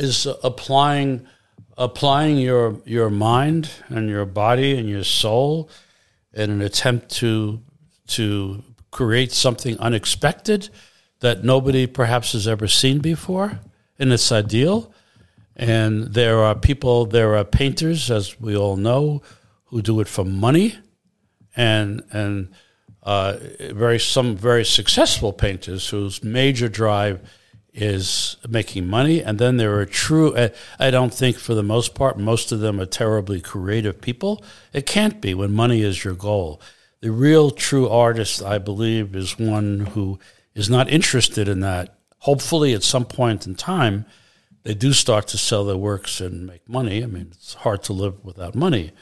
is 0.00 0.26
applying 0.42 1.26
applying 1.76 2.38
your 2.38 2.80
your 2.84 3.10
mind 3.10 3.70
and 3.88 4.08
your 4.08 4.26
body 4.26 4.76
and 4.76 4.88
your 4.88 5.04
soul 5.04 5.70
in 6.32 6.50
an 6.50 6.62
attempt 6.62 7.10
to 7.10 7.60
to 8.06 8.62
create 8.90 9.32
something 9.32 9.78
unexpected 9.78 10.68
that 11.20 11.44
nobody 11.44 11.86
perhaps 11.86 12.32
has 12.32 12.48
ever 12.48 12.66
seen 12.66 12.98
before 12.98 13.60
and 13.98 14.12
it's 14.12 14.32
ideal. 14.32 14.92
And 15.54 16.14
there 16.14 16.38
are 16.42 16.54
people 16.54 17.04
there 17.04 17.36
are 17.36 17.44
painters 17.44 18.10
as 18.10 18.40
we 18.40 18.56
all 18.56 18.76
know 18.76 19.22
who 19.66 19.82
do 19.82 20.00
it 20.00 20.08
for 20.08 20.24
money 20.24 20.76
and 21.54 22.02
and 22.10 22.48
uh, 23.02 23.36
very 23.72 23.98
some 23.98 24.36
very 24.36 24.64
successful 24.64 25.32
painters 25.32 25.88
whose 25.88 26.24
major 26.24 26.68
drive 26.68 27.20
is 27.72 28.36
making 28.48 28.86
money, 28.86 29.22
and 29.22 29.38
then 29.38 29.56
there 29.56 29.78
are 29.78 29.86
true. 29.86 30.36
I, 30.78 30.90
don't 30.90 31.14
think, 31.14 31.36
for 31.36 31.54
the 31.54 31.62
most 31.62 31.94
part, 31.94 32.18
most 32.18 32.52
of 32.52 32.60
them 32.60 32.80
are 32.80 32.86
terribly 32.86 33.40
creative 33.40 34.00
people. 34.00 34.42
It 34.72 34.86
can't 34.86 35.20
be 35.20 35.34
when 35.34 35.52
money 35.52 35.82
is 35.82 36.04
your 36.04 36.14
goal. 36.14 36.60
The 37.00 37.10
real 37.10 37.50
true 37.50 37.88
artist, 37.88 38.42
I 38.42 38.58
believe, 38.58 39.14
is 39.14 39.38
one 39.38 39.80
who 39.92 40.18
is 40.54 40.68
not 40.68 40.90
interested 40.90 41.48
in 41.48 41.60
that. 41.60 41.96
Hopefully, 42.18 42.74
at 42.74 42.82
some 42.82 43.04
point 43.04 43.46
in 43.46 43.54
time, 43.54 44.04
they 44.64 44.74
do 44.74 44.92
start 44.92 45.26
to 45.28 45.38
sell 45.38 45.64
their 45.64 45.76
works 45.76 46.20
and 46.20 46.46
make 46.46 46.68
money. 46.68 47.02
I 47.02 47.06
mean, 47.06 47.28
it's 47.30 47.54
hard 47.54 47.82
to 47.84 47.92
live 47.92 48.22
without 48.24 48.54
money, 48.54 48.92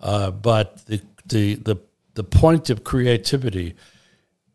uh, 0.00 0.30
but 0.30 0.84
the 0.86 1.00
the 1.24 1.54
the 1.54 1.76
the 2.14 2.24
point 2.24 2.68
of 2.68 2.84
creativity 2.84 3.76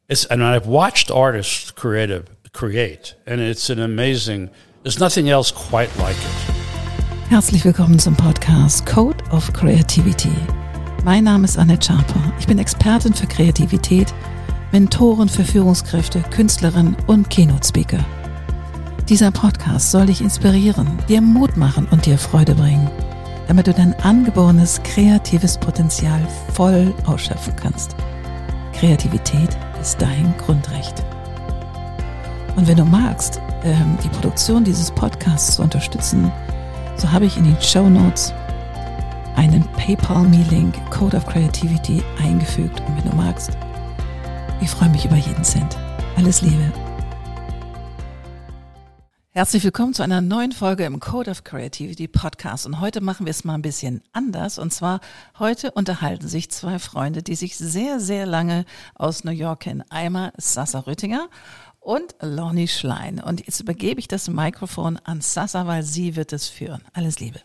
is, 0.08 0.26
and 0.26 0.44
I've 0.44 0.68
watched 0.68 1.10
artists 1.10 1.72
creative 1.72 2.35
create, 2.56 3.16
and 3.28 3.42
it's 3.42 3.70
an 3.70 3.80
amazing. 3.80 4.50
There's 4.84 5.00
nothing 5.00 5.30
else 5.30 5.52
quite 5.52 5.90
like 5.98 6.16
it. 6.16 7.30
Herzlich 7.30 7.66
willkommen 7.66 8.00
zum 8.00 8.16
Podcast 8.16 8.86
Code 8.86 9.24
of 9.32 9.52
Creativity. 9.54 10.32
Mein 11.04 11.26
Name 11.26 11.44
ist 11.44 11.58
Annette 11.58 11.86
Schaper. 11.86 12.34
Ich 12.40 12.48
bin 12.48 12.58
Expertin 12.58 13.14
für 13.14 13.28
Kreativität, 13.28 14.14
Mentorin 14.72 15.28
für 15.28 15.44
Führungskräfte, 15.44 16.24
Künstlerin 16.32 16.96
und 17.08 17.30
Keynote-Speaker. 17.30 18.04
Dieser 19.10 19.32
Podcast 19.32 19.92
soll 19.92 20.06
dich 20.06 20.22
inspirieren, 20.22 20.88
dir 21.10 21.22
Mut 21.22 21.58
machen 21.58 21.88
und 21.92 22.06
dir 22.06 22.18
Freude 22.18 22.56
bringen 22.56 22.90
damit 23.48 23.68
du 23.68 23.74
dein 23.74 23.94
angeborenes 24.02 24.82
kreatives 24.84 25.58
Potenzial 25.58 26.22
voll 26.54 26.94
ausschöpfen 27.06 27.56
kannst. 27.56 27.96
Kreativität 28.74 29.58
ist 29.82 30.02
dein 30.02 30.34
Grundrecht. 30.38 31.06
Und 32.56 32.68
wenn 32.68 32.78
du 32.78 32.86
magst, 32.86 33.42
ähm, 33.64 33.98
die 34.02 34.08
Produktion 34.08 34.64
dieses 34.64 34.90
Podcasts 34.90 35.56
zu 35.56 35.62
unterstützen, 35.62 36.32
so 36.96 37.12
habe 37.12 37.26
ich 37.26 37.36
in 37.36 37.44
den 37.44 37.62
Show 37.62 37.90
Notes 37.90 38.34
einen 39.36 39.68
PayPal-Me-Link 39.74 40.74
Code 40.90 41.18
of 41.18 41.26
Creativity 41.26 42.02
eingefügt. 42.18 42.80
Und 42.88 42.96
wenn 42.96 43.12
du 43.12 43.16
magst, 43.18 43.52
ich 44.62 44.70
freue 44.70 44.88
mich 44.90 45.04
über 45.04 45.18
jeden 45.18 45.44
Cent. 45.44 45.76
Alles 46.16 46.42
Liebe. 46.42 46.72
Herzlich 49.32 49.66
willkommen 49.66 49.94
zu 49.94 50.02
einer 50.02 50.22
neuen 50.22 50.54
Folge 50.54 50.86
im 50.86 51.02
Code 51.02 51.30
of 51.32 51.44
Creativity 51.44 52.08
Podcast. 52.08 52.66
Und 52.66 52.80
heute 52.80 53.02
machen 53.02 53.26
wir 53.26 53.32
es 53.32 53.44
mal 53.44 53.56
ein 53.56 53.64
bisschen 53.64 54.02
anders. 54.14 54.58
Und 54.60 54.72
zwar 54.72 55.02
heute 55.40 55.72
unterhalten 55.72 56.30
sich 56.30 56.50
zwei 56.52 56.80
Freunde, 56.80 57.22
die 57.22 57.36
sich 57.36 57.58
sehr, 57.58 58.00
sehr 58.00 58.26
lange 58.26 58.64
aus 58.94 59.26
New 59.26 59.32
York 59.32 59.60
kennen. 59.60 59.84
Einmal 59.90 60.32
Sasa 60.38 60.80
Rüttinger 60.80 61.28
und 61.86 62.16
Lonnie 62.22 62.68
Schlein. 62.68 63.20
Und 63.20 63.46
jetzt 63.46 63.60
übergebe 63.60 64.00
ich 64.00 64.08
das 64.08 64.28
Mikrofon 64.28 64.98
an 65.04 65.22
Sasa, 65.22 65.68
weil 65.68 65.84
sie 65.84 66.16
wird 66.16 66.34
es 66.34 66.48
führen. 66.48 66.82
Alles 66.94 67.20
Liebe. 67.20 67.40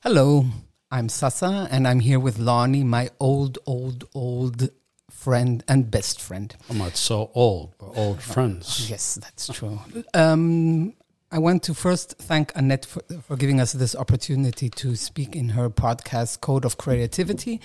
Hello, 0.00 0.46
I'm 0.90 1.10
Sasa 1.10 1.66
and 1.70 1.86
I'm 1.86 2.00
here 2.00 2.22
with 2.22 2.38
Lonnie, 2.38 2.84
my 2.84 3.10
old, 3.18 3.58
old, 3.66 4.08
old 4.14 4.70
friend 5.10 5.62
and 5.68 5.90
best 5.90 6.22
friend. 6.22 6.56
I'm 6.70 6.78
not 6.78 6.96
so 6.96 7.30
old. 7.34 7.74
We're 7.80 7.96
old 7.96 8.22
friends. 8.22 8.88
Yes, 8.88 9.18
that's 9.20 9.48
true. 9.48 9.78
Um, 10.14 10.94
I 11.30 11.38
want 11.38 11.62
to 11.64 11.74
first 11.74 12.14
thank 12.18 12.52
Annette 12.54 12.86
for, 12.86 13.02
for, 13.26 13.36
giving 13.36 13.60
us 13.60 13.72
this 13.72 13.94
opportunity 13.94 14.70
to 14.70 14.96
speak 14.96 15.36
in 15.36 15.50
her 15.50 15.68
podcast, 15.68 16.40
Code 16.40 16.64
of 16.64 16.78
Creativity. 16.78 17.60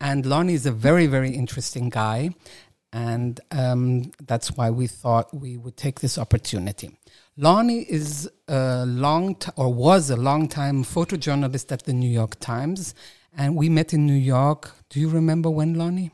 And 0.00 0.26
Lonnie 0.26 0.54
is 0.54 0.66
a 0.66 0.72
very, 0.72 1.06
very 1.06 1.30
interesting 1.30 1.88
guy. 1.88 2.30
And 2.96 3.40
um, 3.50 4.10
that's 4.26 4.52
why 4.56 4.70
we 4.70 4.86
thought 4.86 5.34
we 5.34 5.58
would 5.58 5.76
take 5.76 6.00
this 6.00 6.16
opportunity. 6.16 6.96
Lonnie 7.36 7.82
is 7.82 8.30
a 8.48 8.86
long 8.86 9.34
t- 9.34 9.50
or 9.54 9.70
was 9.70 10.08
a 10.08 10.16
long 10.16 10.48
time 10.48 10.82
photojournalist 10.82 11.70
at 11.72 11.82
the 11.82 11.92
New 11.92 12.08
York 12.08 12.40
Times. 12.40 12.94
And 13.36 13.54
we 13.54 13.68
met 13.68 13.92
in 13.92 14.06
New 14.06 14.14
York. 14.14 14.72
Do 14.88 14.98
you 14.98 15.10
remember 15.10 15.50
when, 15.50 15.74
Lonnie? 15.74 16.10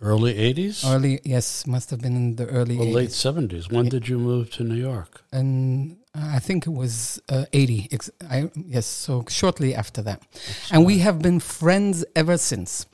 Early 0.00 0.34
80s? 0.34 0.88
Early, 0.88 1.20
yes, 1.24 1.66
must 1.66 1.90
have 1.90 2.00
been 2.00 2.16
in 2.16 2.36
the 2.36 2.46
early 2.46 2.76
well, 2.76 2.86
80s. 2.86 2.94
late 2.94 3.10
70s. 3.10 3.72
When 3.72 3.88
did 3.88 4.08
you 4.08 4.18
move 4.18 4.50
to 4.52 4.62
New 4.62 4.76
York? 4.76 5.24
And 5.32 5.98
uh, 6.14 6.30
I 6.36 6.38
think 6.38 6.66
it 6.66 6.70
was 6.70 7.20
uh, 7.28 7.44
80. 7.52 7.88
Ex- 7.92 8.10
I, 8.30 8.50
yes, 8.54 8.86
so 8.86 9.24
shortly 9.28 9.74
after 9.74 10.00
that. 10.02 10.22
That's 10.32 10.70
and 10.70 10.78
right. 10.78 10.86
we 10.86 10.98
have 10.98 11.20
been 11.20 11.38
friends 11.38 12.04
ever 12.16 12.38
since. 12.38 12.86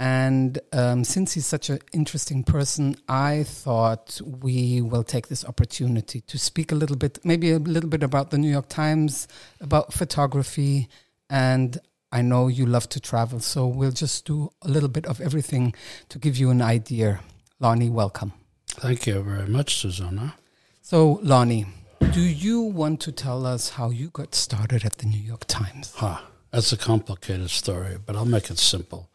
And 0.00 0.60
um, 0.72 1.02
since 1.02 1.32
he's 1.32 1.46
such 1.46 1.70
an 1.70 1.80
interesting 1.92 2.44
person, 2.44 2.96
I 3.08 3.42
thought 3.42 4.20
we 4.24 4.80
will 4.80 5.02
take 5.02 5.26
this 5.26 5.44
opportunity 5.44 6.20
to 6.20 6.38
speak 6.38 6.70
a 6.70 6.76
little 6.76 6.96
bit, 6.96 7.18
maybe 7.24 7.50
a 7.50 7.58
little 7.58 7.90
bit 7.90 8.04
about 8.04 8.30
the 8.30 8.38
New 8.38 8.50
York 8.50 8.68
Times, 8.68 9.26
about 9.60 9.92
photography, 9.92 10.88
and 11.28 11.78
I 12.12 12.22
know 12.22 12.48
you 12.48 12.64
love 12.64 12.88
to 12.90 13.00
travel, 13.00 13.40
so 13.40 13.66
we'll 13.66 13.90
just 13.90 14.24
do 14.24 14.50
a 14.62 14.68
little 14.68 14.88
bit 14.88 15.04
of 15.06 15.20
everything 15.20 15.74
to 16.10 16.18
give 16.18 16.36
you 16.36 16.50
an 16.50 16.62
idea. 16.62 17.20
Lonnie, 17.58 17.90
welcome. 17.90 18.32
Thank 18.68 19.06
you 19.06 19.20
very 19.22 19.48
much, 19.48 19.76
Susanna. 19.76 20.36
So, 20.80 21.18
Lonnie, 21.22 21.66
do 22.12 22.20
you 22.20 22.62
want 22.62 23.00
to 23.00 23.12
tell 23.12 23.44
us 23.44 23.70
how 23.70 23.90
you 23.90 24.10
got 24.10 24.34
started 24.34 24.84
at 24.84 24.98
the 24.98 25.06
New 25.06 25.20
York 25.20 25.44
Times? 25.48 25.92
Huh, 25.96 26.20
that's 26.50 26.72
a 26.72 26.76
complicated 26.76 27.50
story, 27.50 27.98
but 28.04 28.16
I'll 28.16 28.24
make 28.24 28.48
it 28.48 28.58
simple. 28.58 29.10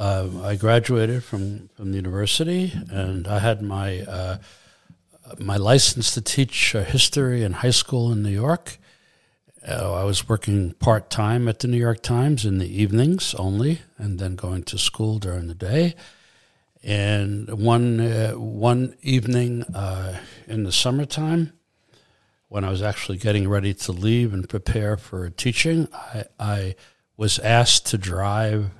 Um, 0.00 0.42
I 0.42 0.56
graduated 0.56 1.22
from, 1.24 1.68
from 1.76 1.90
the 1.90 1.98
university, 1.98 2.72
and 2.90 3.28
I 3.28 3.38
had 3.38 3.60
my 3.60 4.00
uh, 4.00 4.38
my 5.38 5.58
license 5.58 6.14
to 6.14 6.22
teach 6.22 6.74
uh, 6.74 6.84
history 6.84 7.42
in 7.42 7.52
high 7.52 7.70
school 7.70 8.10
in 8.10 8.22
New 8.22 8.30
York. 8.30 8.78
Uh, 9.68 9.92
I 9.92 10.04
was 10.04 10.26
working 10.26 10.72
part 10.72 11.10
time 11.10 11.48
at 11.48 11.58
the 11.58 11.68
New 11.68 11.76
York 11.76 12.02
Times 12.02 12.46
in 12.46 12.56
the 12.56 12.82
evenings 12.82 13.34
only, 13.34 13.82
and 13.98 14.18
then 14.18 14.36
going 14.36 14.62
to 14.64 14.78
school 14.78 15.18
during 15.18 15.48
the 15.48 15.54
day. 15.54 15.94
And 16.82 17.62
one 17.62 18.00
uh, 18.00 18.32
one 18.38 18.96
evening 19.02 19.64
uh, 19.64 20.18
in 20.46 20.64
the 20.64 20.72
summertime, 20.72 21.52
when 22.48 22.64
I 22.64 22.70
was 22.70 22.80
actually 22.80 23.18
getting 23.18 23.50
ready 23.50 23.74
to 23.74 23.92
leave 23.92 24.32
and 24.32 24.48
prepare 24.48 24.96
for 24.96 25.28
teaching, 25.28 25.88
I, 25.92 26.24
I 26.38 26.74
was 27.18 27.38
asked 27.40 27.84
to 27.88 27.98
drive 27.98 28.70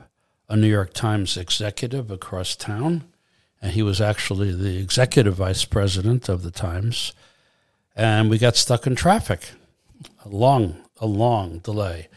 a 0.50 0.56
New 0.56 0.68
York 0.68 0.92
Times 0.92 1.38
executive 1.38 2.10
across 2.10 2.54
town, 2.54 3.04
and 3.62 3.72
he 3.72 3.82
was 3.82 4.00
actually 4.00 4.52
the 4.52 4.76
executive 4.76 5.36
vice 5.36 5.64
president 5.64 6.28
of 6.28 6.42
the 6.42 6.50
Times, 6.50 7.14
and 7.96 8.28
we 8.28 8.36
got 8.36 8.56
stuck 8.56 8.86
in 8.86 8.94
traffic 8.94 9.52
a 10.24 10.28
long, 10.28 10.76
a 10.98 11.06
long 11.06 11.58
delay. 11.60 12.08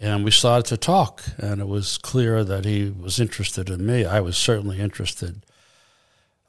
And 0.00 0.24
we 0.24 0.30
started 0.30 0.66
to 0.66 0.76
talk, 0.76 1.24
and 1.38 1.60
it 1.60 1.66
was 1.66 1.98
clear 1.98 2.44
that 2.44 2.64
he 2.64 2.88
was 2.88 3.18
interested 3.18 3.68
in 3.68 3.84
me. 3.84 4.04
I 4.04 4.20
was 4.20 4.36
certainly 4.36 4.78
interested 4.78 5.44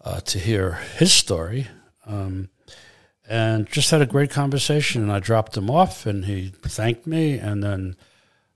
uh, 0.01 0.19
to 0.22 0.38
hear 0.38 0.73
his 0.97 1.11
story. 1.11 1.67
Um, 2.05 2.49
and 3.28 3.67
just 3.67 3.91
had 3.91 4.01
a 4.01 4.07
great 4.07 4.31
conversation. 4.31 5.03
And 5.03 5.11
I 5.11 5.19
dropped 5.19 5.55
him 5.55 5.69
off, 5.69 6.05
and 6.05 6.25
he 6.25 6.49
thanked 6.49 7.08
me. 7.08 7.37
And 7.37 7.64
then 7.64 7.96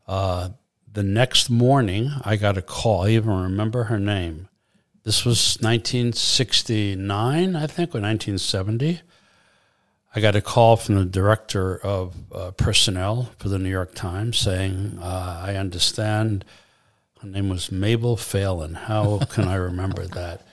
uh, 0.07 0.49
the 0.93 1.03
next 1.03 1.49
morning, 1.49 2.11
I 2.23 2.35
got 2.35 2.57
a 2.57 2.61
call. 2.61 3.05
I 3.05 3.09
even 3.09 3.31
remember 3.31 3.85
her 3.85 3.99
name. 3.99 4.47
This 5.03 5.25
was 5.25 5.57
1969, 5.59 7.55
I 7.55 7.67
think, 7.67 7.89
or 7.89 7.99
1970. 7.99 9.01
I 10.15 10.19
got 10.19 10.35
a 10.35 10.41
call 10.41 10.75
from 10.77 10.95
the 10.95 11.05
director 11.05 11.77
of 11.77 12.15
uh, 12.31 12.51
personnel 12.51 13.31
for 13.39 13.49
the 13.49 13.57
New 13.57 13.69
York 13.69 13.95
Times 13.95 14.37
saying, 14.37 14.99
uh, 15.01 15.41
I 15.43 15.55
understand 15.55 16.45
her 17.21 17.27
name 17.27 17.49
was 17.49 17.71
Mabel 17.71 18.15
Phelan. 18.15 18.75
How 18.75 19.17
can 19.29 19.47
I 19.47 19.55
remember 19.55 20.05
that? 20.05 20.45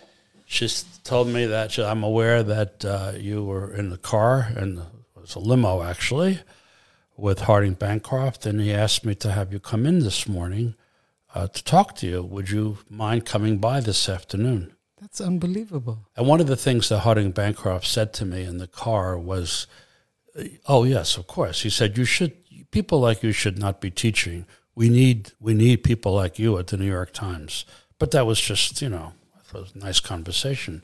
She 0.46 0.68
told 1.04 1.28
me 1.28 1.46
that 1.46 1.72
she, 1.72 1.84
I'm 1.84 2.02
aware 2.02 2.42
that 2.42 2.84
uh, 2.84 3.12
you 3.16 3.44
were 3.44 3.74
in 3.74 3.90
the 3.90 3.98
car, 3.98 4.48
and 4.56 4.78
it 4.78 4.84
was 5.14 5.34
a 5.34 5.38
limo 5.38 5.82
actually, 5.82 6.40
with 7.20 7.40
Harding 7.42 7.74
Bancroft, 7.74 8.46
and 8.46 8.60
he 8.60 8.72
asked 8.72 9.04
me 9.04 9.14
to 9.16 9.32
have 9.32 9.52
you 9.52 9.60
come 9.60 9.86
in 9.86 10.00
this 10.00 10.26
morning 10.26 10.74
uh, 11.34 11.46
to 11.48 11.64
talk 11.64 11.94
to 11.96 12.06
you. 12.06 12.22
Would 12.22 12.50
you 12.50 12.78
mind 12.88 13.26
coming 13.26 13.58
by 13.58 13.80
this 13.80 14.08
afternoon? 14.08 14.74
That's 15.00 15.20
unbelievable. 15.20 16.06
And 16.16 16.26
one 16.26 16.40
of 16.40 16.46
the 16.46 16.56
things 16.56 16.88
that 16.88 17.00
Harding 17.00 17.30
Bancroft 17.30 17.86
said 17.86 18.12
to 18.14 18.24
me 18.24 18.44
in 18.44 18.58
the 18.58 18.66
car 18.66 19.18
was 19.18 19.66
Oh 20.66 20.84
yes, 20.84 21.16
of 21.16 21.26
course. 21.26 21.62
He 21.62 21.70
said 21.70 21.98
you 21.98 22.04
should 22.04 22.32
people 22.70 23.00
like 23.00 23.22
you 23.22 23.32
should 23.32 23.58
not 23.58 23.80
be 23.80 23.90
teaching. 23.90 24.46
We 24.74 24.88
need 24.88 25.32
we 25.40 25.54
need 25.54 25.82
people 25.82 26.12
like 26.14 26.38
you 26.38 26.58
at 26.58 26.68
the 26.68 26.76
New 26.76 26.86
York 26.86 27.12
Times. 27.12 27.64
But 27.98 28.12
that 28.12 28.26
was 28.26 28.40
just 28.40 28.80
you 28.80 28.88
know 28.88 29.12
it 29.44 29.52
was 29.52 29.72
a 29.74 29.78
nice 29.78 30.00
conversation. 30.00 30.82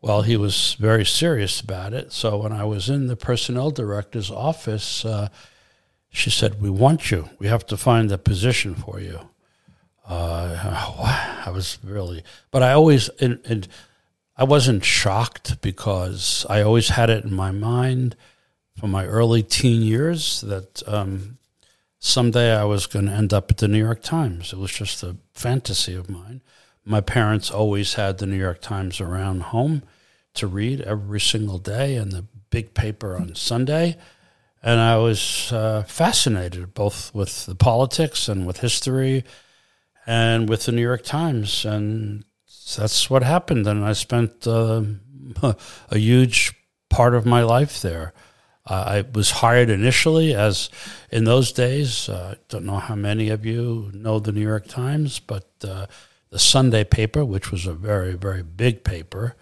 Well, 0.00 0.22
he 0.22 0.36
was 0.36 0.76
very 0.78 1.04
serious 1.04 1.60
about 1.60 1.92
it. 1.92 2.12
So 2.12 2.38
when 2.38 2.52
I 2.52 2.64
was 2.64 2.88
in 2.88 3.08
the 3.08 3.16
personnel 3.16 3.70
director's 3.70 4.30
office, 4.30 5.04
uh, 5.04 5.28
she 6.10 6.30
said, 6.30 6.62
"We 6.62 6.70
want 6.70 7.10
you. 7.10 7.28
We 7.38 7.48
have 7.48 7.66
to 7.66 7.76
find 7.76 8.10
a 8.12 8.18
position 8.18 8.74
for 8.74 9.00
you." 9.00 9.28
Uh, 10.06 11.42
I 11.46 11.50
was 11.50 11.78
really, 11.82 12.22
but 12.50 12.62
I 12.62 12.72
always 12.72 13.08
and, 13.20 13.40
and 13.44 13.68
I 14.36 14.44
wasn't 14.44 14.84
shocked 14.84 15.60
because 15.60 16.46
I 16.48 16.62
always 16.62 16.90
had 16.90 17.10
it 17.10 17.24
in 17.24 17.34
my 17.34 17.50
mind 17.50 18.14
from 18.78 18.92
my 18.92 19.04
early 19.04 19.42
teen 19.42 19.82
years 19.82 20.42
that 20.42 20.82
um, 20.86 21.38
someday 21.98 22.54
I 22.54 22.64
was 22.64 22.86
going 22.86 23.06
to 23.06 23.12
end 23.12 23.32
up 23.32 23.50
at 23.50 23.56
the 23.56 23.66
New 23.66 23.82
York 23.82 24.02
Times. 24.02 24.52
It 24.52 24.58
was 24.58 24.70
just 24.70 25.02
a 25.02 25.16
fantasy 25.32 25.94
of 25.94 26.08
mine. 26.08 26.40
My 26.88 27.02
parents 27.02 27.50
always 27.50 27.94
had 27.94 28.16
the 28.16 28.24
New 28.24 28.38
York 28.38 28.62
Times 28.62 28.98
around 28.98 29.42
home 29.42 29.82
to 30.32 30.46
read 30.46 30.80
every 30.80 31.20
single 31.20 31.58
day 31.58 31.96
and 31.96 32.10
the 32.10 32.24
big 32.48 32.72
paper 32.72 33.14
on 33.14 33.34
Sunday. 33.34 33.98
And 34.62 34.80
I 34.80 34.96
was 34.96 35.52
uh, 35.52 35.82
fascinated 35.82 36.72
both 36.72 37.14
with 37.14 37.44
the 37.44 37.54
politics 37.54 38.26
and 38.26 38.46
with 38.46 38.60
history 38.60 39.24
and 40.06 40.48
with 40.48 40.64
the 40.64 40.72
New 40.72 40.80
York 40.80 41.04
Times. 41.04 41.66
And 41.66 42.24
that's 42.74 43.10
what 43.10 43.22
happened. 43.22 43.66
And 43.66 43.84
I 43.84 43.92
spent 43.92 44.46
uh, 44.46 44.80
a 45.42 45.98
huge 45.98 46.54
part 46.88 47.14
of 47.14 47.26
my 47.26 47.42
life 47.42 47.82
there. 47.82 48.14
Uh, 48.64 48.84
I 48.86 49.04
was 49.12 49.30
hired 49.30 49.68
initially 49.68 50.34
as, 50.34 50.70
in 51.12 51.24
those 51.24 51.52
days, 51.52 52.08
uh, 52.08 52.34
I 52.34 52.40
don't 52.48 52.64
know 52.64 52.78
how 52.78 52.94
many 52.94 53.28
of 53.28 53.44
you 53.44 53.90
know 53.92 54.18
the 54.18 54.32
New 54.32 54.40
York 54.40 54.68
Times, 54.68 55.18
but 55.18 55.50
uh, 55.66 55.86
the 56.30 56.38
Sunday 56.38 56.84
paper, 56.84 57.24
which 57.24 57.50
was 57.50 57.66
a 57.66 57.72
very, 57.72 58.14
very 58.14 58.42
big 58.42 58.84
paper, 58.84 59.34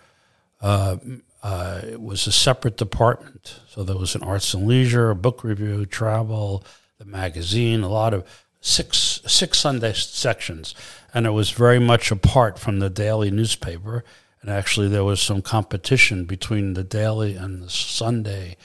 uh, 0.60 0.96
uh, 1.42 1.80
it 1.84 2.00
was 2.00 2.26
a 2.26 2.32
separate 2.32 2.76
department. 2.76 3.60
So 3.68 3.82
there 3.82 3.96
was 3.96 4.14
an 4.14 4.22
arts 4.22 4.54
and 4.54 4.66
leisure, 4.66 5.10
a 5.10 5.14
book 5.14 5.44
review, 5.44 5.86
travel, 5.86 6.64
the 6.98 7.04
magazine, 7.04 7.82
a 7.82 7.88
lot 7.88 8.14
of 8.14 8.24
six 8.60 9.20
six 9.26 9.58
Sunday 9.58 9.92
sections, 9.92 10.74
and 11.14 11.26
it 11.26 11.30
was 11.30 11.50
very 11.50 11.78
much 11.78 12.10
apart 12.10 12.58
from 12.58 12.78
the 12.78 12.90
daily 12.90 13.30
newspaper. 13.30 14.04
And 14.40 14.50
actually, 14.50 14.88
there 14.88 15.04
was 15.04 15.20
some 15.20 15.42
competition 15.42 16.24
between 16.24 16.74
the 16.74 16.84
daily 16.84 17.36
and 17.36 17.62
the 17.62 17.70
Sunday, 17.70 18.56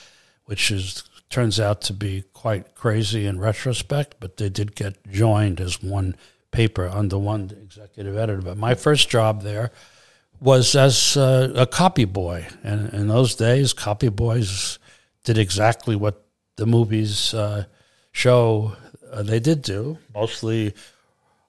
which 0.45 0.71
is 0.71 1.03
turns 1.29 1.59
out 1.59 1.81
to 1.81 1.94
be 1.94 2.24
quite 2.33 2.75
crazy 2.75 3.25
in 3.25 3.39
retrospect. 3.39 4.15
But 4.19 4.38
they 4.38 4.50
did 4.50 4.75
get 4.75 4.95
joined 5.12 5.59
as 5.59 5.83
one 5.83 6.15
paper 6.51 6.88
under 6.88 7.18
one 7.18 7.51
executive 7.62 8.18
editor. 8.18 8.42
But 8.42 8.57
my 8.57 8.75
first 8.75 9.09
job 9.09 9.42
there 9.42 9.71
was 10.39 10.75
as 10.75 11.15
a 11.18 11.68
copy 11.71 12.06
boy, 12.06 12.48
and 12.63 12.94
in 12.94 13.07
those 13.07 13.36
days, 13.36 13.74
copy 13.74 14.09
boys 14.09 14.80
did 15.24 15.38
exactly 15.38 15.95
what 15.95 16.25
the 16.56 16.65
movies 16.65 17.33
uh, 17.33 17.65
show 18.12 18.75
uh, 19.12 19.24
they 19.24 19.39
did 19.39 19.62
do. 19.62 19.98
Mostly, 20.13 20.74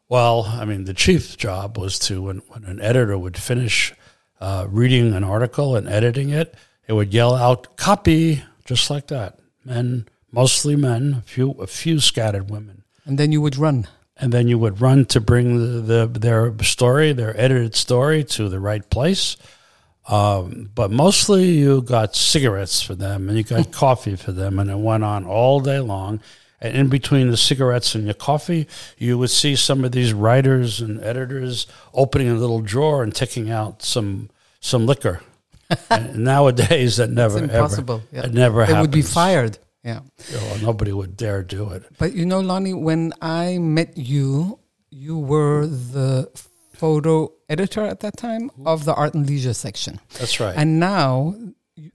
well, 0.09 0.45
I 0.45 0.65
mean, 0.65 0.85
the 0.85 0.95
chief 0.95 1.37
job 1.37 1.79
was 1.79 1.99
to 2.01 2.23
when, 2.23 2.39
when 2.49 2.65
an 2.65 2.81
editor 2.81 3.17
would 3.17 3.37
finish 3.37 3.95
uh, 4.41 4.67
reading 4.69 5.15
an 5.15 5.25
article 5.25 5.77
and 5.77 5.89
editing 5.89 6.31
it, 6.31 6.55
it 6.87 6.93
would 6.93 7.15
yell 7.15 7.35
out 7.35 7.77
"copy" 7.77 8.43
just 8.65 8.91
like 8.91 9.07
that. 9.07 9.39
Men, 9.65 10.07
mostly 10.31 10.77
men, 10.77 11.15
a 11.19 11.23
few 11.23 11.53
a 11.53 11.67
few 11.67 12.01
scattered 12.01 12.51
women, 12.51 12.83
and 13.05 13.19
then 13.19 13.33
you 13.33 13.41
would 13.41 13.57
run. 13.57 13.87
And 14.17 14.32
then 14.32 14.47
you 14.47 14.59
would 14.59 14.81
run 14.81 15.05
to 15.06 15.20
bring 15.20 15.56
the, 15.87 16.06
the 16.06 16.19
their 16.19 16.55
story, 16.62 17.12
their 17.12 17.38
edited 17.38 17.75
story, 17.75 18.23
to 18.25 18.49
the 18.49 18.61
right 18.61 18.88
place. 18.88 19.37
Um, 20.09 20.70
but 20.75 20.91
mostly 20.91 21.44
you 21.44 21.81
got 21.82 22.14
cigarettes 22.17 22.82
for 22.82 22.94
them 22.94 23.29
and 23.29 23.38
you 23.38 23.44
got 23.44 23.73
coffee 23.85 24.17
for 24.17 24.32
them, 24.32 24.59
and 24.59 24.70
it 24.70 24.79
went 24.79 25.05
on 25.05 25.25
all 25.25 25.61
day 25.61 25.81
long. 25.81 26.20
And 26.61 26.76
in 26.76 26.88
between 26.88 27.31
the 27.31 27.37
cigarettes 27.37 27.94
and 27.97 28.05
your 28.05 28.14
coffee, 28.14 28.69
you 28.97 29.19
would 29.19 29.31
see 29.31 29.56
some 29.56 29.85
of 29.85 29.91
these 29.91 30.12
writers 30.12 30.81
and 30.81 31.00
editors 31.03 31.67
opening 31.93 32.29
a 32.29 32.35
little 32.35 32.61
drawer 32.61 33.03
and 33.03 33.12
taking 33.12 33.50
out 33.50 33.82
some 33.82 34.31
some 34.61 34.87
liquor. 34.87 35.20
and 35.91 36.19
nowadays, 36.19 36.99
that 36.99 37.11
never 37.11 37.38
impossible. 37.38 37.97
ever, 37.97 38.05
yeah. 38.12 38.26
it 38.26 38.35
never 38.35 38.61
They 38.61 38.67
happens. 38.67 38.81
would 38.82 38.91
be 38.93 39.03
fired. 39.03 39.58
Yeah. 39.84 40.00
Well, 40.32 40.58
nobody 40.58 40.93
would 40.93 41.17
dare 41.17 41.43
do 41.43 41.70
it. 41.70 41.84
But 41.99 42.14
you 42.14 42.25
know, 42.25 42.40
Lonnie, 42.40 42.75
when 42.75 43.12
I 43.20 43.58
met 43.58 43.96
you, 43.96 44.61
you 44.90 45.19
were 45.19 45.67
the 45.67 46.31
photo 46.73 47.32
editor 47.49 47.84
at 47.84 48.00
that 48.00 48.17
time 48.17 48.50
mm-hmm. 48.50 48.67
of 48.67 48.84
the 48.84 48.94
art 48.94 49.14
and 49.14 49.26
leisure 49.26 49.55
section. 49.55 50.00
That's 50.19 50.38
right. 50.40 50.55
And 50.56 50.79
now 50.79 51.34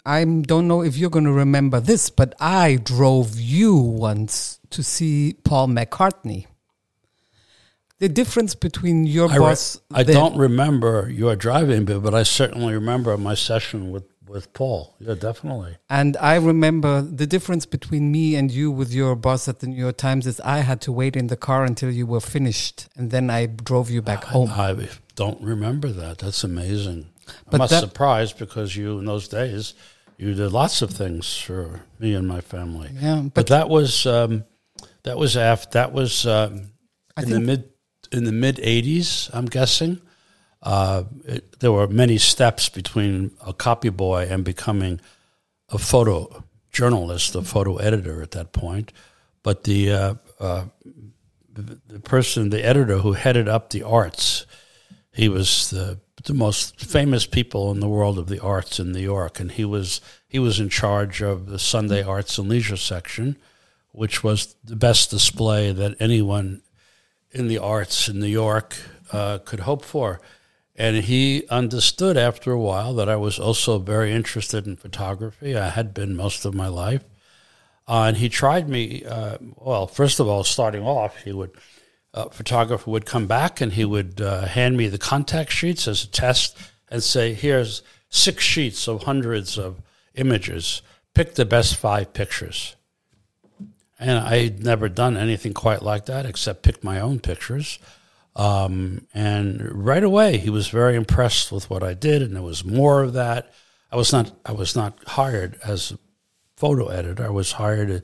I 0.06 0.24
don't 0.24 0.68
know 0.68 0.82
if 0.82 0.98
you're 0.98 1.10
going 1.10 1.26
to 1.26 1.32
remember 1.32 1.80
this, 1.80 2.10
but 2.10 2.34
I 2.40 2.78
drove 2.78 3.40
you 3.40 3.76
once 3.76 4.60
to 4.72 4.84
see 4.84 5.36
Paul 5.44 5.68
McCartney. 5.68 6.48
The 8.00 8.10
difference 8.10 8.54
between 8.54 9.06
your 9.06 9.32
I, 9.32 9.38
boss. 9.40 9.80
I 9.92 10.04
then- 10.04 10.16
don't 10.16 10.38
remember 10.38 11.10
your 11.10 11.36
driving 11.36 11.86
bit, 11.86 12.04
but 12.04 12.14
I 12.14 12.24
certainly 12.24 12.74
remember 12.74 13.18
my 13.18 13.34
session 13.34 13.92
with, 13.92 14.04
with 14.28 14.54
Paul. 14.54 14.96
Yeah, 15.00 15.16
definitely. 15.16 15.78
And 15.90 16.18
I 16.18 16.36
remember 16.36 17.02
the 17.02 17.28
difference 17.28 17.66
between 17.66 18.12
me 18.12 18.36
and 18.36 18.52
you 18.52 18.72
with 18.72 18.94
your 18.94 19.16
boss 19.16 19.48
at 19.48 19.60
the 19.60 19.68
New 19.68 19.76
York 19.76 19.98
Times 19.98 20.28
is 20.28 20.40
I 20.42 20.60
had 20.60 20.82
to 20.82 20.92
wait 20.92 21.16
in 21.16 21.28
the 21.28 21.38
car 21.38 21.64
until 21.66 21.92
you 21.92 22.06
were 22.06 22.20
finished, 22.22 22.88
and 22.96 23.12
then 23.12 23.30
I 23.30 23.46
drove 23.46 23.90
you 23.90 24.02
back 24.02 24.24
home. 24.26 24.52
I 24.52 24.76
don't 25.16 25.42
remember 25.42 25.90
that. 25.90 26.20
That's 26.20 26.44
amazing. 26.44 27.10
But 27.46 27.54
I'm 27.56 27.60
not 27.60 27.70
that- 27.70 27.82
surprised 27.82 28.38
because 28.38 28.76
you, 28.76 29.00
in 29.00 29.06
those 29.06 29.28
days, 29.28 29.74
you 30.18 30.34
did 30.34 30.52
lots 30.52 30.82
of 30.82 30.92
things 30.92 31.38
for 31.38 31.82
me 32.00 32.14
and 32.14 32.28
my 32.28 32.42
family. 32.42 32.90
Yeah, 32.94 33.22
But, 33.24 33.34
but, 33.34 33.48
that 33.48 33.70
was 33.70 34.06
um, 34.06 34.46
that 35.04 35.18
was 35.18 35.38
after 35.38 35.70
that 35.72 35.94
was 35.94 36.26
um, 36.26 36.72
in 37.22 37.30
the 37.30 37.40
mid 37.40 37.70
in 38.12 38.24
the 38.24 38.32
mid 38.32 38.58
'80s. 38.58 39.30
I'm 39.34 39.46
guessing 39.46 40.02
uh, 40.64 41.04
it, 41.26 41.60
there 41.60 41.72
were 41.72 41.88
many 41.88 42.18
steps 42.18 42.70
between 42.70 43.32
a 43.46 43.54
copy 43.54 43.90
boy 43.90 44.28
and 44.30 44.44
becoming 44.44 45.00
a 45.70 45.78
photo 45.78 46.44
journalist, 46.72 47.36
a 47.36 47.42
photo 47.42 47.78
editor 47.78 48.22
at 48.22 48.32
that 48.32 48.52
point. 48.52 48.92
But 49.44 49.64
the 49.64 49.92
uh, 49.92 50.16
uh, 50.40 50.66
the 51.54 52.00
person, 52.00 52.50
the 52.50 52.64
editor 52.66 52.98
who 52.98 53.14
headed 53.14 53.48
up 53.48 53.70
the 53.70 53.84
arts, 53.84 54.46
he 55.12 55.30
was 55.30 55.70
the 55.70 56.00
the 56.24 56.34
most 56.34 56.80
famous 56.80 57.26
people 57.26 57.72
in 57.72 57.80
the 57.80 57.88
world 57.88 58.20
of 58.20 58.28
the 58.28 58.42
arts 58.42 58.80
in 58.80 58.92
New 58.92 59.00
York, 59.02 59.40
and 59.40 59.52
he 59.52 59.66
was 59.66 60.02
he 60.28 60.40
was 60.40 60.60
in 60.60 60.70
charge 60.70 61.22
of 61.22 61.48
the 61.48 61.60
Sunday 61.60 62.04
Arts 62.04 62.38
and 62.38 62.50
Leisure 62.50 62.78
section, 62.78 63.38
which 63.92 64.24
was 64.24 64.56
the 64.64 64.76
best 64.76 65.10
display 65.10 65.72
that 65.72 65.96
anyone 66.00 66.62
in 67.32 67.48
the 67.48 67.58
arts 67.58 68.10
in 68.10 68.20
New 68.20 68.26
York 68.26 68.76
uh, 69.12 69.38
could 69.40 69.62
hope 69.62 69.86
for. 69.86 70.20
And 70.78 70.98
he 70.98 71.48
understood 71.50 72.18
after 72.18 72.52
a 72.52 72.60
while 72.60 72.94
that 72.94 73.10
I 73.10 73.16
was 73.16 73.40
also 73.40 73.80
very 73.80 74.14
interested 74.14 74.68
in 74.68 74.76
photography. 74.76 75.58
I 75.58 75.70
had 75.70 75.94
been 75.94 76.16
most 76.16 76.46
of 76.46 76.54
my 76.54 76.68
life. 76.68 77.04
Uh, 77.88 78.04
and 78.04 78.18
he 78.18 78.30
tried 78.30 78.70
me, 78.70 79.04
uh, 79.06 79.38
well, 79.56 79.88
first 79.88 80.20
of 80.20 80.28
all, 80.28 80.44
starting 80.44 80.84
off, 80.84 81.24
he 81.24 81.34
would, 81.34 81.52
uh, 82.14 82.30
photographer 82.30 82.92
would 82.92 83.06
come 83.06 83.26
back 83.26 83.60
and 83.60 83.74
he 83.74 83.86
would 83.86 84.22
uh, 84.22 84.46
hand 84.46 84.78
me 84.78 84.88
the 84.88 84.98
contact 84.98 85.52
sheets 85.52 85.88
as 85.88 86.04
a 86.04 86.08
test 86.08 86.58
and 86.90 87.02
say, 87.02 87.34
here's 87.34 87.82
six 88.10 88.44
sheets 88.44 88.88
of 88.88 89.04
hundreds 89.04 89.58
of 89.58 89.82
images. 90.16 90.82
Pick 91.14 91.36
the 91.36 91.46
best 91.46 91.76
five 91.76 92.14
pictures. 92.14 92.76
And 94.00 94.20
I'd 94.20 94.64
never 94.64 94.90
done 94.90 95.18
anything 95.18 95.54
quite 95.54 95.82
like 95.82 96.06
that 96.06 96.26
except 96.26 96.62
pick 96.62 96.84
my 96.84 97.00
own 97.00 97.20
pictures. 97.20 97.80
Um, 98.38 99.08
and 99.16 99.60
right 99.74 100.04
away, 100.04 100.38
he 100.38 100.52
was 100.52 100.68
very 100.68 100.96
impressed 100.96 101.52
with 101.52 101.70
what 101.72 101.82
I 101.82 101.96
did, 101.96 102.22
and 102.22 102.36
there 102.36 102.44
was 102.44 102.64
more 102.64 103.02
of 103.02 103.14
that. 103.14 103.52
I 103.92 103.96
was 103.96 104.14
not 104.14 104.32
I 104.46 104.52
was 104.52 104.76
not 104.76 105.00
hired 105.08 105.58
as 105.66 105.92
a 105.92 106.00
photo 106.56 106.88
editor. 106.88 107.26
I 107.26 107.30
was 107.30 107.54
hired 107.54 107.90
as 107.90 108.02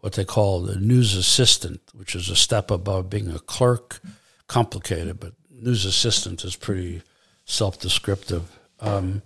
what 0.00 0.14
they 0.14 0.24
call 0.24 0.68
a 0.68 0.76
news 0.76 1.14
assistant, 1.14 1.80
which 1.94 2.16
is 2.16 2.28
a 2.28 2.36
step 2.36 2.70
above 2.70 3.08
being 3.08 3.30
a 3.30 3.38
clerk. 3.38 4.00
Complicated, 4.48 5.20
but 5.20 5.34
news 5.50 5.84
assistant 5.84 6.42
is 6.44 6.56
pretty 6.56 7.02
self-descriptive. 7.44 8.58
Um, 8.80 9.22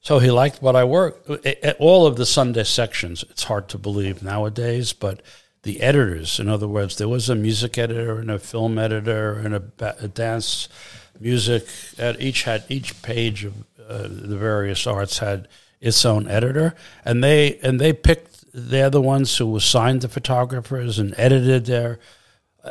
so 0.00 0.18
he 0.18 0.30
liked 0.30 0.62
what 0.62 0.76
I 0.76 0.84
worked. 0.84 1.28
At 1.44 1.76
all 1.78 2.06
of 2.06 2.16
the 2.16 2.24
Sunday 2.24 2.64
sections, 2.64 3.22
it's 3.28 3.44
hard 3.44 3.68
to 3.68 3.78
believe 3.78 4.22
nowadays, 4.22 4.94
but 4.94 5.22
the 5.66 5.82
editors, 5.82 6.40
in 6.40 6.48
other 6.48 6.68
words, 6.68 6.96
there 6.96 7.08
was 7.08 7.28
a 7.28 7.34
music 7.34 7.76
editor 7.76 8.18
and 8.18 8.30
a 8.30 8.38
film 8.38 8.78
editor 8.78 9.34
and 9.34 9.54
a, 9.54 9.96
a 10.00 10.08
dance 10.08 10.68
music. 11.20 11.66
At 11.98 12.20
each 12.20 12.44
had 12.44 12.64
each 12.68 13.02
page 13.02 13.44
of 13.44 13.54
uh, 13.88 14.08
the 14.08 14.36
various 14.36 14.86
arts 14.86 15.18
had 15.18 15.48
its 15.80 16.04
own 16.04 16.28
editor, 16.28 16.74
and 17.04 17.22
they 17.22 17.58
and 17.58 17.80
they 17.80 17.92
picked 17.92 18.44
they're 18.54 18.90
the 18.90 19.02
ones 19.02 19.36
who 19.36 19.54
assigned 19.56 20.00
the 20.00 20.08
photographers 20.08 20.98
and 20.98 21.14
edited 21.18 21.66
their 21.66 21.98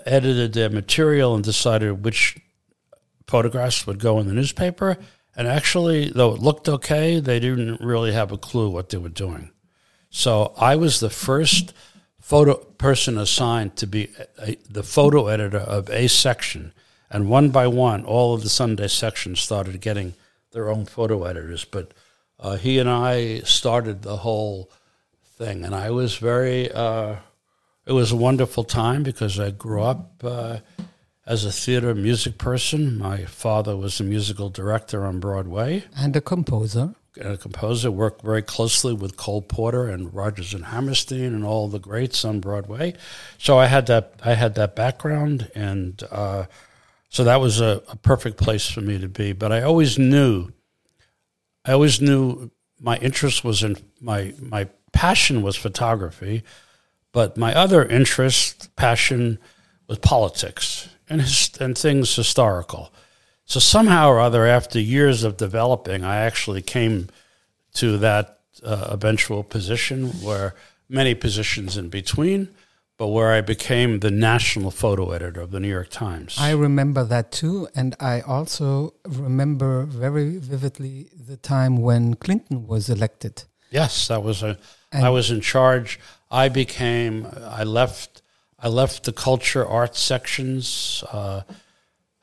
edited 0.06 0.54
their 0.54 0.70
material 0.70 1.36
and 1.36 1.44
decided 1.44 2.04
which 2.04 2.38
photographs 3.28 3.86
would 3.86 4.00
go 4.00 4.20
in 4.20 4.28
the 4.28 4.34
newspaper. 4.34 4.98
And 5.36 5.48
actually, 5.48 6.10
though 6.10 6.34
it 6.34 6.42
looked 6.42 6.70
okay, 6.70 7.20
they 7.20 7.40
didn't 7.40 7.82
really 7.82 8.14
have 8.14 8.32
a 8.32 8.38
clue 8.38 8.70
what 8.70 8.90
they 8.90 8.98
were 8.98 9.10
doing. 9.10 9.52
So 10.10 10.54
I 10.58 10.78
was 10.78 11.02
the 11.02 11.10
first 11.10 11.74
photo 12.26 12.56
person 12.56 13.20
assigned 13.20 13.76
to 13.76 13.86
be 13.86 14.10
a, 14.40 14.56
the 14.68 14.82
photo 14.82 15.28
editor 15.28 15.60
of 15.60 15.88
a 15.92 16.08
section, 16.08 16.74
and 17.08 17.30
one 17.30 17.52
by 17.52 17.68
one, 17.68 18.04
all 18.04 18.34
of 18.34 18.42
the 18.42 18.50
Sunday 18.50 18.88
sections 18.88 19.40
started 19.40 19.80
getting 19.80 20.16
their 20.52 20.72
own 20.72 20.86
photo 20.86 21.24
editors. 21.26 21.66
But 21.66 21.92
uh, 22.40 22.56
he 22.56 22.80
and 22.80 22.90
I 22.90 23.42
started 23.42 24.02
the 24.02 24.18
whole 24.18 24.72
thing, 25.38 25.64
and 25.64 25.76
I 25.76 25.92
was 25.92 26.16
very. 26.18 26.72
Uh, 26.72 27.18
it 27.86 27.92
was 27.92 28.12
a 28.12 28.16
wonderful 28.16 28.64
time 28.64 29.04
because 29.04 29.40
I 29.40 29.52
grew 29.52 29.84
up 29.84 30.24
uh, 30.24 30.58
as 31.28 31.46
a 31.46 31.52
theater 31.52 31.94
music 31.94 32.40
person. 32.40 32.98
My 32.98 33.26
father 33.26 33.78
was 33.78 34.00
a 34.00 34.04
musical 34.04 34.50
director 34.50 35.06
on 35.06 35.20
Broadway 35.20 35.84
And 35.96 36.16
a 36.16 36.22
composer. 36.22 36.96
A 37.22 37.38
composer. 37.38 37.92
Worked 37.92 38.22
very 38.22 38.42
closely 38.42 38.94
with 38.94 39.18
Cole 39.18 39.42
Porter 39.42 39.88
and 39.88 40.14
Rodgers 40.14 40.54
and 40.54 40.66
Hammerstein 40.66 41.34
and 41.34 41.46
all 41.46 41.68
the 41.68 41.80
greats 41.80 42.26
on 42.26 42.40
Broadway. 42.40 42.94
So 43.38 43.58
I 43.58 43.68
had 43.68 43.88
that. 43.88 44.14
I 44.24 44.34
had 44.34 44.56
that 44.56 44.76
background, 44.76 45.50
and 45.56 46.02
uh, 46.12 46.46
so 47.10 47.24
that 47.24 47.40
was 47.40 47.62
a, 47.62 47.82
a 47.90 47.96
perfect 47.96 48.38
place 48.38 48.70
for 48.70 48.82
me 48.82 49.00
to 49.00 49.08
be. 49.08 49.34
But 49.34 49.52
I 49.52 49.62
always 49.62 49.98
knew. 49.98 50.50
I 51.64 51.72
always 51.72 52.02
knew 52.02 52.52
my 52.80 52.98
interest 52.98 53.44
was 53.44 53.64
in 53.64 53.78
my 54.00 54.34
my 54.40 54.68
passion 54.92 55.42
was 55.42 55.56
photography, 55.56 56.44
but 57.12 57.38
my 57.38 57.54
other 57.54 57.86
interest, 57.86 58.76
passion, 58.76 59.40
was 59.88 60.00
politics 60.00 60.90
and 61.10 61.22
his, 61.22 61.52
and 61.60 61.78
things 61.78 62.16
historical. 62.16 62.92
So 63.46 63.60
somehow 63.60 64.10
or 64.10 64.20
other, 64.20 64.46
after 64.46 64.80
years 64.80 65.24
of 65.24 65.38
developing, 65.38 66.04
I 66.04 66.18
actually 66.18 66.62
came 66.62 67.10
to 67.76 67.98
that 68.00 68.40
uh, 68.64 68.88
eventual 68.90 69.44
position 69.44 70.08
where 70.24 70.56
many 70.90 71.14
positions 71.14 71.78
in 71.78 71.90
between, 71.90 72.50
but 72.98 73.08
where 73.08 73.32
I 73.34 73.42
became 73.42 74.00
the 74.00 74.12
national 74.12 74.72
photo 74.72 75.12
editor 75.12 75.42
of 75.42 75.52
the 75.52 75.60
New 75.60 75.70
York 75.70 75.90
Times. 75.90 76.38
I 76.40 76.52
remember 76.52 77.04
that 77.04 77.32
too, 77.32 77.68
and 77.76 77.96
I 78.00 78.22
also 78.22 78.94
remember 79.06 79.84
very 79.84 80.38
vividly 80.38 81.10
the 81.14 81.38
time 81.38 81.78
when 81.82 82.16
Clinton 82.16 82.66
was 82.68 82.90
elected. 82.90 83.44
yes, 83.70 84.08
that 84.08 84.24
was 84.24 84.42
a. 84.44 84.58
And- 84.92 85.06
I 85.06 85.10
was 85.10 85.30
in 85.30 85.42
charge. 85.42 86.00
I 86.32 86.50
became. 86.50 87.28
I 87.44 87.64
left. 87.64 88.22
I 88.58 88.70
left 88.70 89.04
the 89.04 89.12
culture 89.12 89.66
arts 89.68 90.00
sections. 90.00 91.04
Uh, 91.12 91.42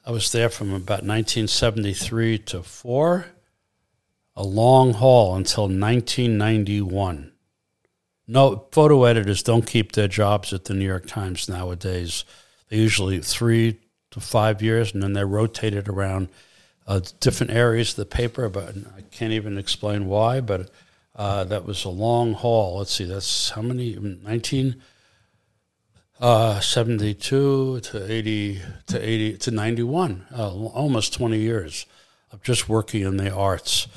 I 0.04 0.10
was 0.10 0.32
there 0.32 0.48
from 0.48 0.70
about 0.70 1.04
1973 1.04 2.38
to 2.38 2.62
four, 2.64 3.26
a 4.34 4.42
long 4.42 4.94
haul 4.94 5.36
until 5.36 5.64
1991. 5.64 7.32
No 8.26 8.66
photo 8.72 9.04
editors 9.04 9.44
don't 9.44 9.66
keep 9.66 9.92
their 9.92 10.08
jobs 10.08 10.52
at 10.52 10.64
the 10.64 10.74
New 10.74 10.86
York 10.86 11.06
Times 11.06 11.48
nowadays. 11.48 12.24
They 12.68 12.78
usually 12.78 13.20
three 13.20 13.78
to 14.10 14.18
five 14.18 14.60
years, 14.60 14.92
and 14.92 15.02
then 15.04 15.12
they're 15.12 15.26
rotated 15.26 15.88
around 15.88 16.30
uh, 16.86 17.00
different 17.20 17.52
areas 17.52 17.90
of 17.90 17.96
the 17.96 18.06
paper. 18.06 18.48
But 18.48 18.74
I 18.96 19.02
can't 19.12 19.32
even 19.32 19.56
explain 19.56 20.06
why. 20.06 20.40
But 20.40 20.70
uh, 21.14 21.44
that 21.44 21.64
was 21.64 21.84
a 21.84 21.90
long 21.90 22.32
haul. 22.34 22.78
Let's 22.78 22.92
see, 22.92 23.04
that's 23.04 23.50
how 23.50 23.62
many? 23.62 23.94
19. 23.94 24.82
Uh, 26.20 26.60
72 26.60 27.80
to 27.80 28.12
80 28.12 28.60
to 28.86 29.08
80 29.08 29.38
to 29.38 29.50
91, 29.50 30.26
uh, 30.36 30.52
almost 30.52 31.14
20 31.14 31.38
years 31.38 31.86
of 32.30 32.42
just 32.42 32.68
working 32.68 33.02
in 33.02 33.16
the 33.16 33.32
arts. 33.32 33.88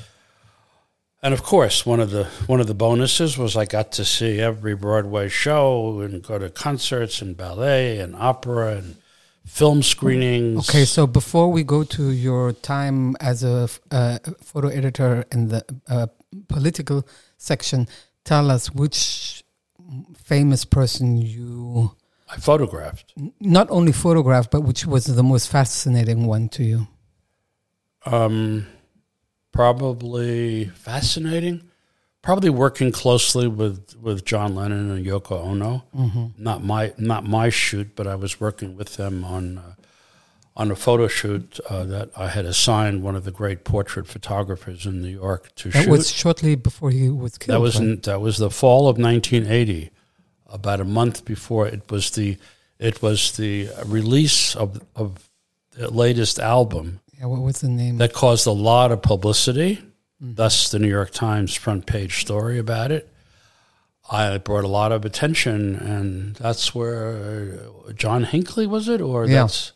And 1.22 1.32
of 1.32 1.42
course, 1.42 1.86
one 1.86 2.00
of 2.00 2.10
the 2.10 2.24
one 2.46 2.60
of 2.60 2.66
the 2.66 2.74
bonuses 2.74 3.38
was 3.38 3.56
I 3.56 3.64
got 3.64 3.92
to 3.92 4.04
see 4.04 4.40
every 4.40 4.74
Broadway 4.74 5.28
show 5.28 6.00
and 6.00 6.22
go 6.22 6.38
to 6.38 6.50
concerts 6.50 7.22
and 7.22 7.36
ballet 7.36 7.98
and 7.98 8.14
opera 8.14 8.76
and 8.76 8.96
film 9.46 9.82
screenings. 9.82 10.68
Okay, 10.68 10.84
so 10.84 11.06
before 11.06 11.50
we 11.50 11.64
go 11.64 11.84
to 11.84 12.10
your 12.10 12.52
time 12.52 13.16
as 13.20 13.42
a 13.42 13.68
uh, 13.90 14.18
photo 14.42 14.68
editor 14.68 15.24
in 15.32 15.48
the 15.48 15.64
uh, 15.88 16.06
political 16.48 17.06
section, 17.38 17.88
tell 18.24 18.50
us 18.50 18.70
which 18.70 19.42
famous 20.16 20.64
person 20.64 21.16
you 21.16 21.92
I 22.28 22.36
photographed. 22.38 23.12
not 23.40 23.68
only 23.70 23.92
photographed, 23.92 24.50
but 24.50 24.62
which 24.62 24.84
was 24.86 25.04
the 25.06 25.22
most 25.22 25.48
fascinating 25.48 26.26
one 26.26 26.48
to 26.50 26.64
you. 26.64 26.88
Um, 28.04 28.66
probably 29.52 30.66
fascinating. 30.66 31.62
Probably 32.22 32.50
working 32.50 32.90
closely 32.90 33.46
with, 33.46 33.94
with 34.00 34.24
John 34.24 34.56
Lennon 34.56 34.90
and 34.90 35.06
Yoko 35.06 35.40
Ono. 35.44 35.84
Not 36.36 36.64
my 36.64 36.92
not 36.98 37.24
my 37.24 37.50
shoot, 37.50 37.94
but 37.94 38.06
I 38.08 38.16
was 38.16 38.40
working 38.40 38.76
with 38.76 38.96
them 38.96 39.22
on 39.24 39.58
uh, 39.58 39.74
on 40.56 40.72
a 40.72 40.74
photo 40.76 41.06
shoot 41.06 41.60
uh, 41.70 41.84
that 41.84 42.10
I 42.16 42.28
had 42.28 42.44
assigned 42.44 43.04
one 43.04 43.14
of 43.14 43.24
the 43.24 43.30
great 43.30 43.62
portrait 43.62 44.08
photographers 44.08 44.86
in 44.86 45.02
New 45.02 45.08
York 45.08 45.54
to 45.56 45.70
That 45.70 45.84
shoot. 45.84 45.90
was 45.90 46.10
shortly 46.10 46.56
before 46.56 46.90
he 46.90 47.08
was 47.08 47.38
killed. 47.38 47.54
that 47.54 47.60
was 47.60 47.76
right? 47.78 47.88
in, 47.90 48.00
that 48.00 48.20
was 48.20 48.38
the 48.38 48.50
fall 48.50 48.88
of 48.88 48.98
1980, 48.98 49.90
about 50.58 50.80
a 50.80 50.84
month 50.84 51.24
before 51.24 51.66
it 51.74 51.82
was 51.90 52.10
the 52.10 52.36
it 52.78 52.96
was 53.02 53.20
the 53.36 53.68
release 53.86 54.56
of 54.56 54.68
of 54.94 55.08
the 55.78 55.88
latest 56.04 56.38
album 56.38 56.86
yeah, 57.18 57.26
what 57.32 57.40
was 57.42 57.60
the 57.60 57.68
name? 57.68 57.98
that 57.98 58.12
caused 58.12 58.46
a 58.46 58.52
lot 58.70 58.92
of 58.92 59.00
publicity. 59.02 59.78
Thus, 60.20 60.70
the 60.70 60.78
New 60.78 60.88
York 60.98 61.10
Times 61.10 61.54
front 61.54 61.84
page 61.86 62.20
story 62.20 62.58
about 62.58 62.90
it. 62.90 63.04
I 64.10 64.38
brought 64.38 64.64
a 64.64 64.68
lot 64.80 64.92
of 64.92 65.04
attention, 65.04 65.76
and 65.76 66.34
that's 66.36 66.74
where 66.74 67.58
uh, 67.88 67.92
John 67.92 68.24
Hinckley 68.24 68.66
was 68.66 68.88
it, 68.88 69.00
or 69.00 69.26
Yeah. 69.26 69.42
that's 69.42 69.72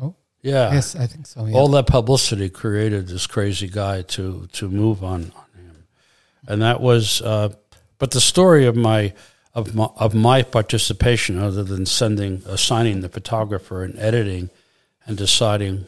Oh. 0.00 0.14
yeah, 0.42 0.72
yes, 0.72 0.94
I 0.96 1.06
think 1.06 1.26
so. 1.26 1.44
Yeah. 1.46 1.56
all 1.56 1.68
that 1.76 1.86
publicity 1.86 2.48
created 2.48 3.06
this 3.08 3.26
crazy 3.26 3.68
guy 3.68 4.02
to 4.16 4.46
to 4.58 4.68
move 4.70 5.02
on, 5.04 5.20
on 5.40 5.48
him, 5.60 5.76
and 6.48 6.62
that 6.62 6.80
was. 6.80 7.20
Uh, 7.20 7.48
but 7.98 8.10
the 8.10 8.20
story 8.20 8.66
of 8.68 8.76
my 8.76 9.12
of 9.56 9.74
my 9.74 9.88
of 9.96 10.14
my 10.14 10.42
participation, 10.42 11.38
other 11.38 11.64
than 11.64 11.86
sending 11.86 12.42
assigning 12.46 13.00
the 13.00 13.08
photographer 13.08 13.82
and 13.82 13.98
editing, 13.98 14.50
and 15.06 15.16
deciding 15.16 15.86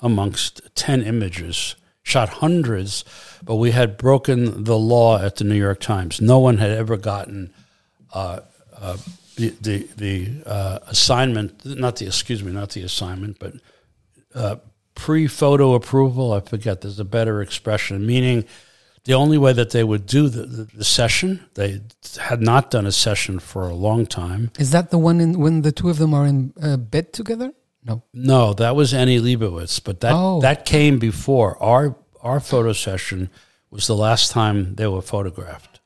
amongst 0.00 0.62
ten 0.74 1.02
images, 1.02 1.76
shot 2.02 2.30
hundreds, 2.30 3.04
but 3.44 3.56
we 3.56 3.72
had 3.72 3.98
broken 3.98 4.64
the 4.64 4.78
law 4.78 5.18
at 5.22 5.36
the 5.36 5.44
New 5.44 5.54
York 5.54 5.78
Times. 5.78 6.20
No 6.20 6.38
one 6.38 6.56
had 6.56 6.70
ever 6.70 6.96
gotten. 6.96 7.52
Uh, 8.12 8.40
uh, 8.80 8.96
the 9.36 9.50
the, 9.60 9.88
the 9.96 10.42
uh, 10.46 10.78
assignment, 10.86 11.64
not 11.64 11.96
the 11.96 12.06
excuse 12.06 12.42
me, 12.42 12.50
not 12.50 12.70
the 12.70 12.82
assignment, 12.82 13.38
but 13.38 13.52
uh, 14.34 14.56
pre 14.94 15.26
photo 15.26 15.74
approval. 15.74 16.32
I 16.32 16.40
forget. 16.40 16.80
There's 16.80 16.98
a 16.98 17.04
better 17.04 17.42
expression, 17.42 18.06
meaning 18.06 18.46
the 19.04 19.14
only 19.14 19.36
way 19.38 19.52
that 19.52 19.70
they 19.70 19.82
would 19.82 20.06
do 20.06 20.28
the, 20.28 20.42
the, 20.46 20.64
the 20.76 20.84
session, 20.84 21.44
they 21.54 21.80
had 22.20 22.40
not 22.40 22.70
done 22.70 22.86
a 22.86 22.92
session 22.92 23.38
for 23.40 23.68
a 23.68 23.74
long 23.74 24.06
time. 24.06 24.50
Is 24.58 24.70
that 24.70 24.90
the 24.90 24.98
one 24.98 25.20
in 25.20 25.38
when 25.40 25.62
the 25.62 25.72
two 25.72 25.88
of 25.90 25.98
them 25.98 26.14
are 26.14 26.24
in 26.26 26.52
uh, 26.62 26.76
bed 26.76 27.12
together? 27.12 27.52
No. 27.84 28.02
No, 28.14 28.52
that 28.54 28.76
was 28.76 28.94
Annie 28.94 29.18
Leibovitz, 29.20 29.82
but 29.82 30.00
that 30.00 30.12
Oh. 30.14 30.40
that 30.40 30.64
came 30.64 30.98
before 30.98 31.60
our 31.62 31.96
our 32.22 32.38
photo 32.38 32.72
session 32.72 33.28
was 33.70 33.86
the 33.88 33.96
last 33.96 34.30
time 34.30 34.76
they 34.76 34.86
were 34.86 35.02
photographed 35.02 35.80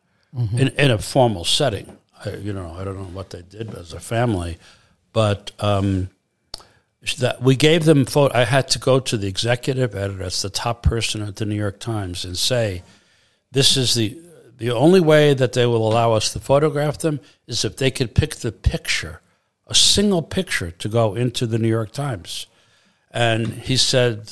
in 0.52 0.68
in 0.68 0.90
a 0.90 0.98
formal 0.98 1.44
setting. 1.44 1.96
I, 2.24 2.30
you 2.36 2.52
know, 2.52 2.74
I 2.78 2.84
don't 2.84 2.96
know 2.98 3.04
what 3.14 3.30
they 3.30 3.40
did 3.42 3.74
as 3.74 3.94
a 3.94 4.00
family, 4.00 4.58
but 5.14 5.52
um, 5.60 6.10
that 7.18 7.40
we 7.40 7.56
gave 7.56 7.84
them 7.84 8.04
photo. 8.04 8.36
I 8.36 8.44
had 8.44 8.68
to 8.68 8.78
go 8.78 9.00
to 9.00 9.16
the 9.16 9.28
executive 9.28 9.94
editor, 9.94 10.18
that's 10.24 10.42
the 10.42 10.50
top 10.50 10.82
person 10.82 11.22
at 11.22 11.36
the 11.36 11.46
New 11.46 11.54
York 11.54 11.78
Times, 11.78 12.24
and 12.26 12.36
say, 12.36 12.82
"This 13.52 13.76
is 13.76 13.94
the 13.94 14.20
the 14.58 14.70
only 14.70 15.00
way 15.00 15.34
that 15.34 15.52
they 15.52 15.66
will 15.66 15.86
allow 15.86 16.12
us 16.12 16.32
to 16.32 16.40
photograph 16.40 16.98
them 16.98 17.20
is 17.46 17.64
if 17.64 17.76
they 17.76 17.90
could 17.90 18.14
pick 18.14 18.36
the 18.36 18.52
picture, 18.52 19.20
a 19.66 19.74
single 19.74 20.22
picture, 20.22 20.70
to 20.70 20.88
go 20.88 21.14
into 21.14 21.46
the 21.46 21.58
New 21.58 21.68
York 21.68 21.92
Times." 21.92 22.46
And 23.10 23.46
he 23.46 23.76
said, 23.76 24.30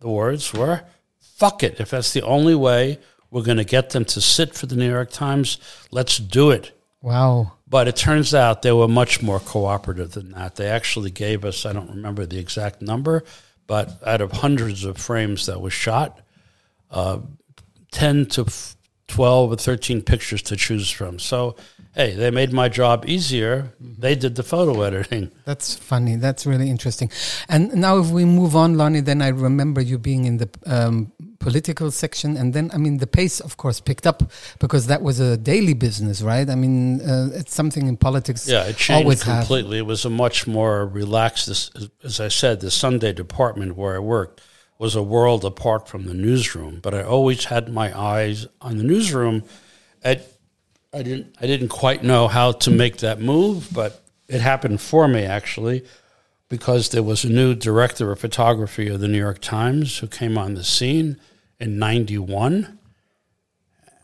the 0.00 0.08
words 0.10 0.52
were, 0.52 0.82
"Fuck 1.18 1.62
it! 1.62 1.80
If 1.80 1.90
that's 1.90 2.12
the 2.12 2.22
only 2.22 2.54
way 2.54 2.98
we're 3.30 3.42
going 3.42 3.56
to 3.56 3.64
get 3.64 3.90
them 3.90 4.04
to 4.04 4.20
sit 4.20 4.54
for 4.54 4.66
the 4.66 4.76
New 4.76 4.90
York 4.90 5.10
Times, 5.10 5.58
let's 5.90 6.18
do 6.18 6.50
it." 6.50 6.72
Wow. 7.00 7.52
But 7.66 7.88
it 7.88 7.96
turns 7.96 8.34
out 8.34 8.62
they 8.62 8.72
were 8.72 8.88
much 8.88 9.22
more 9.22 9.40
cooperative 9.40 10.12
than 10.12 10.32
that. 10.32 10.56
They 10.56 10.68
actually 10.68 11.10
gave 11.10 11.44
us, 11.44 11.66
I 11.66 11.72
don't 11.72 11.90
remember 11.90 12.26
the 12.26 12.38
exact 12.38 12.82
number, 12.82 13.24
but 13.66 13.98
out 14.06 14.20
of 14.20 14.32
hundreds 14.32 14.84
of 14.84 14.96
frames 14.96 15.46
that 15.46 15.60
was 15.60 15.72
shot, 15.72 16.20
uh, 16.90 17.18
10 17.94 18.26
to 18.26 18.46
12 19.08 19.52
or 19.52 19.56
13 19.56 20.02
pictures 20.02 20.42
to 20.42 20.56
choose 20.56 20.90
from. 20.90 21.18
So 21.18 21.56
hey, 21.94 22.14
they 22.14 22.30
made 22.30 22.52
my 22.52 22.68
job 22.68 23.04
easier. 23.06 23.72
They 23.80 24.14
did 24.14 24.34
the 24.34 24.42
photo 24.42 24.82
editing. 24.82 25.30
That's 25.44 25.74
funny. 25.76 26.16
That's 26.16 26.44
really 26.44 26.68
interesting. 26.68 27.10
And 27.48 27.74
now, 27.74 27.98
if 27.98 28.10
we 28.10 28.24
move 28.24 28.56
on, 28.56 28.76
Lonnie, 28.76 29.00
then 29.00 29.22
I 29.22 29.28
remember 29.28 29.80
you 29.80 29.98
being 29.98 30.24
in 30.24 30.38
the 30.38 30.50
um, 30.66 31.12
political 31.38 31.90
section, 31.90 32.36
and 32.36 32.52
then 32.52 32.70
I 32.74 32.78
mean 32.78 32.98
the 32.98 33.06
pace, 33.06 33.40
of 33.40 33.56
course, 33.56 33.80
picked 33.80 34.06
up 34.06 34.24
because 34.58 34.86
that 34.88 35.02
was 35.02 35.20
a 35.20 35.36
daily 35.36 35.74
business, 35.74 36.20
right? 36.20 36.48
I 36.48 36.54
mean, 36.56 37.00
uh, 37.00 37.30
it's 37.32 37.54
something 37.54 37.86
in 37.86 37.96
politics. 37.96 38.48
Yeah, 38.48 38.64
it 38.64 38.76
changed 38.76 39.04
always 39.04 39.22
have. 39.22 39.46
completely. 39.46 39.78
It 39.78 39.86
was 39.86 40.04
a 40.04 40.10
much 40.10 40.46
more 40.46 40.86
relaxed. 40.86 41.48
As, 41.48 41.70
as 42.02 42.20
I 42.20 42.28
said, 42.28 42.60
the 42.60 42.70
Sunday 42.70 43.12
department 43.12 43.76
where 43.76 43.96
I 43.96 44.00
worked 44.00 44.40
was 44.78 44.94
a 44.94 45.02
world 45.02 45.44
apart 45.44 45.88
from 45.88 46.04
the 46.04 46.14
newsroom. 46.14 46.80
But 46.82 46.94
I 46.94 47.02
always 47.02 47.46
had 47.46 47.72
my 47.72 47.96
eyes 47.98 48.46
on 48.60 48.78
the 48.78 48.84
newsroom. 48.84 49.44
At 50.02 50.26
I 50.92 51.02
didn't 51.02 51.34
I 51.40 51.46
didn't 51.46 51.68
quite 51.68 52.04
know 52.04 52.28
how 52.28 52.52
to 52.52 52.70
make 52.70 52.98
that 52.98 53.20
move, 53.20 53.68
but 53.72 54.04
it 54.28 54.40
happened 54.40 54.80
for 54.80 55.06
me 55.08 55.24
actually 55.24 55.84
because 56.48 56.90
there 56.90 57.02
was 57.02 57.24
a 57.24 57.28
new 57.28 57.54
director 57.54 58.12
of 58.12 58.20
photography 58.20 58.88
of 58.88 59.00
the 59.00 59.08
New 59.08 59.18
York 59.18 59.40
Times 59.40 59.98
who 59.98 60.06
came 60.06 60.38
on 60.38 60.54
the 60.54 60.64
scene 60.64 61.18
in 61.58 61.78
91. 61.78 62.78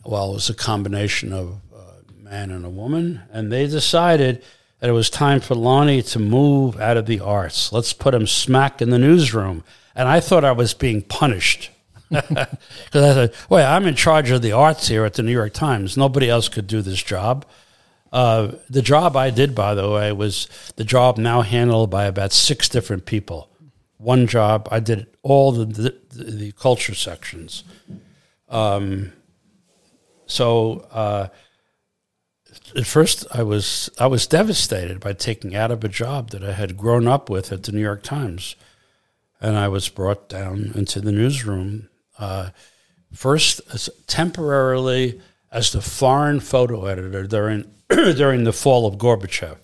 Well, 0.05 0.31
it 0.31 0.35
was 0.35 0.51
a 0.51 0.55
combination 0.55 1.33
of 1.33 1.61
a 1.73 2.23
man 2.23 2.51
and 2.51 2.65
a 2.65 2.71
woman, 2.71 3.23
and 3.31 3.53
they 3.53 3.67
decided 3.67 4.43
that 4.81 4.89
it 4.89 4.95
was 4.95 5.11
time 5.11 5.41
for 5.41 5.55
Lonnie 5.55 6.03
to 6.03 6.19
move 6.19 6.81
out 6.81 6.97
of 6.97 7.07
the 7.07 7.21
arts. 7.21 7.73
Let's 7.73 7.93
put 7.93 8.15
him 8.15 8.27
smack 8.27 8.81
in 8.81 8.91
the 8.91 8.99
newsroom. 8.99 9.63
And 9.95 10.09
I 10.09 10.21
thought 10.21 10.45
I 10.45 10.53
was 10.53 10.75
being 10.75 11.03
punished. 11.03 11.71
Because 12.11 12.57
I 12.95 13.15
thought, 13.15 13.51
wait, 13.51 13.65
I'm 13.65 13.87
in 13.87 13.95
charge 13.95 14.31
of 14.31 14.43
the 14.43 14.51
arts 14.51 14.89
here 14.89 15.05
at 15.05 15.15
the 15.15 15.23
New 15.23 15.33
York 15.33 15.53
Times. 15.53 15.97
Nobody 15.97 16.29
else 16.29 16.49
could 16.49 16.67
do 16.67 16.83
this 16.83 17.01
job. 17.01 17.47
Uh, 18.13 18.53
the 18.69 18.83
job 18.83 19.17
I 19.17 19.31
did, 19.31 19.55
by 19.55 19.75
the 19.75 19.89
way, 19.89 20.11
was 20.11 20.49
the 20.75 20.83
job 20.83 21.19
now 21.19 21.43
handled 21.43 21.91
by 21.91 22.07
about 22.07 22.33
six 22.33 22.69
different 22.69 23.07
people. 23.07 23.49
One 23.99 24.27
job, 24.27 24.67
I 24.73 24.81
did 24.81 25.07
all 25.23 25.53
the 25.53 25.67
the, 25.67 26.25
the 26.25 26.53
culture 26.53 26.95
sections. 26.95 27.63
Um, 28.49 29.13
so 30.27 30.89
uh, 30.91 31.29
at 32.77 32.87
first, 32.87 33.27
I 33.33 33.43
was 33.43 33.91
I 33.99 34.07
was 34.07 34.27
devastated 34.27 35.01
by 35.01 35.13
taking 35.13 35.55
out 35.55 35.71
of 35.71 35.85
a 35.85 35.89
job 35.89 36.31
that 36.31 36.43
I 36.43 36.53
had 36.53 36.77
grown 36.77 37.07
up 37.07 37.31
with 37.31 37.53
at 37.53 37.65
the 37.65 37.73
New 37.73 37.81
York 37.81 38.03
Times, 38.03 38.57
and 39.41 39.57
I 39.57 39.69
was 39.69 39.89
brought 39.89 40.29
down 40.29 40.73
into 40.75 41.01
the 41.01 41.13
newsroom. 41.13 41.89
Uh, 42.19 42.51
first, 43.13 43.61
as 43.73 43.89
temporarily 44.07 45.21
as 45.51 45.73
the 45.73 45.81
foreign 45.81 46.41
photo 46.41 46.87
editor 46.87 47.27
during 47.27 47.71
during 47.89 48.45
the 48.45 48.53
fall 48.53 48.87
of 48.87 48.97
Gorbachev. 48.97 49.57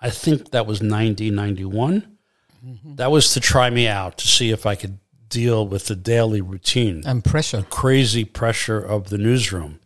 I 0.00 0.10
think 0.10 0.52
that 0.52 0.66
was 0.66 0.78
1991. 0.78 2.18
Mm-hmm. 2.64 2.94
That 2.96 3.10
was 3.10 3.32
to 3.34 3.40
try 3.40 3.70
me 3.70 3.88
out 3.88 4.18
to 4.18 4.28
see 4.28 4.50
if 4.50 4.64
I 4.64 4.74
could 4.76 4.98
deal 5.28 5.66
with 5.66 5.86
the 5.86 5.96
daily 5.96 6.40
routine 6.40 7.02
and 7.04 7.24
pressure, 7.24 7.64
crazy 7.68 8.24
pressure 8.24 8.78
of 8.78 9.10
the 9.10 9.18
newsroom. 9.18 9.80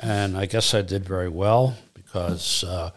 And 0.00 0.36
I 0.36 0.46
guess 0.46 0.74
I 0.74 0.82
did 0.82 1.04
very 1.04 1.28
well 1.28 1.76
because 1.94 2.64
uh, 2.64 2.90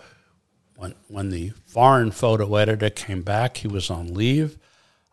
when 0.75 0.95
when 1.07 1.29
the 1.29 1.51
foreign 1.65 2.11
photo 2.11 2.55
editor 2.55 2.89
came 2.89 3.21
back, 3.21 3.57
he 3.57 3.67
was 3.67 3.89
on 3.89 4.13
leave. 4.13 4.57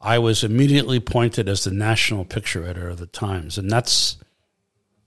I 0.04 0.18
was 0.18 0.44
immediately 0.44 0.99
appointed 0.99 1.49
as 1.49 1.64
the 1.64 1.70
national 1.70 2.26
picture 2.26 2.62
editor 2.62 2.90
of 2.90 2.99
the 2.99 3.06
Times, 3.06 3.56
and 3.56 3.70
that's 3.70 4.18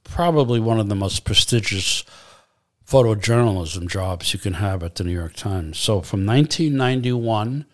probably 0.04 0.60
one 0.60 0.80
of 0.80 0.90
the 0.90 0.96
most 0.96 1.24
prestigious 1.24 2.04
photojournalism 2.84 3.88
jobs 3.88 4.34
you 4.34 4.40
can 4.40 4.54
have 4.54 4.82
at 4.82 4.96
the 4.96 5.04
New 5.04 5.12
York 5.12 5.36
Times. 5.36 5.78
So 5.78 6.02
from 6.02 6.26
1991, 6.26 7.66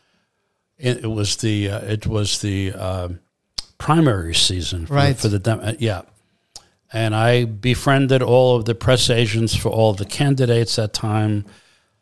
it, 0.78 1.06
it 1.06 1.08
was 1.08 1.38
the 1.38 1.70
uh, 1.70 1.80
it 1.80 2.06
was 2.06 2.42
the 2.42 2.74
uh, 2.76 3.10
primary 3.78 4.36
season 4.36 4.86
for, 4.86 4.96
right. 4.96 5.16
for 5.16 5.30
the 5.30 5.40
Dem- 5.40 5.62
uh, 5.62 5.74
yeah, 5.80 6.02
and 6.92 7.16
I 7.16 7.46
befriended 7.46 8.22
all 8.22 8.58
of 8.58 8.66
the 8.66 8.76
press 8.76 9.10
agents 9.10 9.56
for 9.56 9.70
all 9.70 9.94
the 9.94 10.06
candidates 10.06 10.78
at 10.78 10.92
that 10.92 11.00
time, 11.00 11.46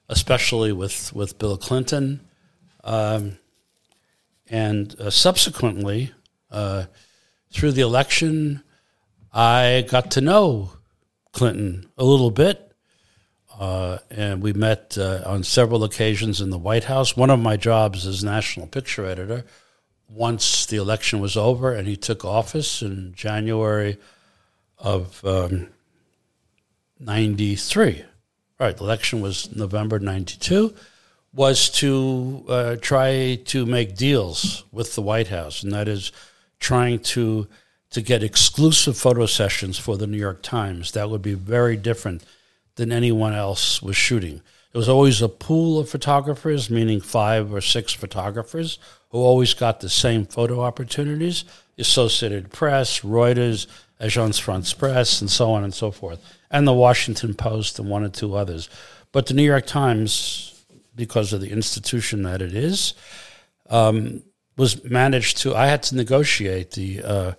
especially 0.10 0.72
with 0.72 1.14
with 1.14 1.38
Bill 1.38 1.58
Clinton, 1.58 2.22
um, 2.84 3.38
and 4.52 5.00
uh, 5.00 5.10
subsequently 5.10 6.12
uh, 6.52 6.86
through 7.52 7.72
the 7.72 7.82
election. 7.82 8.62
I 9.34 9.86
got 9.90 10.12
to 10.12 10.22
know 10.22 10.74
Clinton 11.32 11.90
a 11.98 12.04
little 12.04 12.32
bit, 12.32 12.74
uh, 13.58 14.00
and 14.12 14.44
we 14.44 14.52
met 14.52 14.98
uh, 14.98 15.24
on 15.26 15.44
several 15.44 15.86
occasions 15.86 16.42
in 16.42 16.50
the 16.50 16.58
White 16.58 16.84
House. 16.84 17.16
One 17.16 17.30
of 17.30 17.40
my 17.40 17.56
jobs 17.56 18.06
as 18.06 18.24
national 18.24 18.68
picture 18.68 19.06
editor. 19.06 19.46
Once 20.10 20.66
the 20.66 20.76
election 20.76 21.22
was 21.22 21.38
over 21.38 21.74
and 21.74 21.88
he 21.88 21.96
took 21.96 22.26
office 22.26 22.82
in 22.82 23.14
January 23.16 23.98
of 24.78 25.24
um, 25.24 25.70
93, 27.00 28.04
right, 28.60 28.76
the 28.76 28.84
election 28.84 29.22
was 29.22 29.56
November 29.56 30.00
92, 30.00 30.76
was 31.34 31.70
to 31.70 32.46
uh, 32.48 32.76
try 32.82 33.36
to 33.46 33.66
make 33.66 33.96
deals 33.96 34.66
with 34.72 34.96
the 34.96 35.02
White 35.02 35.30
House, 35.30 35.64
and 35.64 35.72
that 35.72 35.88
is 35.88 36.12
trying 36.60 37.00
to 37.00 37.48
to 37.92 38.02
get 38.02 38.24
exclusive 38.24 38.98
photo 38.98 39.26
sessions 39.26 39.78
for 39.78 39.98
the 39.98 40.08
New 40.08 40.18
York 40.18 40.42
Times. 40.42 40.94
That 40.94 41.10
would 41.10 41.22
be 41.22 41.34
very 41.34 41.76
different 41.76 42.24
than 42.76 42.90
anyone 42.90 43.34
else 43.34 43.82
was 43.82 43.98
shooting. 43.98 44.42
There 44.72 44.80
was 44.80 44.88
always 44.88 45.22
a 45.22 45.28
pool 45.28 45.78
of 45.78 45.90
photographers, 45.90 46.70
meaning 46.70 47.02
five 47.02 47.54
or 47.54 47.60
six 47.60 47.92
photographers, 47.92 48.80
who 49.10 49.18
always 49.18 49.54
got 49.54 49.82
the 49.82 49.90
same 49.90 50.26
photo 50.26 50.62
opportunities. 50.62 51.44
Associated 51.78 52.52
Press, 52.52 53.02
Reuters, 53.02 53.68
Agence 54.00 54.40
France 54.40 54.72
Presse, 54.74 55.20
and 55.20 55.30
so 55.30 55.52
on 55.52 55.64
and 55.64 55.74
so 55.74 55.92
forth, 55.92 56.20
and 56.50 56.68
the 56.68 56.74
Washington 56.74 57.34
Post 57.34 57.80
and 57.80 57.90
one 57.90 58.04
or 58.04 58.10
two 58.10 58.36
others. 58.36 58.70
But 59.12 59.26
the 59.26 59.34
New 59.34 59.44
York 59.44 59.66
Times, 59.66 60.51
because 60.96 61.34
of 61.34 61.42
the 61.42 61.52
institution 61.52 62.24
that 62.24 62.42
it 62.42 62.54
is, 62.54 62.94
um, 63.70 64.24
was 64.58 64.84
managed 64.84 65.38
to. 65.38 65.56
I 65.56 65.68
had 65.68 65.84
to 65.84 65.96
negotiate 65.96 66.72
the. 66.72 67.02
Uh, 67.04 67.32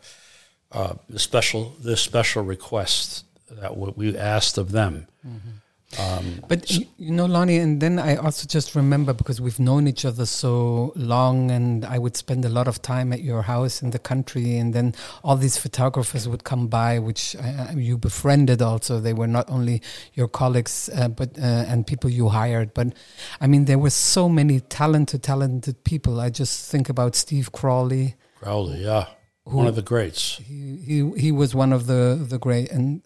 uh, 0.72 0.94
special 1.16 1.76
the 1.80 1.96
special 1.96 2.42
requests 2.42 3.24
that 3.50 3.76
we 3.76 4.16
asked 4.16 4.58
of 4.58 4.72
them. 4.72 5.06
Mm-hmm. 5.26 5.50
Um, 5.98 6.42
but 6.48 6.70
you, 6.70 6.86
you 6.96 7.10
know, 7.10 7.26
Lonnie, 7.26 7.58
and 7.58 7.80
then 7.80 7.98
I 7.98 8.16
also 8.16 8.46
just 8.46 8.74
remember 8.74 9.12
because 9.12 9.40
we've 9.40 9.60
known 9.60 9.86
each 9.86 10.04
other 10.04 10.26
so 10.26 10.92
long, 10.96 11.50
and 11.50 11.84
I 11.84 11.98
would 11.98 12.16
spend 12.16 12.44
a 12.44 12.48
lot 12.48 12.68
of 12.68 12.80
time 12.80 13.12
at 13.12 13.22
your 13.22 13.42
house 13.42 13.82
in 13.82 13.90
the 13.90 13.98
country, 13.98 14.56
and 14.56 14.74
then 14.74 14.94
all 15.22 15.36
these 15.36 15.56
photographers 15.56 16.28
would 16.28 16.44
come 16.44 16.68
by, 16.68 16.98
which 16.98 17.36
uh, 17.36 17.68
you 17.74 17.98
befriended. 17.98 18.62
Also, 18.62 19.00
they 19.00 19.12
were 19.12 19.26
not 19.26 19.50
only 19.50 19.82
your 20.14 20.28
colleagues, 20.28 20.88
uh, 20.96 21.08
but 21.08 21.38
uh, 21.38 21.42
and 21.42 21.86
people 21.86 22.08
you 22.08 22.28
hired. 22.28 22.72
But 22.72 22.94
I 23.40 23.46
mean, 23.46 23.66
there 23.66 23.78
were 23.78 23.90
so 23.90 24.28
many 24.28 24.60
talented, 24.60 25.22
talented 25.22 25.84
people. 25.84 26.20
I 26.20 26.30
just 26.30 26.70
think 26.70 26.88
about 26.88 27.14
Steve 27.14 27.52
Crowley. 27.52 28.16
Crowley, 28.40 28.82
yeah 28.82 29.06
who, 29.46 29.56
one 29.56 29.66
of 29.66 29.76
the 29.76 29.82
greats. 29.82 30.38
He, 30.38 30.76
he 30.76 31.10
he 31.18 31.32
was 31.32 31.54
one 31.54 31.72
of 31.72 31.86
the 31.86 32.24
the 32.28 32.38
great, 32.38 32.70
and 32.70 33.02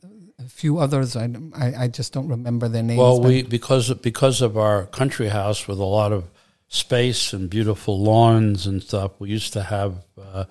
few 0.48 0.78
others. 0.78 1.16
I, 1.16 1.28
I, 1.54 1.74
I 1.84 1.88
just 1.88 2.12
don't 2.12 2.28
remember 2.28 2.68
their 2.68 2.82
names. 2.82 2.98
Well, 2.98 3.20
we 3.20 3.42
because 3.42 3.92
because 3.94 4.42
of 4.42 4.56
our 4.56 4.86
country 4.86 5.28
house 5.28 5.66
with 5.68 5.78
a 5.78 5.84
lot 5.84 6.12
of 6.12 6.24
space 6.68 7.32
and 7.32 7.48
beautiful 7.48 7.98
lawns 8.00 8.66
and 8.66 8.82
stuff, 8.82 9.12
we 9.18 9.30
used 9.30 9.52
to 9.54 9.62
have. 9.62 10.04
Uh, 10.20 10.44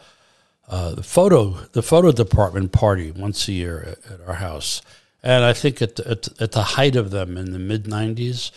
uh, 0.68 0.96
the 0.96 1.04
photo 1.04 1.52
the 1.74 1.84
photo 1.84 2.12
department 2.12 2.72
party 2.72 3.12
once 3.12 3.48
a 3.48 3.52
year 3.52 3.98
at, 4.04 4.14
at 4.14 4.28
our 4.28 4.34
house, 4.34 4.82
and 5.22 5.44
I 5.44 5.54
think 5.54 5.80
at 5.80 5.96
the, 5.98 6.10
at, 6.10 6.42
at, 6.42 6.54
the 6.54 6.64
height 6.64 6.96
of 6.96 7.12
them 7.12 7.38
in 7.38 7.52
the 7.52 7.60
mid 7.60 7.84
'90s, 7.84 8.50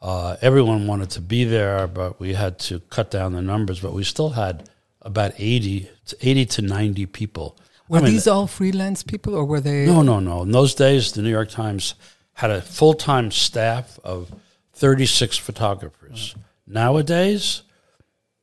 uh, 0.00 0.36
everyone 0.40 0.86
wanted 0.86 1.10
to 1.10 1.20
be 1.20 1.42
there, 1.42 1.88
but 1.88 2.20
we 2.20 2.34
had 2.34 2.60
to 2.60 2.78
cut 2.90 3.10
down 3.10 3.32
the 3.32 3.42
numbers. 3.42 3.80
But 3.80 3.92
we 3.92 4.04
still 4.04 4.30
had 4.30 4.70
about 5.02 5.32
80 5.36 5.88
to 6.06 6.28
80 6.28 6.46
to 6.46 6.62
90 6.62 7.06
people. 7.06 7.56
Were 7.88 7.98
I 7.98 8.02
mean, 8.02 8.12
these 8.12 8.26
all 8.26 8.46
freelance 8.46 9.02
people 9.02 9.34
or 9.34 9.44
were 9.44 9.60
they? 9.60 9.86
No, 9.86 10.02
no, 10.02 10.20
no. 10.20 10.42
In 10.42 10.52
those 10.52 10.74
days, 10.74 11.12
the 11.12 11.22
New 11.22 11.30
York 11.30 11.48
Times 11.48 11.94
had 12.34 12.50
a 12.50 12.60
full 12.60 12.94
time 12.94 13.30
staff 13.30 13.98
of 14.04 14.32
36 14.74 15.38
photographers. 15.38 16.30
Mm-hmm. 16.30 16.72
Nowadays, 16.74 17.62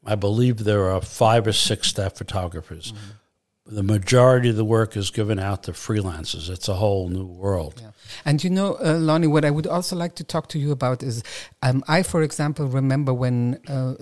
I 0.06 0.16
believe 0.16 0.64
there 0.64 0.90
are 0.90 1.02
five 1.02 1.48
or 1.48 1.54
six 1.54 1.90
staff 1.90 2.16
photographers. 2.16 2.92
Mm-hmm. 2.92 3.76
The 3.76 3.84
majority 3.84 4.50
of 4.50 4.58
the 4.58 4.66
work 4.66 4.96
is 4.96 5.10
given 5.10 5.40
out 5.40 5.64
to 5.64 5.72
freelancers. 5.72 6.50
It's 6.50 6.68
a 6.68 6.76
whole 6.76 7.10
new 7.10 7.26
world. 7.26 7.82
Yeah. 7.82 7.92
And 8.24 8.44
you 8.44 8.52
know, 8.52 8.78
uh, 8.84 8.98
Lonnie, 9.00 9.26
what 9.26 9.44
I 9.44 9.50
would 9.50 9.66
also 9.66 9.96
like 9.96 10.14
to 10.16 10.24
talk 10.24 10.50
to 10.50 10.60
you 10.60 10.72
about 10.72 11.02
is 11.02 11.24
um, 11.64 11.84
I, 11.88 12.04
for 12.04 12.22
example, 12.22 12.68
remember 12.68 13.14
when. 13.14 13.60
Uh, 13.68 13.96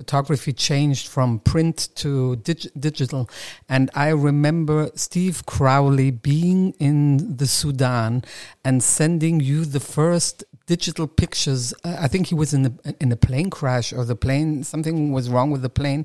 photography 0.00 0.52
changed 0.54 1.06
from 1.14 1.28
print 1.52 1.76
to 2.02 2.36
dig- 2.48 2.72
digital. 2.88 3.22
And 3.68 3.84
I 4.06 4.08
remember 4.30 4.78
Steve 4.94 5.36
Crowley 5.44 6.10
being 6.10 6.60
in 6.88 6.96
the 7.36 7.46
Sudan 7.46 8.24
and 8.64 8.82
sending 8.98 9.40
you 9.40 9.58
the 9.76 9.80
first 9.96 10.36
digital 10.74 11.06
pictures. 11.22 11.74
Uh, 11.84 11.96
I 12.06 12.08
think 12.12 12.22
he 12.32 12.36
was 12.42 12.50
in 12.56 12.62
the 12.66 12.72
in 13.02 13.08
a 13.12 13.16
plane 13.26 13.50
crash 13.58 13.92
or 13.92 14.02
the 14.12 14.18
plane 14.26 14.48
something 14.72 14.96
was 15.18 15.26
wrong 15.32 15.48
with 15.54 15.62
the 15.66 15.72
plane, 15.80 16.02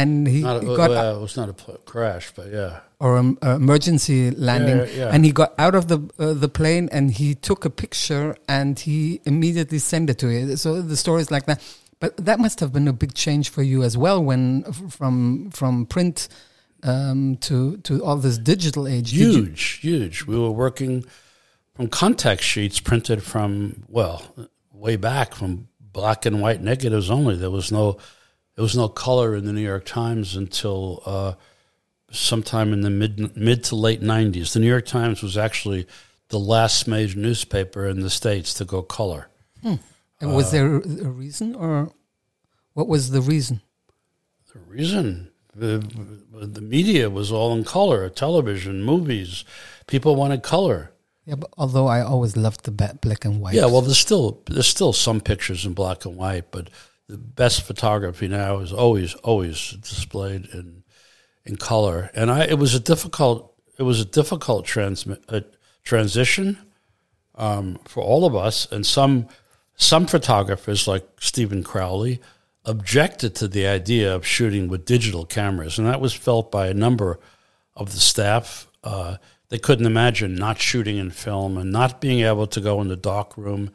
and 0.00 0.10
he 0.34 0.40
Not 0.42 0.62
a, 0.62 0.66
got 0.80 0.90
well, 0.90 1.18
it 1.18 1.22
was 1.28 1.36
not 1.40 1.48
a 1.48 1.54
crash, 1.92 2.26
but 2.38 2.46
yeah. 2.58 2.80
or 3.04 3.16
uh, 3.16 3.54
emergency 3.64 4.20
landing, 4.48 4.78
Yeah, 4.78 5.00
yeah. 5.00 5.14
and 5.14 5.20
he 5.24 5.32
got 5.42 5.50
out 5.64 5.74
of 5.80 5.84
the 5.92 5.98
uh, 6.18 6.34
the 6.44 6.50
plane 6.58 6.88
and 6.96 7.04
he 7.20 7.28
took 7.48 7.60
a 7.64 7.72
picture 7.84 8.26
and 8.56 8.72
he 8.86 9.20
immediately 9.24 9.78
sent 9.78 10.10
it 10.12 10.18
to 10.22 10.28
you. 10.34 10.56
So 10.56 10.82
the 10.92 10.96
story 11.04 11.22
is 11.22 11.30
like 11.30 11.46
that. 11.46 11.58
But 12.00 12.16
that 12.16 12.40
must 12.40 12.60
have 12.60 12.72
been 12.72 12.88
a 12.88 12.92
big 12.92 13.14
change 13.14 13.50
for 13.50 13.62
you 13.62 13.82
as 13.82 13.96
well, 13.96 14.22
when 14.22 14.64
from 14.72 15.50
from 15.50 15.86
print 15.86 16.28
um, 16.82 17.36
to 17.42 17.76
to 17.78 18.02
all 18.02 18.16
this 18.16 18.38
digital 18.38 18.88
age. 18.88 19.12
Huge, 19.12 19.62
huge. 19.82 20.24
We 20.24 20.38
were 20.38 20.50
working 20.50 21.04
from 21.74 21.88
contact 21.88 22.42
sheets 22.42 22.80
printed 22.80 23.22
from 23.22 23.84
well, 23.86 24.34
way 24.72 24.96
back 24.96 25.34
from 25.34 25.68
black 25.78 26.24
and 26.24 26.40
white 26.40 26.62
negatives 26.62 27.10
only. 27.10 27.36
There 27.36 27.50
was 27.50 27.70
no 27.70 27.98
there 28.56 28.62
was 28.62 28.76
no 28.76 28.88
color 28.88 29.36
in 29.36 29.44
the 29.44 29.52
New 29.52 29.60
York 29.60 29.84
Times 29.84 30.36
until 30.36 31.02
uh, 31.04 31.34
sometime 32.10 32.72
in 32.72 32.80
the 32.80 32.90
mid 32.90 33.36
mid 33.36 33.64
to 33.64 33.76
late 33.76 34.00
nineties. 34.00 34.54
The 34.54 34.60
New 34.60 34.68
York 34.68 34.86
Times 34.86 35.22
was 35.22 35.36
actually 35.36 35.86
the 36.28 36.38
last 36.38 36.86
major 36.88 37.18
newspaper 37.18 37.86
in 37.86 38.00
the 38.00 38.10
states 38.10 38.54
to 38.54 38.64
go 38.64 38.82
color. 38.82 39.28
And 40.20 40.34
was 40.34 40.50
there 40.50 40.76
a 40.76 40.80
reason, 40.80 41.54
or 41.54 41.92
what 42.74 42.88
was 42.88 43.10
the 43.10 43.20
reason? 43.20 43.62
The 44.52 44.60
reason 44.60 45.30
the, 45.54 45.78
the 46.32 46.60
media 46.60 47.10
was 47.10 47.32
all 47.32 47.54
in 47.56 47.64
color, 47.64 48.08
television, 48.08 48.82
movies. 48.82 49.44
People 49.86 50.16
wanted 50.16 50.42
color. 50.42 50.92
Yeah, 51.26 51.34
but 51.36 51.50
although 51.58 51.86
I 51.86 52.00
always 52.00 52.36
loved 52.36 52.64
the 52.64 52.70
black 52.70 53.24
and 53.24 53.40
white. 53.40 53.54
Yeah, 53.54 53.66
well, 53.66 53.82
there's 53.82 53.98
still 53.98 54.42
there's 54.46 54.66
still 54.66 54.92
some 54.92 55.20
pictures 55.20 55.66
in 55.66 55.74
black 55.74 56.04
and 56.04 56.16
white, 56.16 56.50
but 56.50 56.70
the 57.08 57.18
best 57.18 57.62
photography 57.62 58.26
now 58.26 58.58
is 58.58 58.72
always 58.72 59.14
always 59.14 59.72
displayed 59.82 60.46
in 60.52 60.82
in 61.44 61.56
color. 61.56 62.10
And 62.14 62.30
I 62.30 62.44
it 62.44 62.58
was 62.58 62.74
a 62.74 62.80
difficult 62.80 63.54
it 63.78 63.82
was 63.82 64.00
a 64.00 64.04
difficult 64.04 64.64
transmit 64.64 65.22
uh, 65.28 65.40
transition 65.82 66.58
um, 67.34 67.78
for 67.84 68.02
all 68.02 68.24
of 68.24 68.34
us, 68.34 68.70
and 68.72 68.84
some 68.86 69.28
some 69.80 70.06
photographers 70.06 70.86
like 70.86 71.06
Stephen 71.20 71.62
Crowley 71.62 72.20
objected 72.66 73.34
to 73.36 73.48
the 73.48 73.66
idea 73.66 74.14
of 74.14 74.26
shooting 74.26 74.68
with 74.68 74.84
digital 74.84 75.24
cameras, 75.24 75.78
and 75.78 75.86
that 75.86 76.02
was 76.02 76.12
felt 76.12 76.50
by 76.50 76.68
a 76.68 76.74
number 76.74 77.18
of 77.74 77.92
the 77.92 77.98
staff. 77.98 78.68
Uh, 78.84 79.16
they 79.48 79.58
couldn't 79.58 79.86
imagine 79.86 80.34
not 80.34 80.60
shooting 80.60 80.98
in 80.98 81.10
film 81.10 81.56
and 81.56 81.72
not 81.72 82.00
being 82.00 82.20
able 82.20 82.46
to 82.46 82.60
go 82.60 82.80
in 82.82 82.88
the 82.88 82.96
dark 82.96 83.36
room 83.38 83.70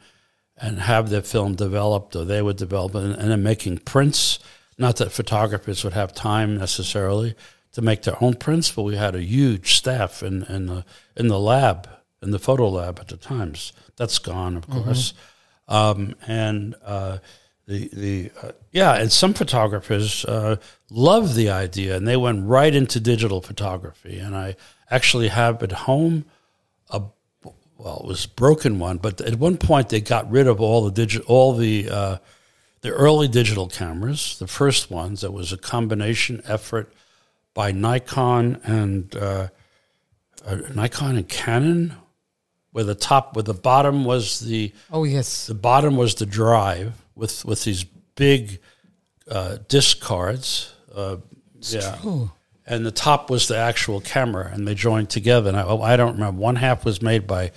and 0.56 0.78
have 0.78 1.10
their 1.10 1.22
film 1.22 1.56
developed, 1.56 2.14
or 2.14 2.24
they 2.24 2.40
would 2.40 2.56
develop 2.56 2.94
it, 2.94 3.02
and, 3.02 3.14
and 3.16 3.30
then 3.30 3.42
making 3.42 3.78
prints. 3.78 4.38
Not 4.78 4.96
that 4.96 5.10
photographers 5.10 5.82
would 5.82 5.92
have 5.92 6.14
time 6.14 6.56
necessarily 6.56 7.34
to 7.72 7.82
make 7.82 8.02
their 8.02 8.22
own 8.22 8.34
prints, 8.34 8.70
but 8.70 8.84
we 8.84 8.96
had 8.96 9.16
a 9.16 9.22
huge 9.22 9.74
staff 9.74 10.22
in, 10.22 10.44
in 10.44 10.66
the 10.66 10.84
in 11.16 11.26
the 11.28 11.40
lab, 11.40 11.88
in 12.22 12.30
the 12.30 12.38
photo 12.38 12.68
lab 12.68 13.00
at 13.00 13.08
the 13.08 13.16
times. 13.16 13.72
That's 13.96 14.18
gone, 14.18 14.56
of 14.56 14.68
course. 14.68 15.12
Um, 15.68 16.14
and 16.26 16.74
uh, 16.84 17.18
the 17.66 17.88
the 17.92 18.30
uh, 18.42 18.52
yeah, 18.70 18.94
and 18.94 19.10
some 19.10 19.34
photographers 19.34 20.24
uh, 20.24 20.56
love 20.90 21.34
the 21.34 21.50
idea, 21.50 21.96
and 21.96 22.06
they 22.06 22.16
went 22.16 22.46
right 22.46 22.74
into 22.74 23.00
digital 23.00 23.40
photography. 23.40 24.18
And 24.18 24.36
I 24.36 24.56
actually 24.90 25.28
have 25.28 25.62
at 25.62 25.72
home 25.72 26.24
a 26.90 27.02
well, 27.78 28.00
it 28.04 28.06
was 28.06 28.26
broken 28.26 28.78
one, 28.78 28.98
but 28.98 29.20
at 29.20 29.38
one 29.38 29.56
point 29.56 29.88
they 29.88 30.00
got 30.00 30.30
rid 30.30 30.46
of 30.46 30.60
all 30.60 30.84
the 30.84 30.92
digital, 30.92 31.26
all 31.26 31.54
the 31.54 31.88
uh, 31.90 32.18
the 32.82 32.90
early 32.90 33.26
digital 33.26 33.66
cameras, 33.66 34.38
the 34.38 34.46
first 34.46 34.90
ones. 34.90 35.22
That 35.22 35.32
was 35.32 35.52
a 35.52 35.58
combination 35.58 36.42
effort 36.46 36.92
by 37.52 37.72
Nikon 37.72 38.60
and 38.62 39.14
uh, 39.16 39.48
uh, 40.46 40.56
Nikon 40.74 41.16
and 41.16 41.28
Canon, 41.28 41.94
where 42.76 42.84
the 42.84 42.94
top, 42.94 43.34
where 43.34 43.42
the 43.42 43.54
bottom 43.54 44.04
was 44.04 44.40
the 44.40 44.70
Oh 44.92 45.04
yes. 45.04 45.46
the 45.46 45.54
bottom 45.54 45.96
was 45.96 46.14
the 46.16 46.26
drive 46.26 46.92
with 47.14 47.42
with 47.42 47.64
these 47.64 47.84
big 48.16 48.60
uh, 49.30 49.56
disc 49.66 49.98
cards. 49.98 50.74
Uh, 50.94 51.16
yeah, 51.62 51.96
Oh, 52.04 52.30
and 52.66 52.84
the 52.84 52.90
top 52.90 53.30
was 53.30 53.48
the 53.48 53.56
actual 53.56 54.02
camera, 54.02 54.50
and 54.52 54.68
they 54.68 54.74
joined 54.74 55.08
together. 55.08 55.48
And 55.48 55.58
I, 55.58 55.74
I 55.74 55.96
don't 55.96 56.16
remember. 56.16 56.38
One 56.38 56.56
half 56.56 56.84
was 56.84 57.00
made 57.00 57.26
by 57.26 57.52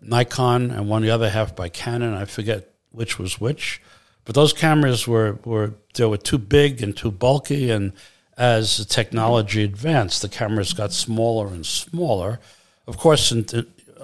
Nikon, 0.00 0.70
and 0.70 0.88
one 0.88 1.02
the 1.02 1.10
other 1.10 1.28
half 1.28 1.56
by 1.56 1.68
Canon. 1.68 2.14
I 2.14 2.24
forget 2.24 2.68
which 2.92 3.18
was 3.18 3.40
which, 3.40 3.82
but 4.24 4.36
those 4.36 4.52
cameras 4.52 5.08
were 5.08 5.40
were 5.44 5.74
they 5.94 6.04
were 6.06 6.18
too 6.18 6.38
big 6.38 6.80
and 6.84 6.96
too 6.96 7.10
bulky. 7.10 7.68
And 7.68 7.92
as 8.36 8.76
the 8.76 8.84
technology 8.84 9.64
advanced, 9.64 10.22
the 10.22 10.28
cameras 10.28 10.72
got 10.72 10.92
smaller 10.92 11.48
and 11.48 11.66
smaller. 11.66 12.38
Of 12.86 12.96
course, 12.96 13.32
in, 13.32 13.44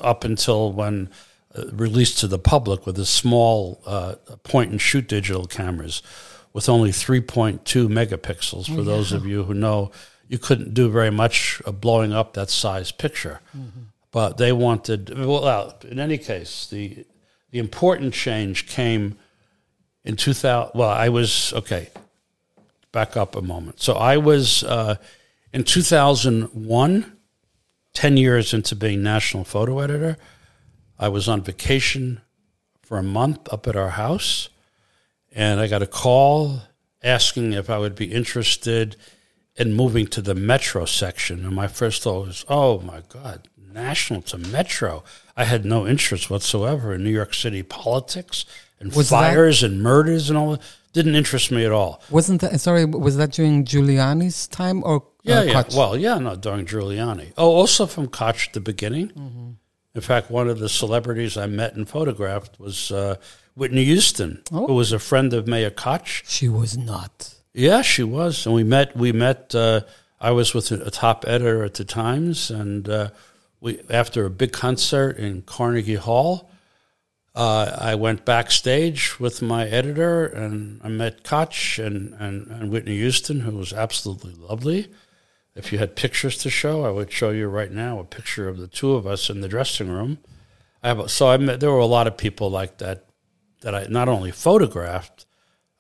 up 0.01 0.25
until 0.25 0.73
when 0.73 1.11
uh, 1.57 1.65
released 1.73 2.19
to 2.19 2.27
the 2.27 2.39
public 2.39 2.87
with 2.87 2.97
the 2.97 3.07
small 3.07 3.81
uh, 3.87 4.15
point 4.43 4.71
and 4.71 4.81
shoot 4.81 5.09
digital 5.09 5.47
cameras 5.47 6.03
with 6.53 6.69
only 6.69 6.91
3.2 6.91 7.61
megapixels. 7.89 8.75
For 8.75 8.83
those 8.83 9.13
of 9.13 9.27
you 9.27 9.45
who 9.45 9.55
know, 9.55 9.91
you 10.29 10.39
couldn't 10.39 10.75
do 10.75 10.91
very 10.91 11.11
much 11.11 11.63
of 11.65 11.81
blowing 11.81 12.13
up 12.13 12.35
that 12.35 12.51
size 12.51 12.91
picture. 12.93 13.41
But 14.11 14.39
they 14.39 14.53
wanted, 14.53 15.17
well, 15.19 15.79
in 15.89 15.99
any 15.99 16.19
case, 16.19 16.67
the, 16.67 17.05
the 17.51 17.59
important 17.59 18.15
change 18.15 18.67
came 18.67 19.19
in 20.05 20.17
2000. 20.17 20.73
Well, 20.75 20.89
I 20.89 21.11
was, 21.11 21.53
okay, 21.53 21.91
back 22.93 23.17
up 23.17 23.37
a 23.37 23.43
moment. 23.43 23.81
So 23.81 23.95
I 23.95 24.17
was 24.17 24.65
uh, 24.65 24.97
in 25.53 25.65
2001, 25.65 27.18
10 27.99 28.17
years 28.17 28.55
into 28.55 28.77
being 28.77 29.03
national 29.03 29.43
photo 29.43 29.81
editor. 29.81 30.17
I 31.01 31.09
was 31.09 31.27
on 31.29 31.43
vacation 31.43 32.21
for 32.81 32.97
a 32.97 33.03
month 33.03 33.53
up 33.53 33.67
at 33.67 33.75
our 33.75 33.89
house, 33.91 34.51
and 35.33 35.59
I 35.59 35.67
got 35.67 35.83
a 35.83 35.87
call 35.89 36.61
asking 37.03 37.55
if 37.55 37.69
I 37.69 37.77
would 37.79 37.97
be 37.97 38.13
interested 38.13 38.95
in 39.57 39.75
moving 39.75 40.07
to 40.07 40.23
the 40.23 40.37
metro 40.37 40.85
section. 40.85 41.45
And 41.45 41.57
my 41.57 41.67
first 41.67 42.05
thought 42.05 42.29
was, 42.29 42.45
oh 42.49 42.79
my 42.83 43.03
God, 43.09 43.49
national 43.73 44.23
to 44.23 44.39
metro. 44.39 45.03
I 45.37 45.43
had 45.43 45.65
no 45.65 45.85
interest 45.85 46.31
whatsoever 46.31 46.95
in 46.95 47.03
New 47.03 47.11
York 47.11 47.35
City 47.35 47.65
politics 47.65 48.45
and 48.79 48.95
Was 48.95 49.11
that- 49.11 49.19
fires 49.33 49.65
and 49.65 49.83
murders 49.83 50.31
and 50.31 50.39
all 50.39 50.53
that. 50.53 50.61
Didn't 50.93 51.15
interest 51.15 51.51
me 51.51 51.65
at 51.65 51.73
all. 51.73 52.03
wasn't 52.11 52.41
that? 52.41 52.59
Sorry, 52.61 52.85
was 52.85 53.17
that 53.17 53.33
during 53.33 53.65
Giuliani's 53.65 54.47
time 54.49 54.83
or 54.85 55.05
Yeah, 55.23 55.41
uh, 55.41 55.43
yeah. 55.43 55.53
Koch? 55.63 55.75
Well, 55.77 55.97
yeah, 55.97 56.19
no, 56.19 56.35
during 56.37 56.67
Giuliani. 56.67 57.33
Oh, 57.37 57.51
also 57.51 57.87
from 57.87 58.09
Koch 58.09 58.49
at 58.49 58.53
the 58.55 58.61
beginning. 58.61 59.57
In 59.95 60.01
fact, 60.01 60.31
one 60.31 60.49
of 60.49 60.59
the 60.59 60.69
celebrities 60.69 61.37
I 61.37 61.47
met 61.47 61.75
and 61.75 61.89
photographed 61.89 62.59
was 62.59 62.91
uh, 62.91 63.17
Whitney 63.55 63.85
Houston, 63.85 64.43
Oh. 64.53 64.67
who 64.67 64.75
was 64.75 64.93
a 64.93 64.99
friend 64.99 65.33
of 65.35 65.47
Mayor 65.47 65.71
Koch. 65.71 66.23
she 66.27 66.49
was 66.49 66.77
not. 66.79 67.35
Yeah, 67.53 67.83
she 67.83 68.03
was, 68.05 68.47
and 68.47 68.55
we 68.55 68.63
met. 68.65 68.97
We 68.97 69.11
met. 69.13 69.55
Uh, 69.55 69.81
I 70.21 70.31
was 70.31 70.55
with 70.55 70.71
a, 70.71 70.87
a 70.87 70.91
top 70.91 71.25
editor 71.27 71.65
at 71.65 71.75
the 71.75 71.85
Times, 71.85 72.51
and 72.51 72.89
uh, 72.89 73.11
we 73.61 73.81
after 73.91 74.25
a 74.25 74.31
big 74.31 74.53
concert 74.53 75.17
in 75.19 75.43
Carnegie 75.43 75.97
Hall. 75.97 76.48
Uh, 77.39 77.77
I 77.81 77.95
went 77.95 78.25
backstage 78.25 79.21
with 79.21 79.41
my 79.41 79.69
editor, 79.69 80.27
and 80.27 80.81
I 80.83 80.89
met 80.89 81.23
Koch 81.23 81.79
and, 81.79 82.13
and, 82.15 82.49
and 82.49 82.69
Whitney 82.69 82.97
Houston, 82.97 83.43
who 83.43 83.53
was 83.53 83.73
absolutely 83.73 84.35
lovely. 84.35 84.89
If 85.55 85.71
you 85.73 85.79
had 85.79 85.95
pictures 85.95 86.37
to 86.39 86.51
show, 86.51 86.85
I 86.85 86.91
would 86.91 87.13
show 87.13 87.31
you 87.31 87.47
right 87.47 87.71
now 87.71 88.01
a 88.01 88.05
picture 88.05 88.49
of 88.49 88.59
the 88.59 88.67
two 88.67 88.95
of 88.95 89.07
us 89.07 89.31
in 89.31 89.41
the 89.41 89.47
dressing 89.47 89.89
room. 89.89 90.19
I 90.83 90.89
have, 90.89 91.09
so 91.13 91.29
I 91.29 91.37
met, 91.37 91.61
there 91.61 91.71
were 91.71 91.79
a 91.79 91.87
lot 91.87 92.09
of 92.09 92.17
people 92.17 92.51
like 92.51 92.79
that 92.79 93.05
that 93.61 93.73
I 93.73 93.87
not 93.89 94.09
only 94.09 94.33
photographed. 94.33 95.25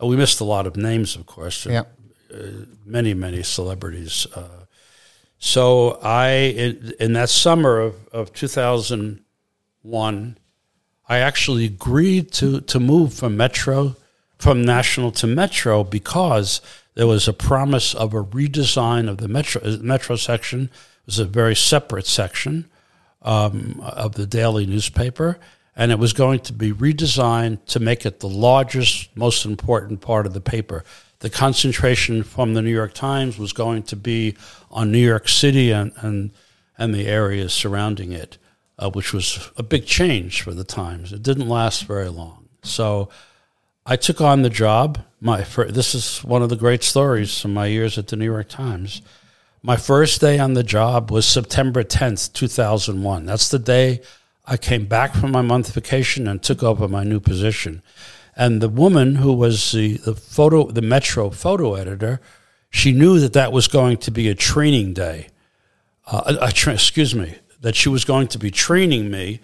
uh, 0.00 0.06
We 0.06 0.14
missed 0.16 0.38
a 0.40 0.44
lot 0.44 0.64
of 0.66 0.76
names, 0.76 1.16
of 1.16 1.26
course. 1.26 1.66
Yeah. 1.66 1.82
many 2.84 3.14
many 3.14 3.42
celebrities. 3.42 4.28
Uh, 4.32 4.66
so 5.38 5.98
I 6.02 6.28
in, 6.30 6.92
in 7.00 7.12
that 7.14 7.30
summer 7.30 7.80
of, 7.80 8.06
of 8.12 8.32
2001, 8.32 10.38
I 11.08 11.18
actually 11.18 11.64
agreed 11.64 12.32
to 12.32 12.60
to 12.60 12.80
move 12.80 13.14
from 13.14 13.36
Metro 13.36 13.96
from 14.38 14.62
National 14.62 15.10
to 15.12 15.26
Metro 15.26 15.82
because 15.82 16.60
there 16.94 17.06
was 17.06 17.28
a 17.28 17.32
promise 17.32 17.94
of 17.94 18.14
a 18.14 18.22
redesign 18.22 19.08
of 19.08 19.18
the 19.18 19.28
Metro 19.28 19.62
uh, 19.62 19.76
Metro 19.80 20.16
section. 20.16 20.64
It 20.64 21.06
was 21.06 21.18
a 21.18 21.24
very 21.24 21.56
separate 21.56 22.06
section 22.06 22.66
um, 23.22 23.80
of 23.82 24.14
the 24.14 24.26
daily 24.26 24.66
newspaper, 24.66 25.38
and 25.74 25.90
it 25.90 25.98
was 25.98 26.12
going 26.12 26.40
to 26.40 26.52
be 26.52 26.72
redesigned 26.72 27.64
to 27.66 27.80
make 27.80 28.04
it 28.04 28.20
the 28.20 28.28
largest, 28.28 29.16
most 29.16 29.44
important 29.44 30.00
part 30.00 30.26
of 30.26 30.34
the 30.34 30.40
paper. 30.40 30.84
the 31.20 31.30
concentration 31.30 32.22
from 32.22 32.54
the 32.54 32.62
New 32.62 32.70
York 32.70 32.94
Times 32.94 33.38
was 33.38 33.52
going 33.52 33.82
to 33.84 33.96
be 33.96 34.36
on 34.70 34.92
New 34.92 35.04
York 35.04 35.28
City 35.28 35.72
and 35.72 35.92
and, 35.96 36.30
and 36.76 36.94
the 36.94 37.06
areas 37.06 37.52
surrounding 37.52 38.12
it, 38.12 38.38
uh, 38.78 38.90
which 38.90 39.12
was 39.12 39.50
a 39.56 39.62
big 39.62 39.86
change 39.86 40.42
for 40.42 40.52
the 40.52 40.64
Times. 40.64 41.12
It 41.12 41.22
didn't 41.22 41.48
last 41.48 41.84
very 41.84 42.08
long, 42.08 42.48
so 42.62 43.08
I 43.84 43.96
took 43.96 44.20
on 44.20 44.42
the 44.42 44.50
job. 44.50 44.98
My 45.20 45.42
this 45.68 45.94
is 45.94 46.18
one 46.24 46.42
of 46.42 46.48
the 46.48 46.56
great 46.56 46.84
stories 46.84 47.40
from 47.40 47.54
my 47.54 47.66
years 47.66 47.98
at 47.98 48.08
the 48.08 48.16
New 48.16 48.26
York 48.26 48.48
Times. 48.48 49.02
My 49.62 49.76
first 49.76 50.20
day 50.20 50.38
on 50.38 50.54
the 50.54 50.62
job 50.62 51.10
was 51.10 51.26
September 51.26 51.82
10th, 51.82 52.32
2001. 52.32 53.26
That's 53.26 53.48
the 53.48 53.58
day 53.58 54.02
I 54.46 54.56
came 54.56 54.86
back 54.86 55.14
from 55.14 55.32
my 55.32 55.42
month 55.42 55.74
vacation 55.74 56.28
and 56.28 56.42
took 56.42 56.62
over 56.62 56.86
my 56.86 57.02
new 57.02 57.18
position. 57.18 57.82
And 58.36 58.60
the 58.60 58.68
woman 58.68 59.16
who 59.16 59.32
was 59.32 59.72
the, 59.72 59.96
the 59.96 60.14
photo, 60.14 60.70
the 60.70 60.80
Metro 60.80 61.30
photo 61.30 61.74
editor, 61.74 62.20
she 62.70 62.92
knew 62.92 63.18
that 63.18 63.32
that 63.32 63.52
was 63.52 63.66
going 63.66 63.96
to 63.98 64.10
be 64.10 64.28
a 64.28 64.34
training 64.34 64.94
day. 64.94 65.28
Uh, 66.06 66.36
a 66.40 66.52
tra- 66.52 66.74
excuse 66.74 67.14
me, 67.14 67.34
that 67.60 67.76
she 67.76 67.88
was 67.88 68.04
going 68.04 68.28
to 68.28 68.38
be 68.38 68.50
training 68.50 69.10
me, 69.10 69.40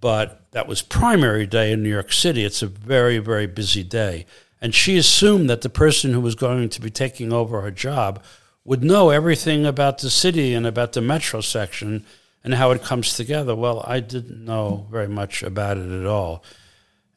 but 0.00 0.50
that 0.52 0.66
was 0.66 0.82
primary 0.82 1.46
day 1.46 1.72
in 1.72 1.82
New 1.82 1.88
York 1.88 2.12
City. 2.12 2.44
It's 2.44 2.62
a 2.62 2.66
very, 2.66 3.18
very 3.18 3.46
busy 3.46 3.82
day. 3.82 4.26
And 4.60 4.74
she 4.74 4.96
assumed 4.96 5.50
that 5.50 5.62
the 5.62 5.68
person 5.68 6.12
who 6.12 6.20
was 6.20 6.34
going 6.34 6.68
to 6.68 6.80
be 6.80 6.90
taking 6.90 7.32
over 7.32 7.60
her 7.62 7.70
job 7.70 8.22
would 8.64 8.84
know 8.84 9.10
everything 9.10 9.66
about 9.66 9.98
the 9.98 10.10
city 10.10 10.54
and 10.54 10.66
about 10.66 10.92
the 10.92 11.00
metro 11.00 11.40
section 11.40 12.04
and 12.44 12.54
how 12.54 12.70
it 12.70 12.82
comes 12.82 13.16
together. 13.16 13.54
Well, 13.54 13.84
I 13.86 14.00
didn't 14.00 14.44
know 14.44 14.86
very 14.90 15.08
much 15.08 15.42
about 15.42 15.78
it 15.78 15.90
at 15.90 16.06
all. 16.06 16.44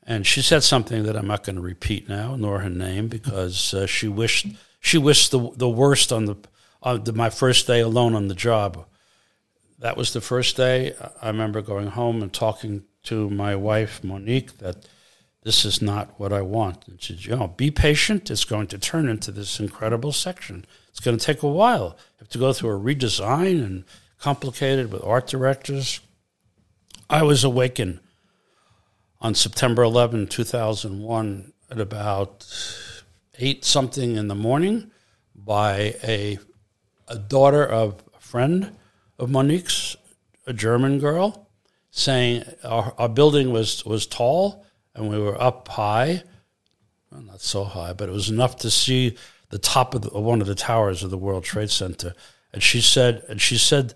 And 0.04 0.26
she 0.26 0.41
said 0.41 0.63
something 0.63 1.04
that 1.04 1.15
I'm 1.15 1.28
not 1.28 1.43
going 1.43 1.56
to 1.56 1.62
repeat 1.62 2.08
now, 2.08 2.36
nor 2.36 2.60
her 2.60 2.69
name, 2.69 3.08
because 3.08 3.74
uh, 3.74 3.88
she 3.88 4.08
wished 4.08 4.48
she 4.80 5.00
wished 5.00 5.32
the 5.32 5.52
the 5.56 5.69
worst 5.69 6.13
on 6.13 6.26
the 6.26 6.36
on 6.84 7.04
the, 7.04 7.13
my 7.13 7.32
first 7.32 7.65
day 7.65 7.80
alone 7.80 8.13
on 8.13 8.28
the 8.28 8.36
job. 8.36 8.86
That 9.80 9.98
was 9.98 10.14
the 10.14 10.22
first 10.22 10.56
day. 10.56 10.94
I 11.22 11.28
remember 11.28 11.62
going 11.62 11.88
home 11.88 12.22
and 12.22 12.32
talking 12.32 12.84
to 13.04 13.30
my 13.30 13.56
wife 13.56 14.04
Monique 14.04 14.58
that 14.60 14.88
this 15.44 15.64
is 15.66 15.82
not 15.82 16.20
what 16.20 16.34
I 16.34 16.42
want. 16.42 16.88
And 16.88 17.02
she 17.02 17.14
said, 17.14 17.26
you 17.26 17.36
know, 17.36 17.48
be 17.48 17.70
patient. 17.72 18.32
It's 18.32 18.46
going 18.46 18.68
to 18.68 18.78
turn 18.78 19.08
into 19.08 19.32
this 19.32 19.60
incredible 19.60 20.12
section. 20.12 20.66
It's 20.90 21.00
going 21.00 21.18
to 21.18 21.24
take 21.24 21.44
a 21.44 21.48
while. 21.48 21.98
You 21.98 22.20
have 22.20 22.30
to 22.30 22.38
go 22.38 22.52
through 22.54 22.72
a 22.72 22.80
redesign 22.80 23.64
and 23.64 23.84
complicated 24.20 24.92
with 24.92 25.04
art 25.04 25.28
directors. 25.28 26.00
I 27.10 27.22
was 27.24 27.44
awakened 27.44 28.00
on 29.22 29.36
September 29.36 29.84
11, 29.84 30.28
2001, 30.28 31.54
at 31.70 31.80
about 31.80 32.46
8 33.38 33.66
something 33.66 34.16
in 34.16 34.28
the 34.28 34.36
morning 34.36 34.92
by 35.36 35.96
a, 36.04 36.40
a 37.08 37.18
daughter 37.18 37.66
of 37.66 38.04
a 38.16 38.20
friend 38.20 38.76
of 39.17 39.30
Monique's, 39.30 39.95
a 40.47 40.54
German 40.54 40.99
girl, 40.99 41.47
saying 41.91 42.43
our, 42.63 42.93
our 42.97 43.10
building 43.10 43.51
was, 43.51 43.86
was 43.86 44.06
tall 44.06 44.65
and 44.93 45.10
we 45.10 45.19
were 45.19 45.41
up 45.41 45.67
high. 45.67 46.23
Well, 47.12 47.21
not 47.21 47.41
so 47.41 47.63
high, 47.63 47.93
but 47.93 48.10
it 48.10 48.12
was 48.12 48.30
enough 48.30 48.58
to 48.58 48.69
see 48.69 49.17
the 49.49 49.58
top 49.58 49.95
of, 49.95 50.01
the, 50.01 50.10
of 50.10 50.23
one 50.23 50.41
of 50.41 50.47
the 50.47 50.56
towers 50.56 51.04
of 51.04 51.12
the 51.12 51.17
World 51.17 51.43
Trade 51.43 51.69
Center. 51.69 52.13
And 52.54 52.62
she 52.62 52.82
said, 52.82 53.23
and 53.30 53.41
she 53.41 53.58
said, 53.58 53.93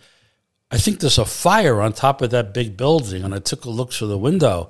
I 0.71 0.77
think 0.77 0.99
there's 0.99 1.17
a 1.17 1.25
fire 1.25 1.82
on 1.82 1.93
top 1.93 2.21
of 2.21 2.29
that 2.29 2.53
big 2.53 2.77
building. 2.77 3.23
And 3.23 3.34
I 3.34 3.39
took 3.39 3.65
a 3.65 3.69
look 3.69 3.91
through 3.91 4.10
the 4.10 4.17
window, 4.17 4.69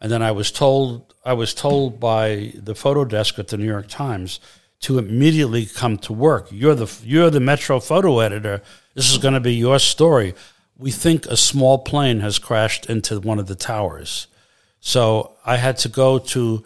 and 0.00 0.10
then 0.10 0.22
I 0.22 0.32
was 0.32 0.50
told 0.50 1.14
I 1.24 1.34
was 1.34 1.52
told 1.52 2.00
by 2.00 2.52
the 2.54 2.74
photo 2.74 3.04
desk 3.04 3.38
at 3.38 3.48
the 3.48 3.58
New 3.58 3.66
York 3.66 3.88
Times 3.88 4.40
to 4.80 4.98
immediately 4.98 5.66
come 5.66 5.98
to 5.98 6.12
work. 6.12 6.48
You're 6.50 6.74
the 6.74 6.90
you're 7.04 7.30
the 7.30 7.40
Metro 7.40 7.80
photo 7.80 8.20
editor. 8.20 8.62
This 8.94 9.10
is 9.10 9.18
going 9.18 9.34
to 9.34 9.40
be 9.40 9.54
your 9.54 9.78
story. 9.78 10.34
We 10.78 10.90
think 10.90 11.26
a 11.26 11.36
small 11.36 11.78
plane 11.78 12.20
has 12.20 12.38
crashed 12.38 12.86
into 12.86 13.20
one 13.20 13.38
of 13.38 13.46
the 13.46 13.54
towers. 13.54 14.26
So 14.80 15.36
I 15.44 15.56
had 15.56 15.76
to 15.78 15.88
go 15.88 16.18
to 16.18 16.64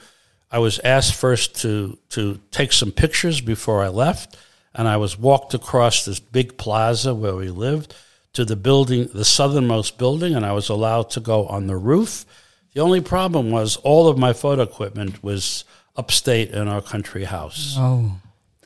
I 0.50 0.58
was 0.58 0.78
asked 0.80 1.14
first 1.14 1.60
to 1.62 1.98
to 2.10 2.40
take 2.52 2.72
some 2.72 2.92
pictures 2.92 3.40
before 3.40 3.82
I 3.82 3.88
left, 3.88 4.36
and 4.72 4.86
I 4.86 4.96
was 4.96 5.18
walked 5.18 5.52
across 5.52 6.04
this 6.04 6.20
big 6.20 6.56
plaza 6.56 7.14
where 7.14 7.34
we 7.34 7.50
lived 7.50 7.94
to 8.34 8.44
the 8.44 8.56
building, 8.56 9.08
the 9.12 9.24
southernmost 9.24 9.98
building, 9.98 10.34
and 10.36 10.46
I 10.46 10.52
was 10.52 10.68
allowed 10.68 11.10
to 11.10 11.20
go 11.20 11.46
on 11.46 11.66
the 11.66 11.76
roof. 11.76 12.24
The 12.72 12.80
only 12.80 13.00
problem 13.00 13.50
was 13.50 13.76
all 13.78 14.08
of 14.08 14.18
my 14.18 14.32
photo 14.32 14.62
equipment 14.62 15.22
was 15.22 15.64
upstate 15.96 16.50
in 16.50 16.68
our 16.68 16.82
country 16.82 17.24
house. 17.24 17.76
Oh. 17.78 18.20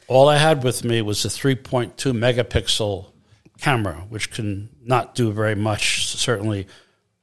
All 0.07 0.29
I 0.29 0.39
had 0.39 0.65
with 0.65 0.85
me 0.85 1.03
was 1.03 1.25
a 1.25 1.29
3.2 1.29 1.95
megapixel 1.95 3.07
camera, 3.61 4.07
which 4.09 4.31
can 4.31 4.71
not 4.83 5.15
do 5.15 5.33
very 5.33 5.55
much, 5.55 6.07
certainly 6.07 6.67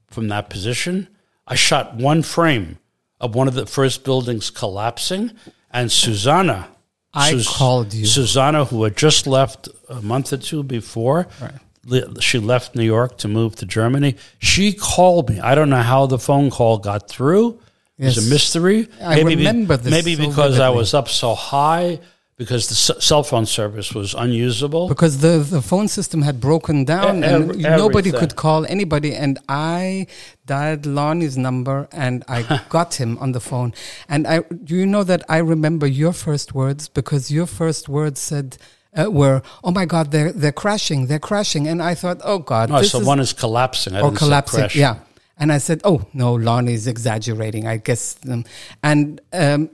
from 0.08 0.28
that 0.28 0.50
position. 0.50 1.08
I 1.48 1.56
shot 1.56 1.96
one 1.96 2.22
frame 2.22 2.78
of 3.20 3.34
one 3.34 3.48
of 3.48 3.54
the 3.54 3.66
first 3.66 4.04
buildings 4.04 4.50
collapsing, 4.50 5.32
and 5.72 5.92
Susanna. 5.92 6.70
I 7.14 7.32
Sus- 7.32 7.58
called 7.58 7.94
you. 7.94 8.06
Susanna, 8.06 8.66
who 8.66 8.84
had 8.84 8.98
just 8.98 9.26
left 9.26 9.70
a 9.90 10.02
month 10.02 10.34
or 10.34 10.38
two 10.38 10.64
before, 10.64 11.28
right. 11.42 12.04
she 12.22 12.40
left 12.40 12.76
New 12.76 12.84
York 12.84 13.18
to 13.20 13.28
move 13.28 13.56
to 13.58 13.66
Germany. 13.66 14.16
She 14.40 14.74
called 14.74 15.30
me. 15.30 15.40
I 15.40 15.56
don't 15.56 15.70
know 15.70 15.82
how 15.82 16.08
the 16.08 16.20
phone 16.20 16.50
call 16.50 16.78
got 16.78 17.08
through. 17.08 17.60
Yes. 17.98 18.18
It's 18.18 18.28
a 18.28 18.30
mystery. 18.30 18.90
I 19.02 19.16
maybe 19.24 19.36
remember 19.38 19.78
this. 19.78 19.92
Maybe 19.92 20.16
so 20.16 20.28
because 20.28 20.56
vividly. 20.56 20.66
I 20.66 20.70
was 20.70 20.94
up 20.94 21.08
so 21.08 21.34
high 21.34 22.00
because 22.38 22.68
the 22.68 22.76
cell 22.76 23.24
phone 23.24 23.46
service 23.46 23.94
was 23.94 24.14
unusable. 24.14 24.90
Because 24.90 25.20
the, 25.20 25.38
the 25.38 25.62
phone 25.62 25.88
system 25.88 26.22
had 26.22 26.42
broken 26.42 26.84
down 26.84 27.24
e- 27.24 27.28
and 27.28 27.58
nobody 27.62 28.12
could 28.12 28.36
call 28.36 28.66
anybody. 28.66 29.16
And 29.16 29.40
I 29.48 30.08
dialed 30.46 30.86
Lonnie's 30.86 31.38
number 31.38 31.88
and 31.94 32.26
I 32.28 32.62
got 32.70 32.96
him 32.96 33.18
on 33.20 33.32
the 33.32 33.40
phone. 33.40 33.74
And 34.10 34.28
I, 34.28 34.40
do 34.40 34.76
you 34.76 34.86
know 34.86 35.04
that 35.06 35.24
I 35.30 35.38
remember 35.38 35.88
your 35.88 36.12
first 36.12 36.54
words? 36.54 36.90
Because 36.90 37.32
your 37.32 37.46
first 37.46 37.88
words 37.88 38.20
said, 38.20 38.58
uh, 38.98 39.10
were, 39.10 39.42
oh 39.64 39.72
my 39.72 39.86
God, 39.86 40.12
they're, 40.12 40.32
they're 40.34 40.52
crashing, 40.52 41.08
they're 41.08 41.20
crashing. 41.20 41.68
And 41.68 41.82
I 41.82 41.96
thought, 41.96 42.20
oh 42.24 42.40
God. 42.40 42.70
No, 42.70 42.82
so 42.82 43.00
is 43.00 43.06
one 43.06 43.20
is 43.22 43.32
collapsing. 43.32 43.96
I 43.96 44.02
or 44.02 44.12
collapsing, 44.12 44.70
yeah. 44.74 45.00
And 45.38 45.52
I 45.52 45.58
said, 45.58 45.82
oh, 45.84 46.06
no, 46.14 46.34
Lonnie's 46.34 46.88
exaggerating, 46.88 47.68
I 47.68 47.78
guess. 47.78 48.18
Um, 48.30 48.46
and, 48.82 49.22
um, 49.34 49.70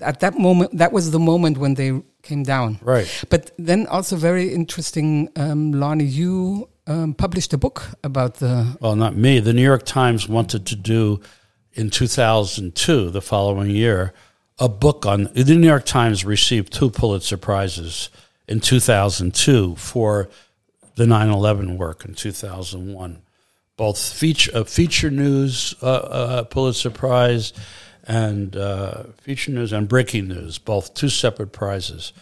at 0.00 0.20
that 0.20 0.38
moment, 0.38 0.76
that 0.76 0.92
was 0.92 1.10
the 1.10 1.18
moment 1.18 1.58
when 1.58 1.74
they 1.74 2.02
came 2.22 2.42
down. 2.42 2.78
Right. 2.82 3.24
But 3.30 3.52
then 3.56 3.86
also 3.86 4.16
very 4.16 4.52
interesting, 4.52 5.30
um, 5.36 5.72
Lonnie, 5.72 6.04
you 6.04 6.68
um, 6.86 7.14
published 7.14 7.52
a 7.52 7.58
book 7.58 7.84
about 8.02 8.34
the. 8.34 8.76
Well, 8.80 8.96
not 8.96 9.16
me. 9.16 9.40
The 9.40 9.52
New 9.52 9.62
York 9.62 9.84
Times 9.84 10.28
wanted 10.28 10.66
to 10.66 10.76
do 10.76 11.20
in 11.72 11.90
2002, 11.90 13.10
the 13.10 13.20
following 13.20 13.70
year, 13.70 14.12
a 14.58 14.68
book 14.68 15.06
on. 15.06 15.24
The 15.34 15.54
New 15.54 15.66
York 15.66 15.84
Times 15.84 16.24
received 16.24 16.72
two 16.72 16.90
Pulitzer 16.90 17.36
Prizes 17.36 18.10
in 18.48 18.60
2002 18.60 19.76
for 19.76 20.28
the 20.96 21.06
9 21.06 21.28
11 21.28 21.76
work 21.76 22.04
in 22.04 22.14
2001. 22.14 23.22
Both 23.76 24.12
feature, 24.12 24.50
a 24.54 24.64
feature 24.64 25.10
news 25.10 25.74
uh, 25.82 25.86
uh, 25.86 26.42
Pulitzer 26.44 26.90
Prize 26.90 27.52
and 28.04 28.56
uh, 28.56 29.04
feature 29.20 29.50
news 29.50 29.72
and 29.72 29.88
breaking 29.88 30.28
news, 30.28 30.58
both 30.58 30.94
two 30.94 31.08
separate 31.08 31.52
prizes. 31.52 32.12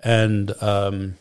And 0.00 0.60
um, 0.62 1.14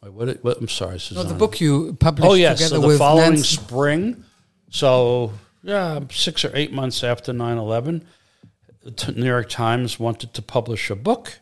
what, 0.00 0.42
what, 0.44 0.58
I'm 0.58 0.68
sorry, 0.68 1.00
Susanna. 1.00 1.24
No, 1.24 1.32
the 1.32 1.38
book 1.38 1.60
you 1.60 1.94
published. 1.94 2.30
Oh 2.30 2.34
yes, 2.34 2.58
together 2.58 2.82
so 2.82 2.90
the 2.92 2.98
following 2.98 3.34
Nancy. 3.34 3.56
spring. 3.56 4.24
So 4.70 5.32
yeah, 5.62 6.00
six 6.10 6.44
or 6.44 6.52
eight 6.54 6.72
months 6.72 7.02
after 7.02 7.32
9/11, 7.32 8.04
the 8.82 9.12
New 9.12 9.26
York 9.26 9.48
Times 9.48 9.98
wanted 9.98 10.32
to 10.34 10.42
publish 10.42 10.88
a 10.90 10.96
book 10.96 11.40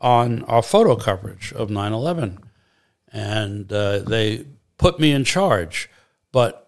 on 0.00 0.42
our 0.44 0.62
photo 0.62 0.96
coverage 0.96 1.52
of 1.52 1.68
9/11, 1.68 2.38
and 3.12 3.72
uh, 3.72 3.98
they 4.00 4.46
put 4.78 4.98
me 4.98 5.12
in 5.12 5.24
charge, 5.24 5.88
but 6.32 6.61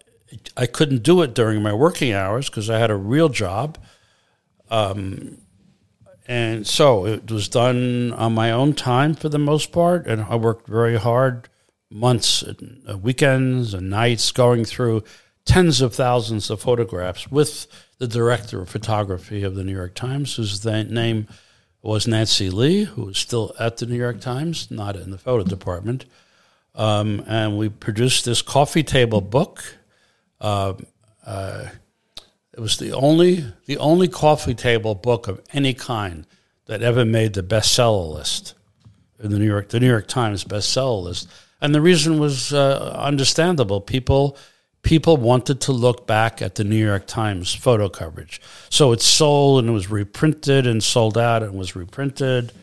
I 0.57 0.65
couldn't 0.65 1.03
do 1.03 1.21
it 1.21 1.33
during 1.33 1.61
my 1.61 1.73
working 1.73 2.13
hours 2.13 2.49
because 2.49 2.69
I 2.69 2.79
had 2.79 2.91
a 2.91 2.95
real 2.95 3.29
job 3.29 3.77
um, 4.69 5.37
and 6.27 6.65
so 6.65 7.05
it 7.05 7.29
was 7.29 7.47
done 7.47 8.11
on 8.13 8.33
my 8.33 8.51
own 8.51 8.73
time 8.73 9.13
for 9.13 9.29
the 9.29 9.39
most 9.39 9.71
part, 9.71 10.07
and 10.07 10.23
I 10.23 10.35
worked 10.35 10.67
very 10.67 10.97
hard, 10.97 11.49
months, 11.91 12.43
uh, 12.43 12.97
weekends, 12.97 13.73
and 13.73 13.89
nights, 13.89 14.31
going 14.31 14.65
through 14.65 15.03
tens 15.45 15.81
of 15.81 15.93
thousands 15.93 16.49
of 16.49 16.61
photographs 16.61 17.29
with 17.29 17.67
the 17.99 18.07
director 18.07 18.61
of 18.61 18.69
photography 18.69 19.43
of 19.43 19.53
the 19.53 19.63
New 19.63 19.73
York 19.73 19.93
Times, 19.93 20.35
whose 20.35 20.65
name 20.65 21.27
was 21.83 22.07
Nancy 22.07 22.49
Lee, 22.49 22.85
who 22.85 23.09
is 23.09 23.19
still 23.19 23.53
at 23.59 23.77
the 23.77 23.85
New 23.85 23.97
York 23.97 24.19
Times, 24.19 24.71
not 24.71 24.95
in 24.95 25.11
the 25.11 25.19
photo 25.19 25.43
department. 25.43 26.05
Um, 26.73 27.23
and 27.27 27.57
we 27.57 27.69
produced 27.69 28.25
this 28.25 28.41
coffee 28.41 28.83
table 28.83 29.21
book. 29.21 29.77
Uh, 30.39 30.73
uh, 31.25 31.65
it 32.53 32.59
was 32.59 32.77
the 32.77 32.93
only 32.93 33.45
the 33.65 33.77
only 33.77 34.07
coffee 34.07 34.53
table 34.53 34.95
book 34.95 35.27
of 35.27 35.41
any 35.51 35.73
kind 35.73 36.25
that 36.65 36.81
ever 36.81 37.03
made 37.05 37.33
the 37.33 37.43
bestseller 37.43 38.13
list 38.13 38.53
in 39.21 39.31
the 39.31 39.39
New 39.39 39.45
York 39.45 39.69
the 39.69 39.79
New 39.79 39.89
York 39.89 40.07
Times 40.07 40.43
bestseller 40.43 41.03
list, 41.03 41.29
and 41.59 41.75
the 41.75 41.81
reason 41.81 42.19
was 42.19 42.53
uh, 42.53 42.95
understandable. 42.97 43.81
People 43.81 44.37
people 44.83 45.17
wanted 45.17 45.59
to 45.61 45.71
look 45.73 46.07
back 46.07 46.41
at 46.41 46.55
the 46.55 46.63
New 46.63 46.83
York 46.83 47.07
Times 47.07 47.53
photo 47.53 47.89
coverage, 47.89 48.39
so 48.69 48.93
it 48.93 49.01
sold 49.01 49.59
and 49.59 49.69
it 49.69 49.73
was 49.73 49.91
reprinted 49.91 50.65
and 50.65 50.81
sold 50.81 51.17
out 51.17 51.43
and 51.43 51.53
was 51.55 51.75
reprinted. 51.75 52.53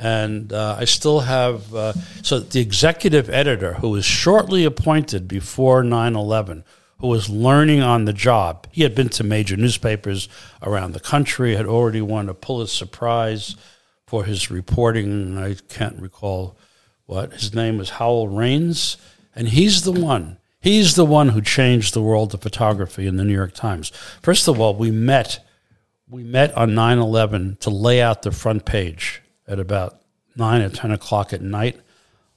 And 0.00 0.52
uh, 0.52 0.76
I 0.78 0.84
still 0.84 1.20
have, 1.20 1.74
uh, 1.74 1.92
so 2.22 2.38
the 2.38 2.60
executive 2.60 3.28
editor 3.28 3.74
who 3.74 3.90
was 3.90 4.04
shortly 4.04 4.64
appointed 4.64 5.26
before 5.26 5.82
9 5.82 6.14
11, 6.14 6.62
who 7.00 7.06
was 7.06 7.30
learning 7.30 7.82
on 7.82 8.04
the 8.04 8.12
job, 8.12 8.66
he 8.72 8.82
had 8.82 8.94
been 8.94 9.08
to 9.10 9.24
major 9.24 9.56
newspapers 9.56 10.28
around 10.62 10.92
the 10.92 11.00
country, 11.00 11.54
had 11.54 11.66
already 11.66 12.00
won 12.00 12.28
a 12.28 12.34
Pulitzer 12.34 12.86
Prize 12.86 13.54
for 14.06 14.24
his 14.24 14.50
reporting. 14.50 15.38
I 15.38 15.54
can't 15.68 16.00
recall 16.00 16.56
what. 17.06 17.32
His 17.32 17.54
name 17.54 17.78
was 17.78 17.90
Howell 17.90 18.28
Raines. 18.28 18.96
And 19.34 19.48
he's 19.48 19.82
the 19.82 19.92
one, 19.92 20.38
he's 20.60 20.96
the 20.96 21.04
one 21.04 21.28
who 21.28 21.40
changed 21.40 21.94
the 21.94 22.02
world 22.02 22.34
of 22.34 22.42
photography 22.42 23.06
in 23.06 23.16
the 23.16 23.24
New 23.24 23.34
York 23.34 23.54
Times. 23.54 23.90
First 24.22 24.48
of 24.48 24.60
all, 24.60 24.74
we 24.74 24.90
met. 24.90 25.44
We 26.10 26.24
met 26.24 26.56
on 26.56 26.74
9 26.74 26.98
11 26.98 27.58
to 27.60 27.70
lay 27.70 28.00
out 28.00 28.22
the 28.22 28.32
front 28.32 28.64
page 28.64 29.22
at 29.46 29.60
about 29.60 30.00
9 30.36 30.62
or 30.62 30.70
10 30.70 30.90
o'clock 30.90 31.32
at 31.34 31.42
night 31.42 31.78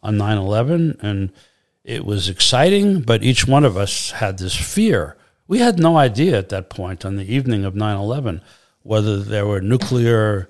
on 0.04 0.17
9 0.17 0.38
11. 0.38 0.97
And 1.02 1.32
it 1.84 2.06
was 2.06 2.30
exciting, 2.30 3.02
but 3.02 3.24
each 3.24 3.48
one 3.48 3.65
of 3.65 3.78
us 3.78 4.12
had 4.12 4.38
this 4.38 4.56
fear. 4.56 5.17
We 5.48 5.60
had 5.60 5.80
no 5.80 5.98
idea 5.98 6.38
at 6.38 6.50
that 6.50 6.70
point 6.70 7.06
on 7.06 7.15
the 7.15 7.34
evening 7.34 7.65
of 7.65 7.76
9 7.76 7.98
11 7.98 8.41
whether 8.84 9.20
there 9.20 9.46
were 9.46 9.62
nuclear, 9.62 10.50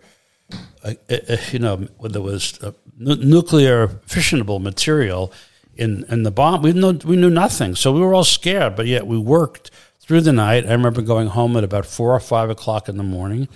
uh, 0.86 0.94
uh, 1.10 1.38
you 1.52 1.60
know, 1.60 1.88
whether 1.98 2.13
there 2.13 2.22
was 2.22 2.58
uh, 2.63 2.72
nuclear 2.98 3.88
fissionable 3.88 4.62
material 4.62 5.34
in, 5.76 6.06
in 6.08 6.24
the 6.24 6.32
bomb. 6.32 6.62
We, 6.62 6.72
know, 6.72 6.91
we 7.04 7.17
knew 7.17 7.30
nothing. 7.30 7.76
So 7.76 7.91
we 7.91 8.00
were 8.00 8.13
all 8.13 8.24
scared, 8.24 8.78
but 8.78 8.88
yet 8.88 9.06
we 9.06 9.17
worked 9.17 9.70
through 10.00 10.22
the 10.22 10.32
night. 10.32 10.65
I 10.65 10.72
remember 10.72 11.02
going 11.02 11.28
home 11.28 11.58
at 11.58 11.65
about 11.65 11.86
4 11.86 12.15
or 12.15 12.20
5 12.22 12.50
o'clock 12.50 12.88
in 12.88 12.96
the 12.96 13.04
morning 13.04 13.50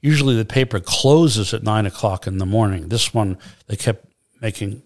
Usually 0.00 0.34
the 0.34 0.46
paper 0.46 0.80
closes 0.80 1.52
at 1.52 1.62
nine 1.62 1.84
o'clock 1.84 2.26
in 2.26 2.38
the 2.38 2.46
morning. 2.46 2.88
This 2.88 3.12
one, 3.12 3.36
they 3.66 3.76
kept 3.76 4.06
making 4.40 4.82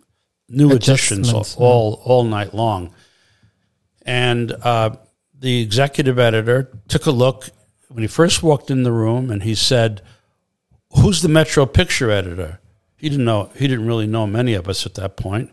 new 0.48 0.72
editions 0.72 1.32
all, 1.32 2.00
all 2.04 2.24
night 2.24 2.54
long. 2.54 2.94
And 4.02 4.52
uh, 4.52 4.96
the 5.38 5.62
executive 5.62 6.18
editor 6.18 6.70
took 6.88 7.06
a 7.06 7.10
look 7.10 7.50
when 7.88 8.02
he 8.02 8.08
first 8.08 8.42
walked 8.42 8.70
in 8.70 8.82
the 8.82 8.92
room 8.92 9.30
and 9.30 9.42
he 9.42 9.54
said, 9.54 10.02
Who's 10.96 11.22
the 11.22 11.28
Metro 11.28 11.66
picture 11.66 12.10
editor? 12.10 12.60
He 12.96 13.08
didn't 13.08 13.24
know, 13.24 13.50
he 13.54 13.66
didn't 13.66 13.86
really 13.86 14.06
know 14.06 14.26
many 14.26 14.54
of 14.54 14.68
us 14.68 14.86
at 14.86 14.94
that 14.94 15.16
point. 15.16 15.50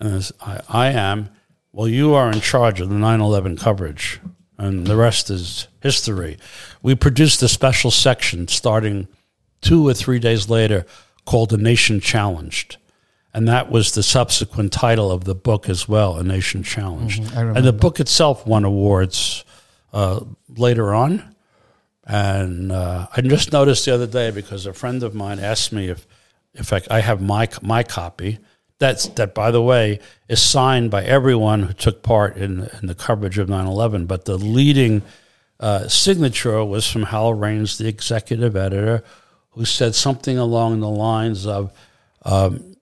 And 0.00 0.30
I, 0.40 0.60
I 0.68 0.86
am. 0.88 1.30
Well, 1.72 1.88
you 1.88 2.14
are 2.14 2.30
in 2.30 2.40
charge 2.40 2.80
of 2.80 2.88
the 2.88 2.94
9 2.94 3.20
11 3.20 3.56
coverage 3.56 4.20
and 4.58 4.86
the 4.86 4.96
rest 4.96 5.30
is 5.30 5.68
history. 5.80 6.38
We 6.82 6.94
produced 6.94 7.42
a 7.42 7.48
special 7.48 7.90
section 7.90 8.48
starting 8.48 9.08
two 9.60 9.86
or 9.86 9.94
three 9.94 10.18
days 10.18 10.48
later 10.48 10.86
called 11.24 11.50
"The 11.50 11.58
Nation 11.58 12.00
Challenged. 12.00 12.76
And 13.34 13.48
that 13.48 13.70
was 13.70 13.92
the 13.92 14.02
subsequent 14.02 14.72
title 14.72 15.10
of 15.10 15.24
the 15.24 15.34
book 15.34 15.68
as 15.68 15.88
well, 15.88 16.16
A 16.16 16.22
Nation 16.22 16.62
Challenged. 16.62 17.22
Mm-hmm, 17.22 17.56
and 17.56 17.66
the 17.66 17.72
book 17.72 17.98
itself 17.98 18.46
won 18.46 18.64
awards 18.64 19.44
uh, 19.92 20.20
later 20.48 20.94
on. 20.94 21.34
And 22.06 22.70
uh, 22.70 23.08
I 23.14 23.20
just 23.22 23.52
noticed 23.52 23.86
the 23.86 23.94
other 23.94 24.06
day 24.06 24.30
because 24.30 24.66
a 24.66 24.72
friend 24.72 25.02
of 25.02 25.14
mine 25.14 25.40
asked 25.40 25.72
me 25.72 25.88
if, 25.88 26.06
if 26.54 26.72
I, 26.72 26.82
I 26.90 27.00
have 27.00 27.20
my, 27.20 27.48
my 27.60 27.82
copy 27.82 28.38
that's 28.78 29.06
that, 29.08 29.34
by 29.34 29.50
the 29.50 29.62
way, 29.62 30.00
is 30.28 30.42
signed 30.42 30.90
by 30.90 31.04
everyone 31.04 31.62
who 31.62 31.72
took 31.72 32.02
part 32.02 32.36
in, 32.36 32.68
in 32.80 32.86
the 32.86 32.94
coverage 32.94 33.38
of 33.38 33.48
9/11. 33.48 34.06
But 34.06 34.24
the 34.24 34.36
leading 34.36 35.02
uh, 35.60 35.88
signature 35.88 36.64
was 36.64 36.90
from 36.90 37.04
Hal 37.04 37.34
Raines, 37.34 37.78
the 37.78 37.86
executive 37.86 38.56
editor, 38.56 39.04
who 39.50 39.64
said 39.64 39.94
something 39.94 40.36
along 40.36 40.80
the 40.80 40.88
lines 40.88 41.46
of, 41.46 41.72
um, 42.24 42.73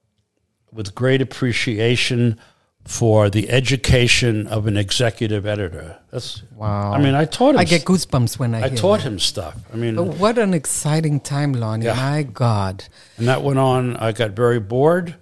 "With 0.73 0.95
great 0.95 1.21
appreciation." 1.21 2.39
For 2.85 3.31
the 3.31 3.49
education 3.49 4.49
of 4.49 4.67
an 4.67 4.77
executive 4.77 5.47
editor. 5.47 5.99
That's 6.11 6.43
wow. 6.57 6.91
I 6.93 7.01
mean, 7.01 7.15
I 7.15 7.27
taught 7.27 7.55
him. 7.55 7.61
I 7.61 7.65
get 7.65 7.85
goosebumps 7.85 8.41
when 8.41 8.57
I. 8.57 8.65
I 8.65 8.69
taught 8.71 9.03
that. 9.03 9.07
him 9.07 9.21
stuff. 9.21 9.55
I 9.73 9.77
mean, 9.77 9.95
but 9.95 10.19
what 10.19 10.37
an 10.37 10.53
exciting 10.53 11.21
time, 11.21 11.53
Lonnie! 11.53 11.85
Yeah. 11.85 11.95
My 11.95 12.25
God. 12.25 12.85
And 13.19 13.29
that 13.29 13.45
went 13.45 13.61
on. 13.61 13.97
I 13.99 14.11
got 14.11 14.33
very 14.33 14.59
bored 14.59 15.15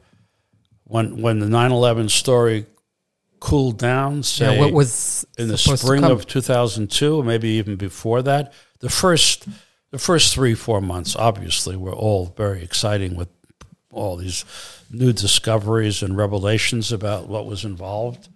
when 0.91 1.23
when 1.23 1.39
the 1.39 1.47
9/11 1.47 2.11
story 2.11 2.67
cooled 3.39 3.79
down, 3.79 4.23
say 4.23 4.55
yeah, 4.55 4.61
what 4.61 4.73
was 4.73 5.27
in 5.39 5.49
the 5.49 5.57
spring 5.57 6.05
of 6.05 6.27
2002, 6.27 7.23
maybe 7.23 7.49
even 7.51 7.77
before 7.77 8.23
that, 8.23 8.53
the 8.81 8.91
first 8.91 9.47
the 9.93 9.99
first 9.99 10.35
three 10.35 10.55
four 10.55 10.81
months 10.81 11.15
obviously 11.15 11.77
were 11.77 11.93
all 11.93 12.35
very 12.37 12.63
exciting 12.63 13.15
with 13.15 13.29
all 13.93 14.17
these 14.17 14.45
new 14.91 15.13
discoveries 15.13 16.03
and 16.03 16.17
revelations 16.17 16.93
about 16.93 17.29
what 17.29 17.47
was 17.47 17.65
involved. 17.65 18.29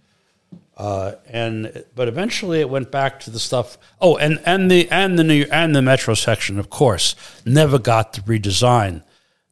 Uh, 0.76 1.12
and 1.28 1.84
but 1.94 2.08
eventually 2.08 2.60
it 2.60 2.68
went 2.68 2.90
back 2.90 3.20
to 3.20 3.30
the 3.30 3.38
stuff. 3.38 3.78
Oh, 4.00 4.16
and 4.16 4.40
and 4.44 4.70
the 4.70 4.90
and 4.90 5.18
the 5.18 5.24
new 5.24 5.46
and 5.52 5.74
the 5.74 5.82
metro 5.82 6.14
section, 6.14 6.58
of 6.58 6.68
course, 6.68 7.14
never 7.44 7.78
got 7.78 8.12
the 8.14 8.20
redesign 8.22 9.02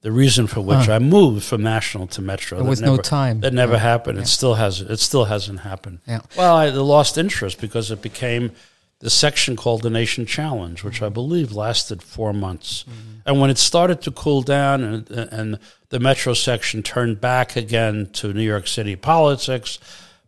the 0.03 0.12
reason 0.12 0.49
for 0.49 0.61
which 0.61 0.87
huh. 0.87 0.95
I 0.95 0.99
moved 0.99 1.45
from 1.45 1.62
national 1.62 2.09
to 2.09 2.23
metro. 2.23 2.59
There 2.59 2.69
was 2.69 2.81
never, 2.81 2.97
no 2.97 3.03
time. 3.03 3.41
That 3.41 3.55
never 3.55 3.75
yeah. 3.75 3.79
happened. 3.79 4.19
Yeah. 4.19 4.25
It 4.25 4.27
still 4.27 4.55
has. 4.55 4.81
It 4.81 4.99
still 4.99 5.25
hasn't 5.25 5.61
happened. 5.61 6.01
Yeah. 6.07 6.21
Well, 6.37 6.55
I 6.55 6.69
lost 6.71 7.17
interest 7.17 7.61
because 7.61 7.91
it 7.91 8.03
became 8.03 8.51
the 8.99 9.11
section 9.11 9.57
called 9.57 9.83
the 9.83 9.91
Nation 9.91 10.27
Challenge, 10.27 10.83
which 10.85 11.03
I 11.03 11.09
believe 11.09 11.53
lasted 11.53 12.03
four 12.03 12.33
months. 12.33 12.83
Mm-hmm. 12.83 13.19
And 13.27 13.41
when 13.41 13.51
it 13.51 13.59
started 13.59 14.03
to 14.03 14.11
cool 14.11 14.43
down, 14.43 14.83
and, 14.83 15.11
and 15.11 15.59
the 15.92 16.00
metro 16.00 16.33
section 16.33 16.83
turned 16.83 17.20
back 17.20 17.55
again 17.55 18.09
to 18.14 18.33
New 18.33 18.42
York 18.42 18.66
City 18.66 18.96
politics, 18.96 19.78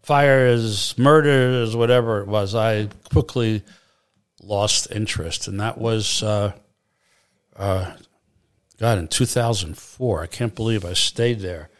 fires, 0.02 0.94
murders, 0.98 1.74
whatever 1.74 2.20
it 2.20 2.28
was, 2.28 2.54
I 2.54 2.88
quickly 3.10 3.62
lost 4.42 4.90
interest, 4.90 5.48
and 5.48 5.58
that 5.60 5.78
was. 5.78 6.22
Uh, 6.22 6.52
uh, 7.56 7.92
God, 8.78 8.98
in 8.98 9.06
2004. 9.06 10.22
I 10.22 10.26
can't 10.26 10.54
believe 10.54 10.84
I 10.84 10.94
stayed 10.94 11.38
there 11.38 11.70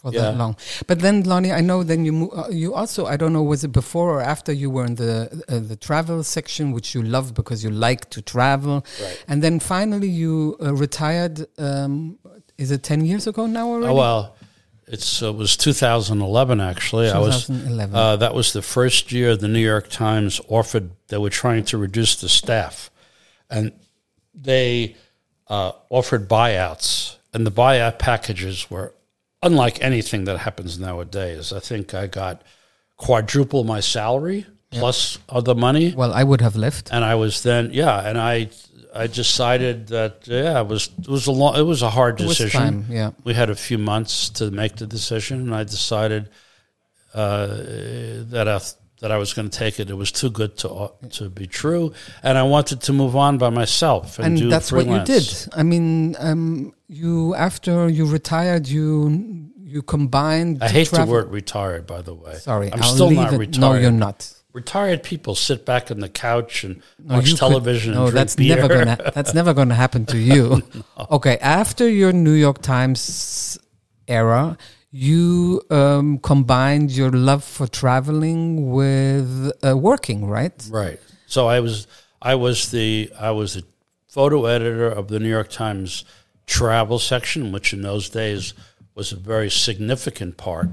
for 0.00 0.12
yeah. 0.12 0.22
that 0.22 0.36
long. 0.38 0.56
But 0.86 1.00
then, 1.00 1.22
Lonnie, 1.24 1.52
I 1.52 1.60
know 1.60 1.82
then 1.82 2.06
you 2.06 2.30
uh, 2.32 2.48
you 2.48 2.74
also 2.74 3.04
I 3.04 3.18
don't 3.18 3.34
know 3.34 3.42
was 3.42 3.64
it 3.64 3.72
before 3.72 4.10
or 4.14 4.22
after 4.22 4.50
you 4.52 4.70
were 4.70 4.86
in 4.86 4.94
the 4.94 5.44
uh, 5.48 5.58
the 5.58 5.76
travel 5.76 6.24
section, 6.24 6.72
which 6.72 6.94
you 6.94 7.02
loved 7.02 7.34
because 7.34 7.62
you 7.62 7.70
like 7.70 8.08
to 8.10 8.22
travel, 8.22 8.86
right. 9.02 9.24
and 9.28 9.42
then 9.42 9.60
finally 9.60 10.08
you 10.08 10.56
uh, 10.62 10.74
retired. 10.74 11.46
Um, 11.58 12.18
is 12.58 12.70
it 12.70 12.82
ten 12.82 13.04
years 13.04 13.26
ago 13.26 13.46
now 13.46 13.68
already? 13.68 13.92
Oh 13.92 13.94
well. 13.94 14.34
It's, 14.90 15.22
uh, 15.22 15.28
it 15.28 15.36
was 15.36 15.54
2011, 15.58 16.62
actually. 16.62 17.08
2011. 17.08 17.94
I 17.94 17.98
was, 17.98 18.12
uh, 18.14 18.16
that 18.16 18.34
was 18.34 18.54
the 18.54 18.62
first 18.62 19.12
year 19.12 19.36
the 19.36 19.46
New 19.46 19.58
York 19.58 19.90
Times 19.90 20.40
offered, 20.48 20.92
they 21.08 21.18
were 21.18 21.28
trying 21.28 21.64
to 21.64 21.76
reduce 21.76 22.18
the 22.18 22.28
staff. 22.28 22.90
And 23.50 23.72
they 24.34 24.96
uh, 25.46 25.72
offered 25.90 26.28
buyouts, 26.28 27.16
and 27.34 27.46
the 27.46 27.52
buyout 27.52 27.98
packages 27.98 28.70
were 28.70 28.94
unlike 29.42 29.82
anything 29.82 30.24
that 30.24 30.38
happens 30.38 30.78
nowadays. 30.78 31.52
I 31.52 31.60
think 31.60 31.94
I 31.94 32.06
got 32.06 32.42
quadruple 32.96 33.64
my 33.64 33.80
salary 33.80 34.46
plus 34.70 35.16
yep. 35.16 35.24
other 35.28 35.54
money. 35.54 35.94
Well, 35.94 36.12
I 36.12 36.24
would 36.24 36.40
have 36.40 36.56
left, 36.56 36.92
and 36.92 37.04
I 37.04 37.14
was 37.14 37.42
then 37.42 37.70
yeah, 37.72 38.08
and 38.08 38.18
I 38.18 38.50
I 38.94 39.06
decided 39.06 39.88
that 39.88 40.26
yeah, 40.26 40.60
it 40.60 40.66
was 40.66 40.90
it 40.98 41.08
was 41.08 41.26
a 41.26 41.32
long, 41.32 41.56
it 41.56 41.62
was 41.62 41.82
a 41.82 41.90
hard 41.90 42.16
decision. 42.16 42.60
Time, 42.60 42.86
yeah, 42.88 43.10
we 43.24 43.34
had 43.34 43.50
a 43.50 43.54
few 43.54 43.78
months 43.78 44.30
to 44.30 44.50
make 44.50 44.76
the 44.76 44.86
decision, 44.86 45.40
and 45.40 45.54
I 45.54 45.64
decided 45.64 46.28
uh, 47.14 47.46
that 48.30 48.48
I 48.48 48.60
that 49.00 49.12
I 49.12 49.16
was 49.18 49.32
going 49.32 49.48
to 49.48 49.56
take 49.56 49.78
it. 49.78 49.90
It 49.90 49.94
was 49.94 50.10
too 50.10 50.30
good 50.30 50.56
to 50.58 50.70
uh, 50.70 50.88
to 51.10 51.28
be 51.28 51.46
true, 51.46 51.92
and 52.22 52.36
I 52.36 52.42
wanted 52.42 52.80
to 52.82 52.92
move 52.92 53.16
on 53.16 53.38
by 53.38 53.50
myself 53.50 54.18
and, 54.18 54.38
and 54.38 54.52
that's 54.52 54.70
freelance. 54.70 55.08
what 55.08 55.14
you 55.14 55.20
did. 55.20 55.48
I 55.54 55.62
mean, 55.62 56.16
um, 56.18 56.74
you 56.88 57.34
after 57.34 57.88
you 57.88 58.06
retired, 58.06 58.66
you 58.68 59.50
you 59.58 59.82
combined. 59.82 60.62
I 60.62 60.68
hate 60.68 60.88
travel. 60.88 61.06
the 61.06 61.12
word 61.12 61.30
retired, 61.30 61.86
by 61.86 62.02
the 62.02 62.14
way. 62.14 62.34
Sorry, 62.34 62.72
I'm 62.72 62.82
I'll 62.82 62.94
still 62.94 63.10
not 63.10 63.32
it. 63.32 63.38
retired. 63.38 63.60
No, 63.60 63.74
you're 63.74 63.90
not. 63.90 64.32
Retired 64.58 65.04
people 65.04 65.34
sit 65.36 65.64
back 65.64 65.84
on 65.92 66.00
the 66.00 66.08
couch 66.08 66.64
and 66.64 66.82
no, 66.98 67.16
watch 67.16 67.34
television. 67.36 67.94
Could, 67.94 68.00
no, 68.00 68.10
that's 68.10 68.34
beer. 68.34 68.56
never 68.56 68.68
gonna. 68.68 69.12
That's 69.14 69.32
never 69.32 69.54
gonna 69.54 69.76
happen 69.84 70.04
to 70.06 70.18
you. 70.18 70.62
no. 70.74 71.06
Okay, 71.16 71.36
after 71.38 71.88
your 71.88 72.12
New 72.12 72.32
York 72.32 72.60
Times 72.60 73.56
era, 74.08 74.58
you 74.90 75.62
um, 75.70 76.18
combined 76.18 76.90
your 76.90 77.12
love 77.12 77.44
for 77.44 77.68
traveling 77.68 78.72
with 78.72 79.52
uh, 79.64 79.76
working, 79.76 80.26
right? 80.26 80.58
Right. 80.70 80.98
So 81.28 81.46
I 81.46 81.60
was 81.60 81.86
I 82.20 82.34
was 82.34 82.72
the 82.72 83.12
I 83.16 83.30
was 83.30 83.54
the 83.54 83.64
photo 84.08 84.46
editor 84.46 84.88
of 84.88 85.06
the 85.06 85.20
New 85.20 85.30
York 85.38 85.50
Times 85.50 86.04
travel 86.46 86.98
section, 86.98 87.52
which 87.52 87.72
in 87.72 87.82
those 87.82 88.08
days 88.08 88.54
was 88.96 89.12
a 89.12 89.16
very 89.16 89.50
significant 89.50 90.36
part 90.36 90.70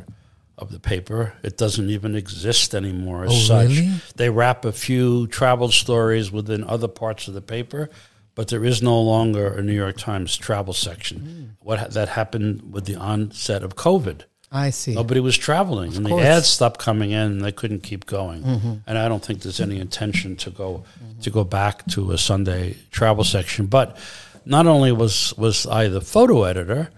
of 0.58 0.72
the 0.72 0.80
paper. 0.80 1.34
It 1.44 1.58
doesn't 1.58 1.90
even 1.90 2.16
exist 2.16 2.74
anymore 2.74 3.26
as 3.26 3.32
Oh, 3.32 3.36
such. 3.36 3.70
really? 3.70 3.92
They 4.16 4.30
wrap 4.30 4.66
a 4.66 4.72
few 4.72 5.28
travel 5.28 5.70
stories 5.72 6.32
within 6.32 6.64
other 6.64 6.88
parts 6.88 7.28
of 7.28 7.34
the 7.34 7.42
paper, 7.42 7.90
but 8.36 8.48
there 8.48 8.64
is 8.66 8.82
no 8.82 9.00
longer 9.02 9.48
a 9.54 9.62
New 9.62 9.74
York 9.74 9.98
Times 9.98 10.36
travel 10.38 10.74
section. 10.74 11.20
Hmm. 11.20 11.44
What 11.66 11.80
ha- 11.80 11.88
that 11.90 12.10
happened 12.10 12.72
with 12.74 12.86
the 12.86 12.96
onset 12.96 13.64
of 13.64 13.76
COVID. 13.76 14.22
I 14.52 14.70
see. 14.70 14.94
Nobody 14.94 15.20
was 15.20 15.36
traveling, 15.38 15.94
and 15.96 16.06
the 16.06 16.10
course. 16.12 16.22
Mm-hmm. 16.22 16.32
ads 16.38 16.48
stopped 16.48 16.80
coming 16.80 17.12
in, 17.12 17.20
and 17.20 17.42
they 17.44 17.52
couldn't 17.52 17.82
keep 17.84 18.06
going. 18.06 18.82
And 18.88 18.98
I 18.98 19.10
don't 19.10 19.22
think 19.26 19.42
there's 19.42 19.60
any 19.60 19.80
intention 19.80 20.38
to 20.38 20.50
go 20.50 20.86
to 21.24 21.30
go 21.30 21.44
back 21.44 21.86
to 21.88 22.12
a 22.12 22.18
Sunday 22.18 22.78
travel 22.92 23.24
section. 23.26 23.66
But 23.66 23.98
not 24.46 24.66
only 24.68 24.94
was 24.94 25.34
was 25.38 25.66
I 25.66 25.90
the 25.90 26.00
photo 26.00 26.44
editor, 26.44 26.90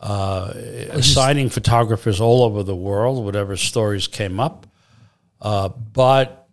uh, 0.00 0.52
assigning 0.90 1.48
photographers 1.50 2.20
all 2.20 2.42
over 2.42 2.62
the 2.62 2.74
world, 2.76 3.24
whatever 3.24 3.56
stories 3.56 4.06
came 4.06 4.40
up, 4.40 4.66
uh, 5.40 5.68
but 5.68 6.48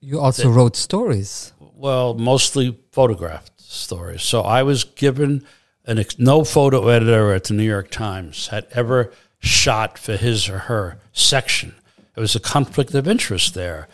You 0.00 0.20
also 0.20 0.50
wrote 0.50 0.76
stories. 0.76 1.52
well, 1.60 2.14
mostly 2.14 2.78
photographed 2.92 3.60
stories. 3.60 4.22
So 4.22 4.42
I 4.42 4.62
was 4.62 4.84
given 4.84 5.44
an 5.86 5.98
ex- 5.98 6.18
no 6.18 6.44
photo 6.44 6.88
editor 6.88 7.32
at 7.32 7.44
the 7.44 7.54
New 7.54 7.64
York 7.64 7.90
Times 7.90 8.48
had 8.48 8.66
ever 8.72 9.12
shot 9.40 9.98
for 9.98 10.16
his 10.16 10.48
or 10.48 10.58
her 10.58 10.98
section. 11.12 11.74
It 12.16 12.20
was 12.20 12.34
a 12.36 12.40
conflict 12.40 12.94
of 12.94 13.08
interest 13.08 13.54
there. 13.54 13.88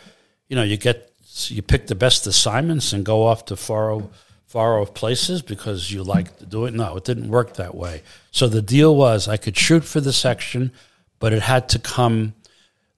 You 0.47 0.55
know, 0.55 0.63
you 0.63 0.77
get 0.77 1.11
you 1.47 1.61
pick 1.61 1.87
the 1.87 1.95
best 1.95 2.27
assignments 2.27 2.91
and 2.91 3.05
go 3.05 3.25
off 3.25 3.45
to 3.45 3.55
far 3.55 3.91
far 4.49 4.79
off 4.79 4.95
places 4.95 5.43
because 5.43 5.91
you 5.91 6.03
like 6.03 6.35
to 6.39 6.45
do 6.45 6.65
it. 6.65 6.73
No, 6.73 6.97
it 6.97 7.05
didn't 7.05 7.29
work 7.29 7.53
that 7.53 7.75
way. 7.75 8.01
So 8.31 8.47
the 8.47 8.63
deal 8.63 8.95
was 8.95 9.27
I 9.27 9.37
could 9.37 9.55
shoot 9.55 9.85
for 9.85 10.01
the 10.01 10.11
section, 10.11 10.71
but 11.19 11.33
it 11.33 11.43
had 11.43 11.69
to 11.69 11.79
come 11.79 12.33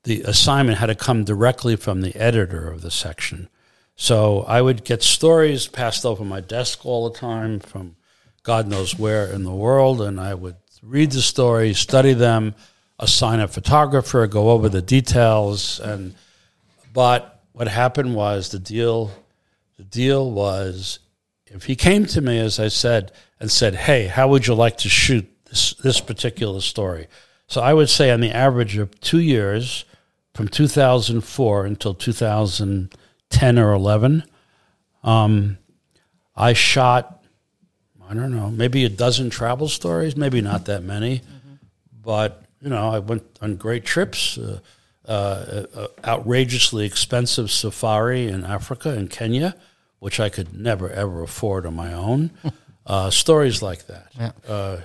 the 0.03 0.21
assignment 0.21 0.79
had 0.79 0.87
to 0.87 0.95
come 0.95 1.25
directly 1.25 1.75
from 1.75 2.01
the 2.01 2.15
editor 2.15 2.71
of 2.71 2.81
the 2.81 2.89
section. 2.89 3.49
So 3.97 4.43
I 4.43 4.61
would 4.61 4.85
get 4.85 5.03
stories 5.03 5.67
passed 5.67 6.05
over 6.05 6.23
my 6.23 6.39
desk 6.39 6.85
all 6.85 7.09
the 7.09 7.19
time 7.19 7.59
from 7.59 7.97
God 8.43 8.67
knows 8.67 8.97
where 8.97 9.27
in 9.27 9.43
the 9.43 9.51
world, 9.51 10.01
and 10.01 10.19
I 10.19 10.33
would 10.33 10.55
read 10.81 11.11
the 11.11 11.21
stories, 11.21 11.77
study 11.77 12.13
them, 12.13 12.55
assign 12.97 13.41
a 13.41 13.47
photographer, 13.47 14.25
go 14.25 14.51
over 14.51 14.69
the 14.69 14.81
details, 14.81 15.81
and 15.81 16.15
but 16.93 17.43
what 17.51 17.67
happened 17.67 18.15
was 18.15 18.49
the 18.49 18.57
deal 18.57 19.11
the 19.77 19.83
deal 19.83 20.31
was 20.31 20.99
if 21.53 21.65
he 21.65 21.75
came 21.75 22.05
to 22.07 22.21
me 22.21 22.39
as 22.39 22.59
I 22.59 22.67
said 22.67 23.11
and 23.39 23.51
said, 23.51 23.75
"Hey, 23.75 24.07
how 24.07 24.27
would 24.29 24.47
you 24.47 24.53
like 24.53 24.77
to 24.77 24.89
shoot 24.89 25.29
this 25.49 25.73
this 25.75 26.01
particular 26.01 26.61
story?" 26.61 27.07
So 27.47 27.61
I 27.61 27.73
would 27.73 27.89
say 27.89 28.11
on 28.11 28.21
the 28.21 28.31
average 28.31 28.77
of 28.77 28.99
2 29.01 29.19
years 29.19 29.83
from 30.33 30.47
2004 30.47 31.65
until 31.65 31.93
2010 31.93 33.59
or 33.59 33.73
11 33.73 34.23
um, 35.03 35.57
I 36.35 36.53
shot 36.53 37.21
I 38.11 38.13
don't 38.13 38.35
know, 38.35 38.49
maybe 38.49 38.83
a 38.83 38.89
dozen 38.89 39.29
travel 39.29 39.69
stories, 39.69 40.17
maybe 40.17 40.41
not 40.41 40.65
that 40.65 40.83
many, 40.83 41.21
but 42.03 42.43
you 42.61 42.69
know, 42.69 42.89
I 42.89 42.99
went 42.99 43.23
on 43.41 43.55
great 43.55 43.85
trips, 43.85 44.37
uh, 44.37 44.59
uh, 45.07 45.63
uh, 45.73 45.87
outrageously 46.03 46.85
expensive 46.85 47.49
safari 47.49 48.27
in 48.27 48.43
Africa 48.43 48.89
and 48.89 49.09
Kenya, 49.09 49.55
which 50.01 50.19
I 50.19 50.29
could 50.29 50.49
never 50.59 50.89
ever 50.89 51.21
afford 51.23 51.65
on 51.65 51.75
my 51.75 51.93
own. 51.93 52.31
uh, 52.85 53.09
stories 53.11 53.61
like 53.61 53.85
that. 53.87 54.07
Yeah. 54.19 54.31
Uh, 54.47 54.77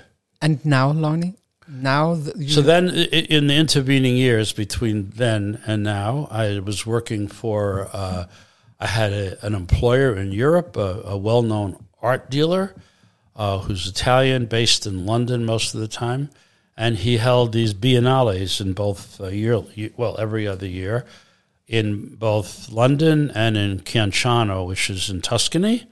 And 0.42 0.64
now, 0.64 0.92
Lonnie, 0.92 1.34
now 1.66 2.14
so 2.46 2.60
then, 2.60 2.90
in 2.90 3.46
the 3.46 3.56
intervening 3.56 4.16
years 4.16 4.52
between 4.52 5.10
then 5.16 5.60
and 5.66 5.82
now, 5.82 6.28
I 6.30 6.60
was 6.60 6.86
working 6.86 7.28
for. 7.28 7.88
Uh, 7.92 8.26
I 8.78 8.86
had 8.86 9.12
a, 9.12 9.46
an 9.46 9.54
employer 9.54 10.14
in 10.14 10.32
Europe, 10.32 10.76
a, 10.76 11.00
a 11.06 11.16
well-known 11.16 11.82
art 12.02 12.28
dealer, 12.28 12.74
uh, 13.34 13.58
who's 13.60 13.86
Italian, 13.88 14.44
based 14.44 14.86
in 14.86 15.06
London 15.06 15.46
most 15.46 15.74
of 15.74 15.80
the 15.80 15.88
time, 15.88 16.28
and 16.76 16.98
he 16.98 17.16
held 17.16 17.52
these 17.52 17.72
biennales 17.72 18.60
in 18.60 18.74
both 18.74 19.18
uh, 19.18 19.28
year, 19.28 19.62
well, 19.96 20.16
every 20.18 20.46
other 20.46 20.66
year, 20.68 21.06
in 21.66 22.14
both 22.14 22.70
London 22.70 23.30
and 23.34 23.56
in 23.56 23.80
Chianciano, 23.80 24.66
which 24.66 24.88
is 24.88 25.10
in 25.10 25.20
Tuscany. 25.20 25.86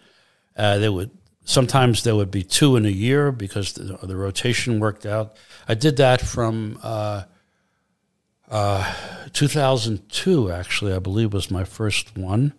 Uh, 0.56 0.78
there 0.78 0.92
would 0.92 1.10
sometimes 1.44 2.02
there 2.04 2.16
would 2.16 2.30
be 2.30 2.42
two 2.42 2.76
in 2.76 2.86
a 2.86 2.90
year 2.90 3.30
because 3.30 3.74
the, 3.74 3.98
the 4.02 4.16
rotation 4.16 4.80
worked 4.80 5.04
out. 5.04 5.36
I 5.68 5.74
did 5.74 5.96
that 5.98 6.20
from 6.20 6.78
uh, 6.82 7.24
uh, 8.48 8.94
2002, 9.32 10.50
actually, 10.50 10.92
I 10.92 10.98
believe 10.98 11.32
was 11.32 11.50
my 11.50 11.64
first 11.64 12.16
one. 12.16 12.54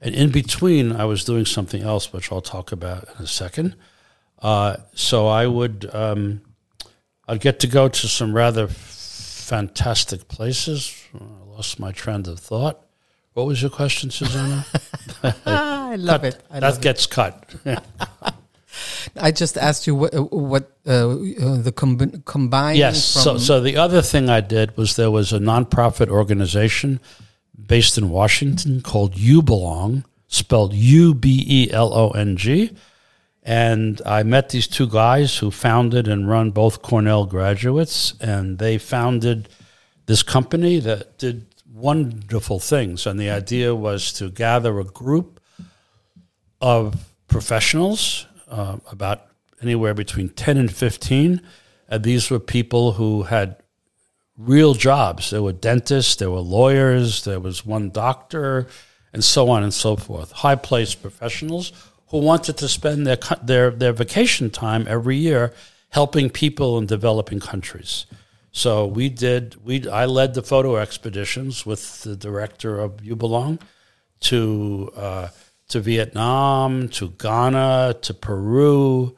And 0.00 0.14
in 0.14 0.30
between, 0.30 0.92
I 0.92 1.04
was 1.04 1.24
doing 1.24 1.46
something 1.46 1.82
else, 1.82 2.12
which 2.12 2.30
I'll 2.30 2.42
talk 2.42 2.70
about 2.70 3.08
in 3.18 3.24
a 3.24 3.26
second. 3.26 3.76
Uh, 4.40 4.76
so 4.94 5.26
I 5.26 5.46
would, 5.46 5.88
um, 5.92 6.42
I'd 7.26 7.40
get 7.40 7.60
to 7.60 7.66
go 7.66 7.88
to 7.88 8.08
some 8.08 8.34
rather 8.34 8.66
fantastic 8.66 10.28
places. 10.28 10.94
Lost 11.56 11.80
my 11.80 11.90
trend 11.90 12.28
of 12.28 12.38
thought. 12.38 12.84
What 13.32 13.46
was 13.46 13.62
your 13.62 13.70
question, 13.70 14.10
Susanna? 14.10 14.66
I 15.46 15.96
love 15.96 16.22
it. 16.24 16.38
I, 16.50 16.60
that 16.60 16.74
love 16.74 16.80
gets 16.82 17.06
cut. 17.06 17.54
I 19.16 19.30
just 19.30 19.56
asked 19.56 19.86
you 19.86 19.94
what, 19.94 20.12
what 20.30 20.70
uh, 20.86 21.12
uh, 21.12 21.14
the 21.56 21.72
combi- 21.74 22.22
combined. 22.26 22.76
Yes. 22.76 23.02
So, 23.02 23.38
so 23.38 23.62
the 23.62 23.78
other 23.78 24.02
thing 24.02 24.28
I 24.28 24.42
did 24.42 24.76
was 24.76 24.96
there 24.96 25.10
was 25.10 25.32
a 25.32 25.38
nonprofit 25.38 26.08
organization 26.08 27.00
based 27.66 27.96
in 27.96 28.10
Washington 28.10 28.82
called 28.82 29.14
UBELONG, 29.14 30.04
spelled 30.28 30.74
U 30.74 31.14
B 31.14 31.42
E 31.48 31.70
L 31.72 31.94
O 31.94 32.10
N 32.10 32.36
G. 32.36 32.76
And 33.42 34.02
I 34.04 34.24
met 34.24 34.50
these 34.50 34.66
two 34.66 34.88
guys 34.88 35.38
who 35.38 35.50
founded 35.50 36.06
and 36.06 36.28
run 36.28 36.50
both 36.50 36.82
Cornell 36.82 37.24
graduates, 37.24 38.12
and 38.20 38.58
they 38.58 38.76
founded 38.76 39.48
this 40.06 40.22
company 40.22 40.78
that 40.80 41.18
did 41.18 41.46
wonderful 41.72 42.58
things. 42.58 43.06
And 43.06 43.20
the 43.20 43.30
idea 43.30 43.74
was 43.74 44.12
to 44.14 44.30
gather 44.30 44.78
a 44.80 44.84
group 44.84 45.40
of 46.60 47.12
professionals, 47.28 48.26
uh, 48.48 48.78
about 48.90 49.26
anywhere 49.60 49.94
between 49.94 50.28
10 50.30 50.56
and 50.56 50.72
15. 50.72 51.40
And 51.88 52.02
these 52.02 52.30
were 52.30 52.38
people 52.38 52.92
who 52.92 53.24
had 53.24 53.56
real 54.38 54.74
jobs. 54.74 55.30
There 55.30 55.42
were 55.42 55.52
dentists, 55.52 56.16
there 56.16 56.30
were 56.30 56.40
lawyers, 56.40 57.24
there 57.24 57.40
was 57.40 57.64
one 57.64 57.90
doctor, 57.90 58.68
and 59.12 59.24
so 59.24 59.48
on 59.50 59.62
and 59.62 59.72
so 59.72 59.96
forth. 59.96 60.32
High 60.32 60.56
placed 60.56 61.02
professionals 61.02 61.72
who 62.08 62.18
wanted 62.18 62.56
to 62.58 62.68
spend 62.68 63.06
their, 63.06 63.18
their, 63.42 63.70
their 63.70 63.92
vacation 63.92 64.50
time 64.50 64.86
every 64.88 65.16
year 65.16 65.52
helping 65.90 66.30
people 66.30 66.78
in 66.78 66.86
developing 66.86 67.40
countries. 67.40 68.06
So 68.56 68.86
we 68.86 69.10
did. 69.10 69.62
We 69.66 69.86
I 69.86 70.06
led 70.06 70.32
the 70.32 70.42
photo 70.42 70.76
expeditions 70.76 71.66
with 71.66 72.04
the 72.04 72.16
director 72.16 72.78
of 72.80 73.02
UBELONG 73.02 73.60
to 74.20 74.90
uh, 74.96 75.28
to 75.68 75.80
Vietnam, 75.80 76.88
to 76.88 77.10
Ghana, 77.10 77.96
to 78.00 78.14
Peru. 78.14 79.14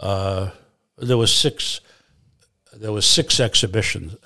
Uh, 0.00 0.50
there 0.98 1.16
was 1.16 1.32
six. 1.32 1.80
There 2.72 2.90
was 2.90 3.06
six 3.06 3.38
exhibitions, 3.38 4.16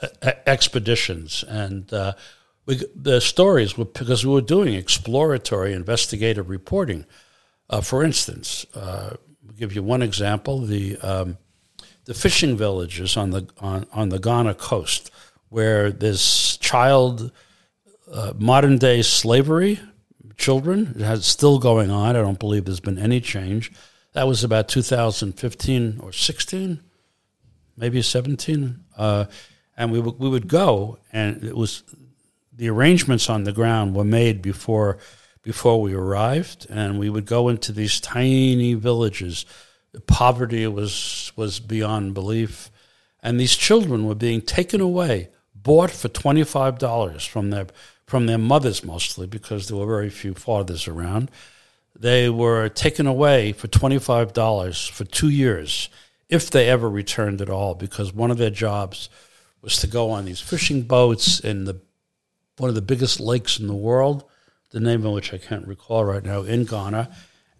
expeditions, 0.46 1.44
and 1.46 1.92
uh, 1.92 2.14
we, 2.64 2.80
the 2.96 3.20
stories 3.20 3.76
were 3.76 3.84
because 3.84 4.24
we 4.24 4.32
were 4.32 4.40
doing 4.40 4.72
exploratory 4.72 5.74
investigative 5.74 6.48
reporting. 6.48 7.04
Uh, 7.68 7.82
for 7.82 8.02
instance, 8.02 8.64
uh, 8.74 9.10
I'll 9.46 9.54
give 9.58 9.74
you 9.74 9.82
one 9.82 10.00
example: 10.00 10.60
the 10.60 10.96
um, 11.00 11.36
the 12.04 12.14
fishing 12.14 12.56
villages 12.56 13.16
on 13.16 13.30
the 13.30 13.48
on, 13.60 13.86
on 13.92 14.08
the 14.10 14.18
Ghana 14.18 14.54
coast, 14.54 15.10
where 15.48 15.90
this 15.90 16.56
child 16.58 17.32
uh, 18.12 18.32
modern 18.36 18.78
day 18.78 19.02
slavery, 19.02 19.80
children, 20.36 21.00
has 21.00 21.26
still 21.26 21.58
going 21.58 21.90
on. 21.90 22.16
I 22.16 22.20
don't 22.20 22.38
believe 22.38 22.64
there's 22.64 22.80
been 22.80 22.98
any 22.98 23.20
change. 23.20 23.72
That 24.12 24.28
was 24.28 24.44
about 24.44 24.68
2015 24.68 25.98
or 26.00 26.12
16, 26.12 26.80
maybe 27.76 28.00
17, 28.00 28.84
uh, 28.96 29.24
and 29.76 29.90
we 29.90 30.00
would 30.00 30.18
we 30.18 30.28
would 30.28 30.48
go, 30.48 30.98
and 31.12 31.42
it 31.42 31.56
was 31.56 31.82
the 32.52 32.68
arrangements 32.68 33.28
on 33.28 33.44
the 33.44 33.52
ground 33.52 33.94
were 33.94 34.04
made 34.04 34.40
before 34.40 34.98
before 35.42 35.80
we 35.80 35.94
arrived, 35.94 36.66
and 36.70 36.98
we 36.98 37.10
would 37.10 37.26
go 37.26 37.48
into 37.48 37.72
these 37.72 38.00
tiny 38.00 38.74
villages. 38.74 39.44
The 39.94 40.00
poverty 40.00 40.66
was 40.66 41.32
was 41.36 41.60
beyond 41.60 42.14
belief, 42.14 42.70
and 43.22 43.38
these 43.38 43.56
children 43.56 44.06
were 44.06 44.16
being 44.16 44.42
taken 44.42 44.80
away, 44.80 45.30
bought 45.54 45.92
for 45.92 46.08
twenty 46.08 46.44
five 46.44 46.78
dollars 46.78 47.24
from 47.24 47.50
their 47.50 47.68
from 48.04 48.26
their 48.26 48.38
mothers 48.38 48.84
mostly 48.84 49.26
because 49.26 49.68
there 49.68 49.76
were 49.78 49.86
very 49.86 50.10
few 50.10 50.34
fathers 50.34 50.86
around. 50.88 51.30
they 51.96 52.28
were 52.28 52.68
taken 52.68 53.06
away 53.06 53.52
for 53.52 53.68
$25 53.68 54.90
for 54.90 55.04
two 55.04 55.28
years, 55.28 55.88
if 56.28 56.50
they 56.50 56.68
ever 56.68 56.90
returned 56.90 57.40
at 57.40 57.48
all, 57.48 57.74
because 57.74 58.12
one 58.12 58.32
of 58.32 58.36
their 58.38 58.50
jobs 58.50 59.08
was 59.62 59.76
to 59.78 59.86
go 59.86 60.10
on 60.10 60.24
these 60.24 60.40
fishing 60.40 60.82
boats 60.82 61.38
in 61.40 61.64
the 61.64 61.80
one 62.58 62.68
of 62.68 62.74
the 62.74 62.82
biggest 62.82 63.20
lakes 63.20 63.58
in 63.60 63.68
the 63.68 63.74
world, 63.74 64.24
the 64.70 64.80
name 64.80 65.06
of 65.06 65.12
which 65.12 65.32
I 65.32 65.38
can't 65.38 65.66
recall 65.66 66.04
right 66.04 66.24
now, 66.24 66.42
in 66.42 66.64
Ghana, 66.64 67.10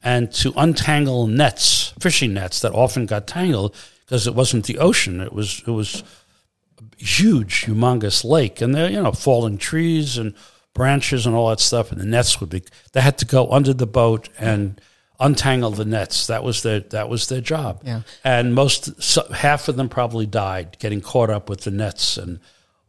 and 0.05 0.30
to 0.34 0.52
untangle 0.57 1.26
nets, 1.26 1.94
fishing 1.98 2.34
nets 2.34 2.61
that 2.61 2.72
often 2.72 3.07
got 3.07 3.26
tangled 3.26 3.74
because 4.05 4.26
it 4.26 4.34
wasn't 4.34 4.66
the 4.66 4.78
ocean; 4.78 5.20
it 5.20 5.32
was 5.32 5.62
it 5.66 5.70
was 5.70 6.05
a 6.80 7.05
huge, 7.05 7.64
humongous 7.64 8.22
lake, 8.22 8.61
and 8.61 8.74
there 8.74 8.90
you 8.90 9.02
know 9.02 9.12
falling 9.12 9.59
trees 9.59 10.18
and 10.18 10.34
branches 10.74 11.26
and 11.26 11.34
all 11.34 11.48
that 11.48 11.61
stuff, 11.61 11.90
and 11.90 12.00
the 12.00 12.07
nets 12.07 12.40
would 12.40 12.50
be. 12.50 12.62
They 12.92 13.00
had 13.00 13.18
to 13.18 13.24
go 13.24 13.50
under 13.50 13.72
the 13.72 13.86
boat 13.86 14.28
and 14.38 14.80
untangle 15.18 15.70
the 15.70 15.84
nets. 15.84 16.26
That 16.26 16.44
was 16.44 16.62
their 16.62 16.80
that 16.80 17.09
was 17.09 17.28
their 17.28 17.40
job. 17.40 17.80
Yeah. 17.84 18.02
And 18.22 18.55
most 18.55 19.02
so, 19.02 19.26
half 19.32 19.68
of 19.68 19.76
them 19.76 19.88
probably 19.88 20.26
died 20.26 20.76
getting 20.78 21.00
caught 21.00 21.30
up 21.30 21.48
with 21.48 21.62
the 21.62 21.70
nets 21.70 22.18
and 22.18 22.40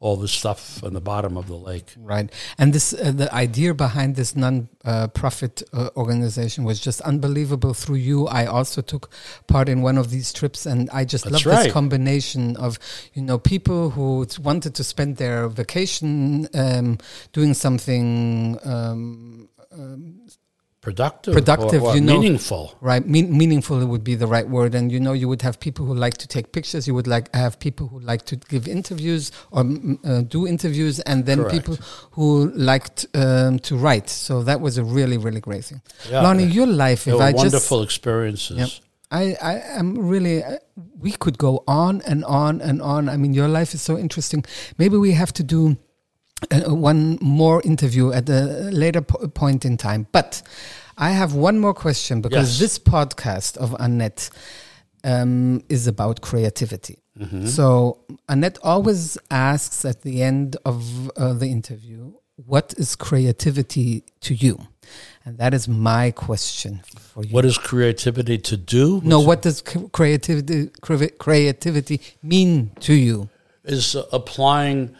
all 0.05 0.17
the 0.17 0.27
stuff 0.27 0.83
on 0.83 0.93
the 0.93 1.01
bottom 1.01 1.35
of 1.35 1.47
the 1.47 1.55
lake. 1.55 1.89
Right, 1.97 2.31
and 2.59 2.73
this 2.73 2.93
uh, 2.93 3.11
the 3.11 3.33
idea 3.33 3.73
behind 3.73 4.15
this 4.15 4.35
non-profit 4.35 5.63
uh, 5.73 5.89
organization 5.97 6.63
was 6.63 6.79
just 6.79 7.01
unbelievable. 7.01 7.73
Through 7.73 8.01
you, 8.09 8.27
I 8.27 8.45
also 8.45 8.81
took 8.83 9.09
part 9.47 9.67
in 9.67 9.81
one 9.81 9.97
of 9.97 10.11
these 10.11 10.31
trips, 10.31 10.67
and 10.67 10.91
I 10.91 11.05
just 11.05 11.25
love 11.25 11.43
this 11.43 11.73
combination 11.73 12.55
of 12.57 12.77
you 13.15 13.23
know 13.23 13.39
people 13.39 13.89
who 13.89 14.27
wanted 14.39 14.75
to 14.75 14.83
spend 14.83 15.17
their 15.17 15.47
vacation 15.49 16.47
um, 16.53 16.99
doing 17.33 17.55
something. 17.55 18.59
Um, 18.63 19.49
Productive, 20.85 21.33
Productive, 21.33 21.81
or, 21.81 21.89
or 21.89 21.95
you 21.95 22.01
know. 22.01 22.19
meaningful. 22.19 22.63
right 22.79 23.03
mean, 23.13 23.35
meaningful 23.35 23.83
would 23.93 24.03
be 24.03 24.13
the 24.13 24.27
right 24.27 24.47
word 24.47 24.75
and 24.75 24.91
you 24.91 24.99
know 24.99 25.13
you 25.13 25.27
would 25.27 25.41
have 25.41 25.59
people 25.59 25.83
who 25.87 25.95
like 25.95 26.15
to 26.23 26.27
take 26.27 26.51
pictures 26.51 26.87
you 26.89 26.93
would 26.93 27.07
like 27.07 27.33
have 27.33 27.53
people 27.59 27.87
who 27.87 27.99
like 28.11 28.23
to 28.31 28.35
give 28.53 28.67
interviews 28.67 29.31
or 29.49 29.63
mm, 29.63 29.97
uh, 30.05 30.21
do 30.21 30.45
interviews 30.45 30.99
and 31.09 31.25
then 31.25 31.39
Correct. 31.39 31.53
people 31.55 31.75
who 32.11 32.51
liked 32.71 33.07
um, 33.15 33.57
to 33.67 33.75
write 33.75 34.09
so 34.11 34.43
that 34.43 34.61
was 34.61 34.77
a 34.77 34.83
really 34.83 35.17
really 35.17 35.41
great 35.41 35.65
thing 35.65 35.81
Yeah. 36.11 36.21
lonnie 36.21 36.45
your 36.59 36.67
life 36.67 37.07
if 37.07 37.19
i 37.19 37.31
just 37.31 37.43
wonderful 37.45 37.81
experiences. 37.81 38.57
Yep. 38.57 38.69
I, 39.11 39.37
I 39.41 39.53
am 39.79 39.87
really, 40.13 40.43
uh, 40.43 40.57
we 40.99 41.11
could 41.11 41.37
go 41.37 41.63
on 41.67 42.01
and 42.07 42.25
on 42.25 42.59
and 42.59 42.81
on. 42.81 43.07
I 43.07 43.17
mean, 43.17 43.33
your 43.33 43.47
life 43.47 43.73
is 43.73 43.81
so 43.81 43.97
interesting. 43.97 44.43
Maybe 44.77 44.97
we 44.97 45.11
have 45.11 45.31
to 45.33 45.43
do 45.43 45.77
uh, 46.51 46.73
one 46.75 47.17
more 47.21 47.61
interview 47.63 48.11
at 48.11 48.29
a 48.29 48.69
later 48.71 49.01
po- 49.01 49.27
point 49.29 49.65
in 49.65 49.77
time. 49.77 50.07
But 50.11 50.41
I 50.97 51.11
have 51.11 51.33
one 51.33 51.59
more 51.59 51.73
question 51.73 52.21
because 52.21 52.51
Yes. 52.51 52.59
this 52.59 52.79
podcast 52.79 53.57
of 53.57 53.71
Annett 53.79 54.29
um, 55.03 55.63
is 55.69 55.87
about 55.87 56.21
creativity. 56.21 56.97
So 57.45 57.99
Annett 58.27 58.57
always 58.61 59.17
asks 59.31 59.85
at 59.85 60.01
the 60.01 60.21
end 60.21 60.57
of 60.65 61.09
uh, 61.15 61.31
the 61.31 61.47
interview, 61.47 62.11
"What 62.35 62.73
is 62.77 62.97
creativity 62.97 64.03
to 64.19 64.33
you?" 64.33 64.59
And 65.23 65.37
that 65.37 65.53
is 65.53 65.65
my 65.69 66.11
question 66.11 66.81
for 66.99 67.23
you. 67.23 67.31
What 67.33 67.45
is 67.45 67.57
creativity 67.57 68.37
to 68.39 68.57
do? 68.57 68.99
No, 69.05 69.21
what 69.21 69.41
does 69.43 69.61
creativity 69.93 70.69
creativity 70.81 72.01
mean 72.21 72.71
to 72.81 72.93
you? 72.93 73.29
is 73.63 73.95
applying 74.11 74.93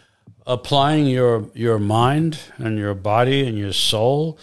applying 0.46 1.08
your 1.08 1.50
your 1.54 1.80
mind 1.80 2.40
and 2.58 2.78
your 2.78 2.94
body 2.94 3.48
and 3.48 3.58
your 3.58 3.74
soul 3.74 4.38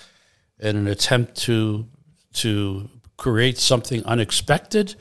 in 0.59 0.77
an 0.77 0.87
attempt 0.89 1.37
to 1.37 1.87
to 2.33 2.89
create 3.17 3.59
something 3.59 4.05
unexpected 4.05 4.95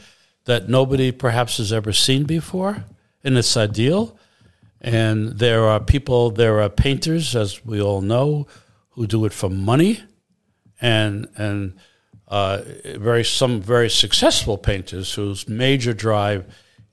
that 0.45 0.69
nobody 0.69 1.11
perhaps 1.11 1.57
has 1.57 1.71
ever 1.71 1.93
seen 1.93 2.23
before 2.23 2.85
and 3.23 3.37
it's 3.37 3.55
ideal. 3.57 4.17
And 4.79 5.37
there 5.37 5.65
are 5.65 5.79
people 5.79 6.31
there 6.31 6.61
are 6.61 6.69
painters 6.69 7.35
as 7.35 7.63
we 7.65 7.81
all 7.81 8.01
know 8.01 8.47
who 8.89 9.07
do 9.07 9.25
it 9.25 9.33
for 9.33 9.49
money. 9.49 10.01
And 10.79 11.27
and 11.35 11.77
uh, 12.27 12.61
very 12.95 13.23
some 13.23 13.61
very 13.61 13.89
successful 13.89 14.57
painters 14.57 15.13
whose 15.13 15.47
major 15.47 15.93
drive 15.93 16.45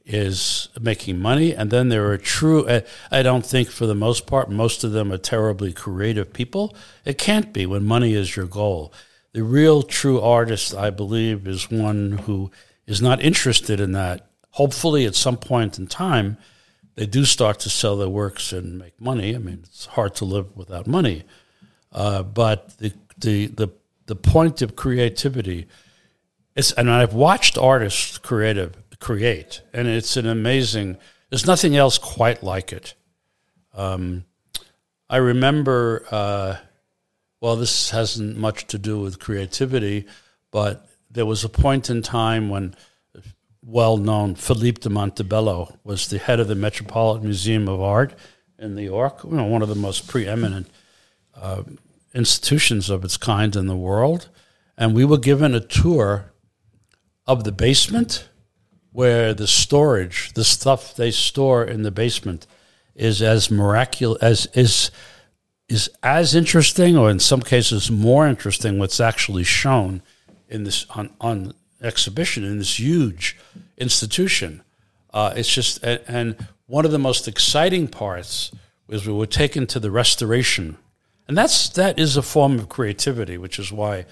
is 0.09 0.71
making 0.81 1.19
money, 1.19 1.55
and 1.55 1.71
then 1.71 1.91
there 1.91 2.11
are 2.11 2.17
true. 2.17 2.67
I, 3.11 3.23
don't 3.23 3.45
think 3.45 3.69
for 3.69 3.87
the 3.87 3.95
most 3.95 4.27
part, 4.27 4.51
most 4.51 4.83
of 4.83 4.93
them 4.93 5.13
are 5.13 5.19
terribly 5.19 5.71
creative 5.71 6.33
people. 6.33 6.75
It 7.05 7.19
can't 7.19 7.53
be 7.53 7.67
when 7.67 7.85
money 7.85 8.15
is 8.15 8.35
your 8.35 8.47
goal. 8.47 8.93
The 9.33 9.43
real 9.43 9.83
true 9.83 10.19
artist, 10.19 10.75
I 10.75 10.89
believe, 10.89 11.47
is 11.47 11.71
one 11.71 12.13
who 12.25 12.51
is 12.87 13.03
not 13.03 13.23
interested 13.23 13.81
in 13.81 13.93
that. 13.93 14.31
Hopefully, 14.53 15.05
at 15.05 15.15
some 15.15 15.37
point 15.37 15.79
in 15.79 15.87
time, 15.87 16.39
they 16.95 17.05
do 17.05 17.27
start 17.27 17.61
to 17.61 17.71
sell 17.71 17.99
their 17.99 18.09
works 18.09 18.51
and 18.51 18.79
make 18.79 18.99
money. 18.99 19.35
I 19.35 19.39
mean, 19.39 19.61
it's 19.65 19.87
hard 19.87 20.15
to 20.17 20.25
live 20.25 20.57
without 20.57 20.87
money. 20.87 21.25
Uh, 21.93 22.23
but 22.23 22.79
the, 22.79 22.95
the 23.19 23.47
the 23.49 23.69
the 24.07 24.17
point 24.17 24.63
of 24.63 24.75
creativity 24.75 25.67
is, 26.57 26.73
and 26.73 26.91
I've 26.91 27.13
watched 27.13 27.59
artists 27.59 28.17
creative 28.17 28.88
create, 29.01 29.63
and 29.73 29.89
it's 29.89 30.17
an 30.17 30.27
amazing. 30.27 30.97
There's 31.31 31.47
nothing 31.47 31.77
else 31.77 31.99
quite 31.99 32.43
like 32.43 32.73
it. 32.73 32.95
Um, 33.75 34.25
I 35.09 35.17
remember. 35.17 36.07
Uh, 36.11 36.57
well, 37.41 37.57
this 37.57 37.91
hasn't 37.91 38.37
much 38.37 38.67
to 38.67 38.79
do 38.79 38.99
with 38.99 39.21
creativity, 39.21 40.07
but 40.51 40.89
there 41.11 41.27
was 41.27 41.45
a 41.45 41.49
point 41.49 41.89
in 41.89 42.03
time 42.03 42.49
when 42.49 42.75
well-known 43.65 44.35
Philippe 44.35 44.81
de 44.81 44.91
Montebello 44.91 45.79
was 45.85 46.09
the 46.09 46.19
head 46.19 46.41
of 46.41 46.49
the 46.49 46.55
Metropolitan 46.55 47.25
Museum 47.25 47.69
of 47.69 47.81
Art 47.81 48.15
in 48.59 48.75
New 48.75 48.83
York, 48.83 49.23
you 49.25 49.31
know, 49.31 49.45
one 49.45 49.63
of 49.63 49.69
the 49.69 49.75
most 49.75 50.09
preeminent 50.09 50.69
uh, 51.35 51.63
institutions 52.15 52.91
of 52.91 53.05
its 53.05 53.17
kind 53.17 53.55
in 53.55 53.67
the 53.67 53.77
world. 53.77 54.29
And 54.77 54.95
we 54.95 55.05
were 55.05 55.19
given 55.19 55.55
a 55.55 55.61
tour 55.61 56.33
of 57.27 57.45
the 57.45 57.53
basement 57.53 58.29
where 58.93 59.35
the 59.35 59.47
storage, 59.47 60.33
the 60.35 60.45
stuff 60.45 60.95
they 60.95 61.11
store 61.11 61.65
in 61.65 61.83
the 61.83 61.91
basement, 61.91 62.47
is 62.95 63.23
as 63.23 63.51
miraculous 63.51 64.21
as 64.23 64.47
is 64.55 64.91
is 65.69 65.91
as 66.03 66.35
interesting, 66.35 66.97
or 66.97 67.11
in 67.11 67.21
some 67.21 67.43
cases 67.43 67.91
more 67.91 68.27
interesting, 68.27 68.79
what's 68.79 69.01
actually 69.01 69.45
shown 69.45 70.03
in 70.49 70.65
this 70.65 70.87
on, 70.91 71.11
on 71.21 71.53
exhibition 71.83 72.45
in 72.45 72.59
this 72.59 72.81
huge 72.81 73.37
institution. 73.77 74.63
Uh, 75.13 75.33
it's 75.37 75.53
just 75.53 75.83
and, 75.83 76.01
and 76.09 76.47
one 76.67 76.85
of 76.85 76.91
the 76.91 76.99
most 76.99 77.29
exciting 77.29 77.89
parts 77.89 78.51
was 78.87 79.07
we 79.07 79.13
were 79.13 79.27
taken 79.27 79.67
to 79.67 79.79
the 79.79 79.91
restoration, 79.91 80.77
and 81.27 81.37
that's 81.37 81.69
that 81.71 81.99
is 81.99 82.17
a 82.17 82.23
form 82.23 82.59
of 82.59 82.69
creativity, 82.69 83.39
which 83.39 83.59
is 83.59 83.71
why 83.71 84.07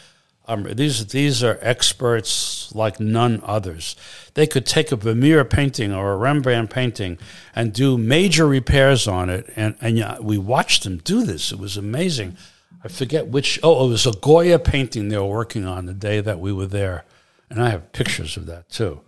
um, 0.48 0.64
these 0.74 1.06
these 1.06 1.42
are 1.42 1.58
experts 1.60 2.72
like 2.74 3.00
none 3.00 3.42
others. 3.44 3.96
They 4.34 4.46
could 4.46 4.64
take 4.64 4.92
a 4.92 4.96
Vermeer 4.96 5.44
painting 5.44 5.92
or 5.92 6.12
a 6.12 6.16
Rembrandt 6.16 6.70
painting 6.70 7.18
and 7.54 7.72
do 7.72 7.98
major 7.98 8.46
repairs 8.46 9.08
on 9.08 9.28
it, 9.28 9.52
and 9.56 9.76
and 9.80 9.98
yeah, 9.98 10.18
we 10.20 10.38
watched 10.38 10.84
them 10.84 10.98
do 10.98 11.24
this. 11.24 11.50
It 11.50 11.58
was 11.58 11.76
amazing. 11.76 12.36
I 12.84 12.88
forget 12.88 13.26
which. 13.26 13.58
Oh, 13.62 13.86
it 13.86 13.90
was 13.90 14.06
a 14.06 14.12
Goya 14.12 14.60
painting 14.60 15.08
they 15.08 15.18
were 15.18 15.26
working 15.26 15.64
on 15.64 15.86
the 15.86 15.94
day 15.94 16.20
that 16.20 16.38
we 16.38 16.52
were 16.52 16.66
there, 16.66 17.04
and 17.50 17.60
I 17.60 17.70
have 17.70 17.92
pictures 17.92 18.36
of 18.36 18.46
that 18.46 18.68
too. 18.68 19.00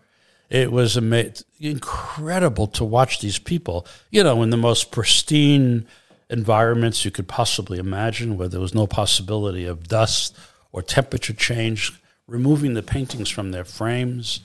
It 0.51 0.73
was 0.73 0.97
ama- 0.97 1.33
incredible 1.61 2.67
to 2.69 2.85
watch 2.85 3.21
these 3.21 3.39
people, 3.39 3.87
you 4.11 4.25
know, 4.25 4.43
in 4.43 4.51
the 4.51 4.57
most 4.57 4.91
pristine 4.91 5.87
environments 6.31 7.05
you 7.05 7.11
could 7.11 7.29
possibly 7.29 7.79
imagine, 7.79 8.37
where 8.37 8.49
there 8.49 8.61
was 8.61 8.75
no 8.75 8.87
possibility 8.87 9.67
of 9.67 9.87
dust 9.87 10.37
or 10.73 10.83
temperature 10.83 11.33
change, 11.33 11.93
removing 12.27 12.75
the 12.75 12.83
paintings 12.83 13.29
from 13.29 13.51
their 13.51 13.65
frames. 13.65 14.41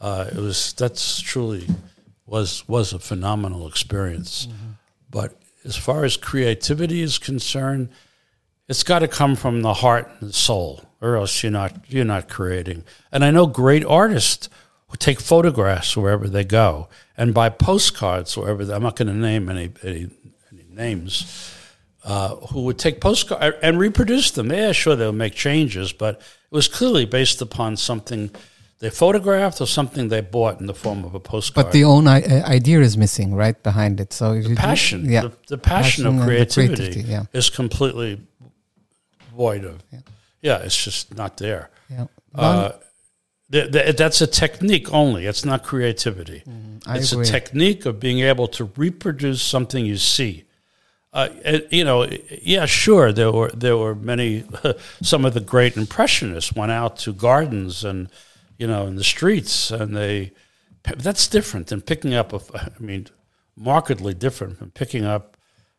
Uh, 0.00 0.26
it 0.30 0.38
was 0.38 0.72
that's 0.74 1.20
truly 1.20 1.66
was 2.26 2.66
was 2.68 2.92
a 2.92 2.98
phenomenal 2.98 3.66
experience. 3.66 4.48
But 5.10 5.34
as 5.64 5.76
far 5.76 6.04
as 6.04 6.16
creativity 6.16 7.00
is 7.00 7.18
concerned, 7.18 7.88
it's 8.68 8.82
got 8.82 9.00
to 9.00 9.08
come 9.08 9.36
from 9.36 9.62
the 9.62 9.74
heart 9.74 10.10
and 10.20 10.30
the 10.30 10.34
soul, 10.34 10.82
or 11.00 11.16
else 11.16 11.42
you're 11.42 11.52
not 11.52 11.72
you're 11.88 12.04
not 12.04 12.28
creating. 12.28 12.84
And 13.12 13.24
I 13.24 13.30
know 13.30 13.46
great 13.46 13.84
artists 13.84 14.48
who 14.88 14.96
take 14.96 15.20
photographs 15.20 15.96
wherever 15.96 16.28
they 16.28 16.44
go 16.44 16.88
and 17.16 17.34
buy 17.34 17.48
postcards 17.48 18.36
wherever. 18.36 18.64
They, 18.64 18.74
I'm 18.74 18.82
not 18.82 18.96
going 18.96 19.08
to 19.08 19.14
name 19.14 19.48
any, 19.48 19.70
any, 19.82 20.10
any 20.52 20.64
names. 20.68 21.53
Uh, 22.04 22.36
who 22.52 22.64
would 22.64 22.78
take 22.78 23.00
postcards 23.00 23.56
and 23.62 23.78
reproduce 23.78 24.30
them? 24.30 24.52
Yeah, 24.52 24.72
sure, 24.72 24.94
they'll 24.94 25.12
make 25.12 25.34
changes, 25.34 25.90
but 25.92 26.16
it 26.16 26.22
was 26.50 26.68
clearly 26.68 27.06
based 27.06 27.40
upon 27.40 27.78
something 27.78 28.30
they 28.80 28.90
photographed 28.90 29.62
or 29.62 29.66
something 29.66 30.08
they 30.08 30.20
bought 30.20 30.60
in 30.60 30.66
the 30.66 30.74
form 30.74 31.04
of 31.04 31.14
a 31.14 31.20
postcard. 31.20 31.64
But 31.66 31.72
the 31.72 31.84
own 31.84 32.06
I- 32.06 32.20
uh, 32.20 32.46
idea 32.46 32.80
is 32.80 32.98
missing 32.98 33.34
right 33.34 33.60
behind 33.62 34.00
it. 34.00 34.12
So 34.12 34.38
do- 34.38 34.54
passion, 34.54 35.10
yeah, 35.10 35.22
the, 35.22 35.32
the 35.48 35.58
passion, 35.58 36.04
Passion 36.04 36.18
of 36.18 36.26
creativity, 36.26 36.76
creativity, 36.76 37.10
yeah. 37.10 37.24
is 37.32 37.48
completely 37.48 38.20
void 39.34 39.64
of. 39.64 39.82
Yeah, 40.42 40.58
it's 40.58 40.84
just 40.84 41.16
not 41.16 41.38
there. 41.38 41.70
Yeah. 41.88 42.06
Uh, 42.34 42.72
th- 43.50 43.72
th- 43.72 43.96
that's 43.96 44.20
a 44.20 44.26
technique 44.26 44.92
only. 44.92 45.24
It's 45.24 45.44
not 45.44 45.62
creativity. 45.62 46.42
Mm-hmm. 46.46 46.96
It's 46.96 47.12
agree. 47.12 47.26
a 47.26 47.30
technique 47.30 47.86
of 47.86 47.98
being 47.98 48.20
able 48.20 48.48
to 48.48 48.70
reproduce 48.76 49.40
something 49.42 49.86
you 49.86 49.96
see. 49.96 50.43
Uh, 51.14 51.28
it- 51.44 51.72
you 51.72 51.84
know, 51.84 52.06
yeah, 52.42 52.66
sure. 52.66 53.12
There 53.12 53.30
were 53.32 53.50
there 53.54 53.76
were 53.76 53.94
many. 53.94 54.44
some 55.02 55.24
of 55.24 55.32
the 55.34 55.40
great 55.40 55.76
impressionists 55.76 56.52
went 56.54 56.72
out 56.72 56.98
to 57.04 57.12
gardens 57.12 57.84
and 57.84 58.08
you 58.58 58.66
know 58.66 58.86
in 58.86 58.96
the 58.96 59.04
streets, 59.04 59.70
and 59.70 59.96
they. 59.96 60.32
That's 60.82 61.28
different 61.28 61.68
than 61.68 61.80
picking 61.80 62.14
up 62.14 62.32
a. 62.32 62.40
I 62.54 62.68
mean, 62.80 63.06
markedly 63.56 64.12
different 64.14 64.58
from 64.58 64.70
picking 64.72 65.04
up 65.04 65.36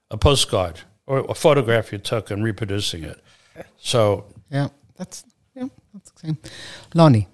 a 0.10 0.18
postcard 0.18 0.80
or 1.06 1.20
a 1.30 1.36
photograph 1.36 1.92
you 1.92 1.98
took 2.00 2.32
and 2.32 2.44
reproducing 2.44 3.04
it. 3.04 3.22
So 3.78 4.26
yeah, 4.50 4.70
that's 4.96 5.24
yeah, 5.54 5.68
that's 5.94 6.12
the 6.12 6.20
same. 6.28 6.38
Lonnie, 6.94 7.28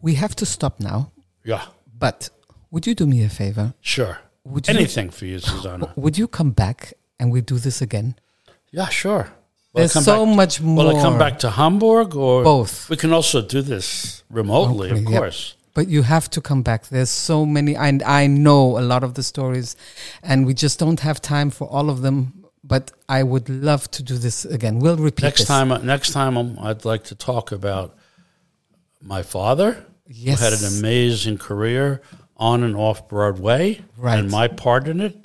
we 0.00 0.14
have 0.14 0.36
to 0.36 0.46
stop 0.46 0.78
now. 0.80 1.10
yeah, 1.44 1.64
But 1.98 2.30
would 2.70 2.86
you 2.86 2.94
do 2.94 3.06
me 3.06 3.24
a 3.24 3.28
favor? 3.28 3.72
sure. 3.80 4.18
Would 4.44 4.68
you 4.68 4.74
Anything 4.74 5.10
for 5.10 5.24
you, 5.24 5.40
Susanna. 5.40 5.92
would 5.96 6.16
you 6.16 6.28
come 6.28 6.52
back 6.52 6.92
and 7.18 7.32
we 7.32 7.40
do 7.40 7.58
this 7.58 7.80
again? 7.82 8.14
Yeah, 8.72 8.88
sure. 8.88 9.30
There's 9.74 9.92
so 9.92 10.24
back- 10.26 10.36
much 10.36 10.60
more. 10.60 10.84
Will 10.86 10.96
I 10.96 11.02
come 11.02 11.18
back 11.18 11.38
to 11.40 11.50
Hamburg 11.50 12.16
or 12.16 12.42
Both. 12.44 12.88
We 12.88 12.96
can 12.96 13.12
also 13.12 13.42
do 13.42 13.60
this 13.62 14.22
remotely, 14.30 14.90
of 14.90 15.04
course. 15.04 15.54
But 15.74 15.88
you 15.88 16.02
have 16.02 16.30
to 16.30 16.40
come 16.40 16.62
back. 16.62 16.86
There's 16.88 17.10
so 17.10 17.44
many, 17.44 17.76
and 17.76 18.02
I 18.02 18.26
know 18.26 18.78
a 18.78 18.80
lot 18.80 19.04
of 19.04 19.12
the 19.14 19.22
stories, 19.22 19.76
and 20.22 20.46
we 20.46 20.54
just 20.54 20.78
don't 20.78 21.00
have 21.00 21.20
time 21.20 21.50
for 21.50 21.68
all 21.68 21.90
of 21.90 22.00
them. 22.00 22.32
But 22.64 22.90
I 23.08 23.22
would 23.22 23.48
love 23.50 23.88
to 23.92 24.02
do 24.02 24.16
this 24.16 24.44
again. 24.46 24.78
We'll 24.80 24.96
repeat 24.96 25.22
Next 25.24 25.40
this. 25.40 25.48
time, 25.48 25.68
next 25.86 26.10
time, 26.12 26.36
um, 26.38 26.58
I'd 26.60 26.84
like 26.86 27.04
to 27.04 27.14
talk 27.14 27.52
about 27.52 27.94
my 29.02 29.22
father, 29.22 29.84
Yes. 30.08 30.38
who 30.38 30.44
had 30.46 30.54
an 30.54 30.78
amazing 30.78 31.38
career 31.38 32.00
on 32.38 32.62
and 32.62 32.74
off 32.74 33.06
Broadway, 33.08 33.82
Right. 33.98 34.18
and 34.18 34.30
my 34.30 34.48
part 34.48 34.88
in 34.88 35.00
it. 35.00 35.16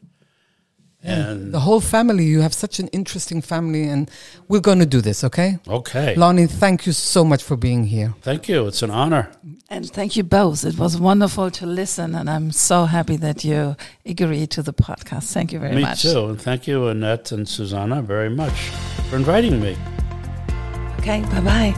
Mm. 1.03 1.29
And 1.31 1.51
The 1.53 1.59
whole 1.61 1.81
family. 1.81 2.25
You 2.25 2.41
have 2.41 2.53
such 2.53 2.79
an 2.79 2.87
interesting 2.89 3.41
family, 3.41 3.89
and 3.89 4.09
we're 4.47 4.61
going 4.61 4.79
to 4.79 4.85
do 4.85 5.01
this. 5.01 5.23
Okay, 5.23 5.57
okay, 5.67 6.15
Lonnie. 6.15 6.47
Thank 6.47 6.85
you 6.85 6.93
so 6.93 7.23
much 7.25 7.41
for 7.43 7.57
being 7.57 7.85
here. 7.87 8.13
thank 8.21 8.47
you. 8.47 8.67
It's 8.67 8.83
an 8.83 8.91
honor. 8.91 9.27
And 9.69 9.89
thank 9.89 10.15
you 10.15 10.23
both. 10.23 10.63
It 10.65 10.77
was 10.77 10.97
wonderful 10.99 11.49
to 11.51 11.65
listen, 11.65 12.13
and 12.15 12.29
I'm 12.29 12.51
so 12.51 12.85
happy 12.85 13.17
that 13.17 13.43
you 13.43 13.75
agreed 14.05 14.51
to 14.51 14.61
the 14.61 14.73
podcast. 14.73 15.31
Thank 15.33 15.51
you 15.53 15.59
very 15.59 15.75
Me 15.75 15.81
much. 15.81 16.01
too. 16.03 16.29
And 16.29 16.39
thank 16.39 16.67
you, 16.67 16.81
Annett 16.89 17.31
and 17.31 17.47
Susanna, 17.47 18.01
very 18.01 18.29
much 18.29 18.69
for 19.09 19.15
inviting 19.15 19.59
me. 19.59 19.75
Okay, 20.99 21.21
bye 21.31 21.41
bye. 21.41 21.73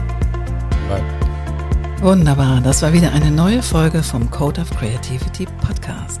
Bye. 0.88 1.02
Wunderbar, 2.02 2.60
das 2.60 2.82
war 2.82 2.92
wieder 2.92 3.12
eine 3.12 3.30
neue 3.30 3.62
Folge 3.62 4.02
vom 4.02 4.28
Code 4.30 4.60
of 4.60 4.68
Creativity 4.76 5.46
Podcast. 5.62 6.20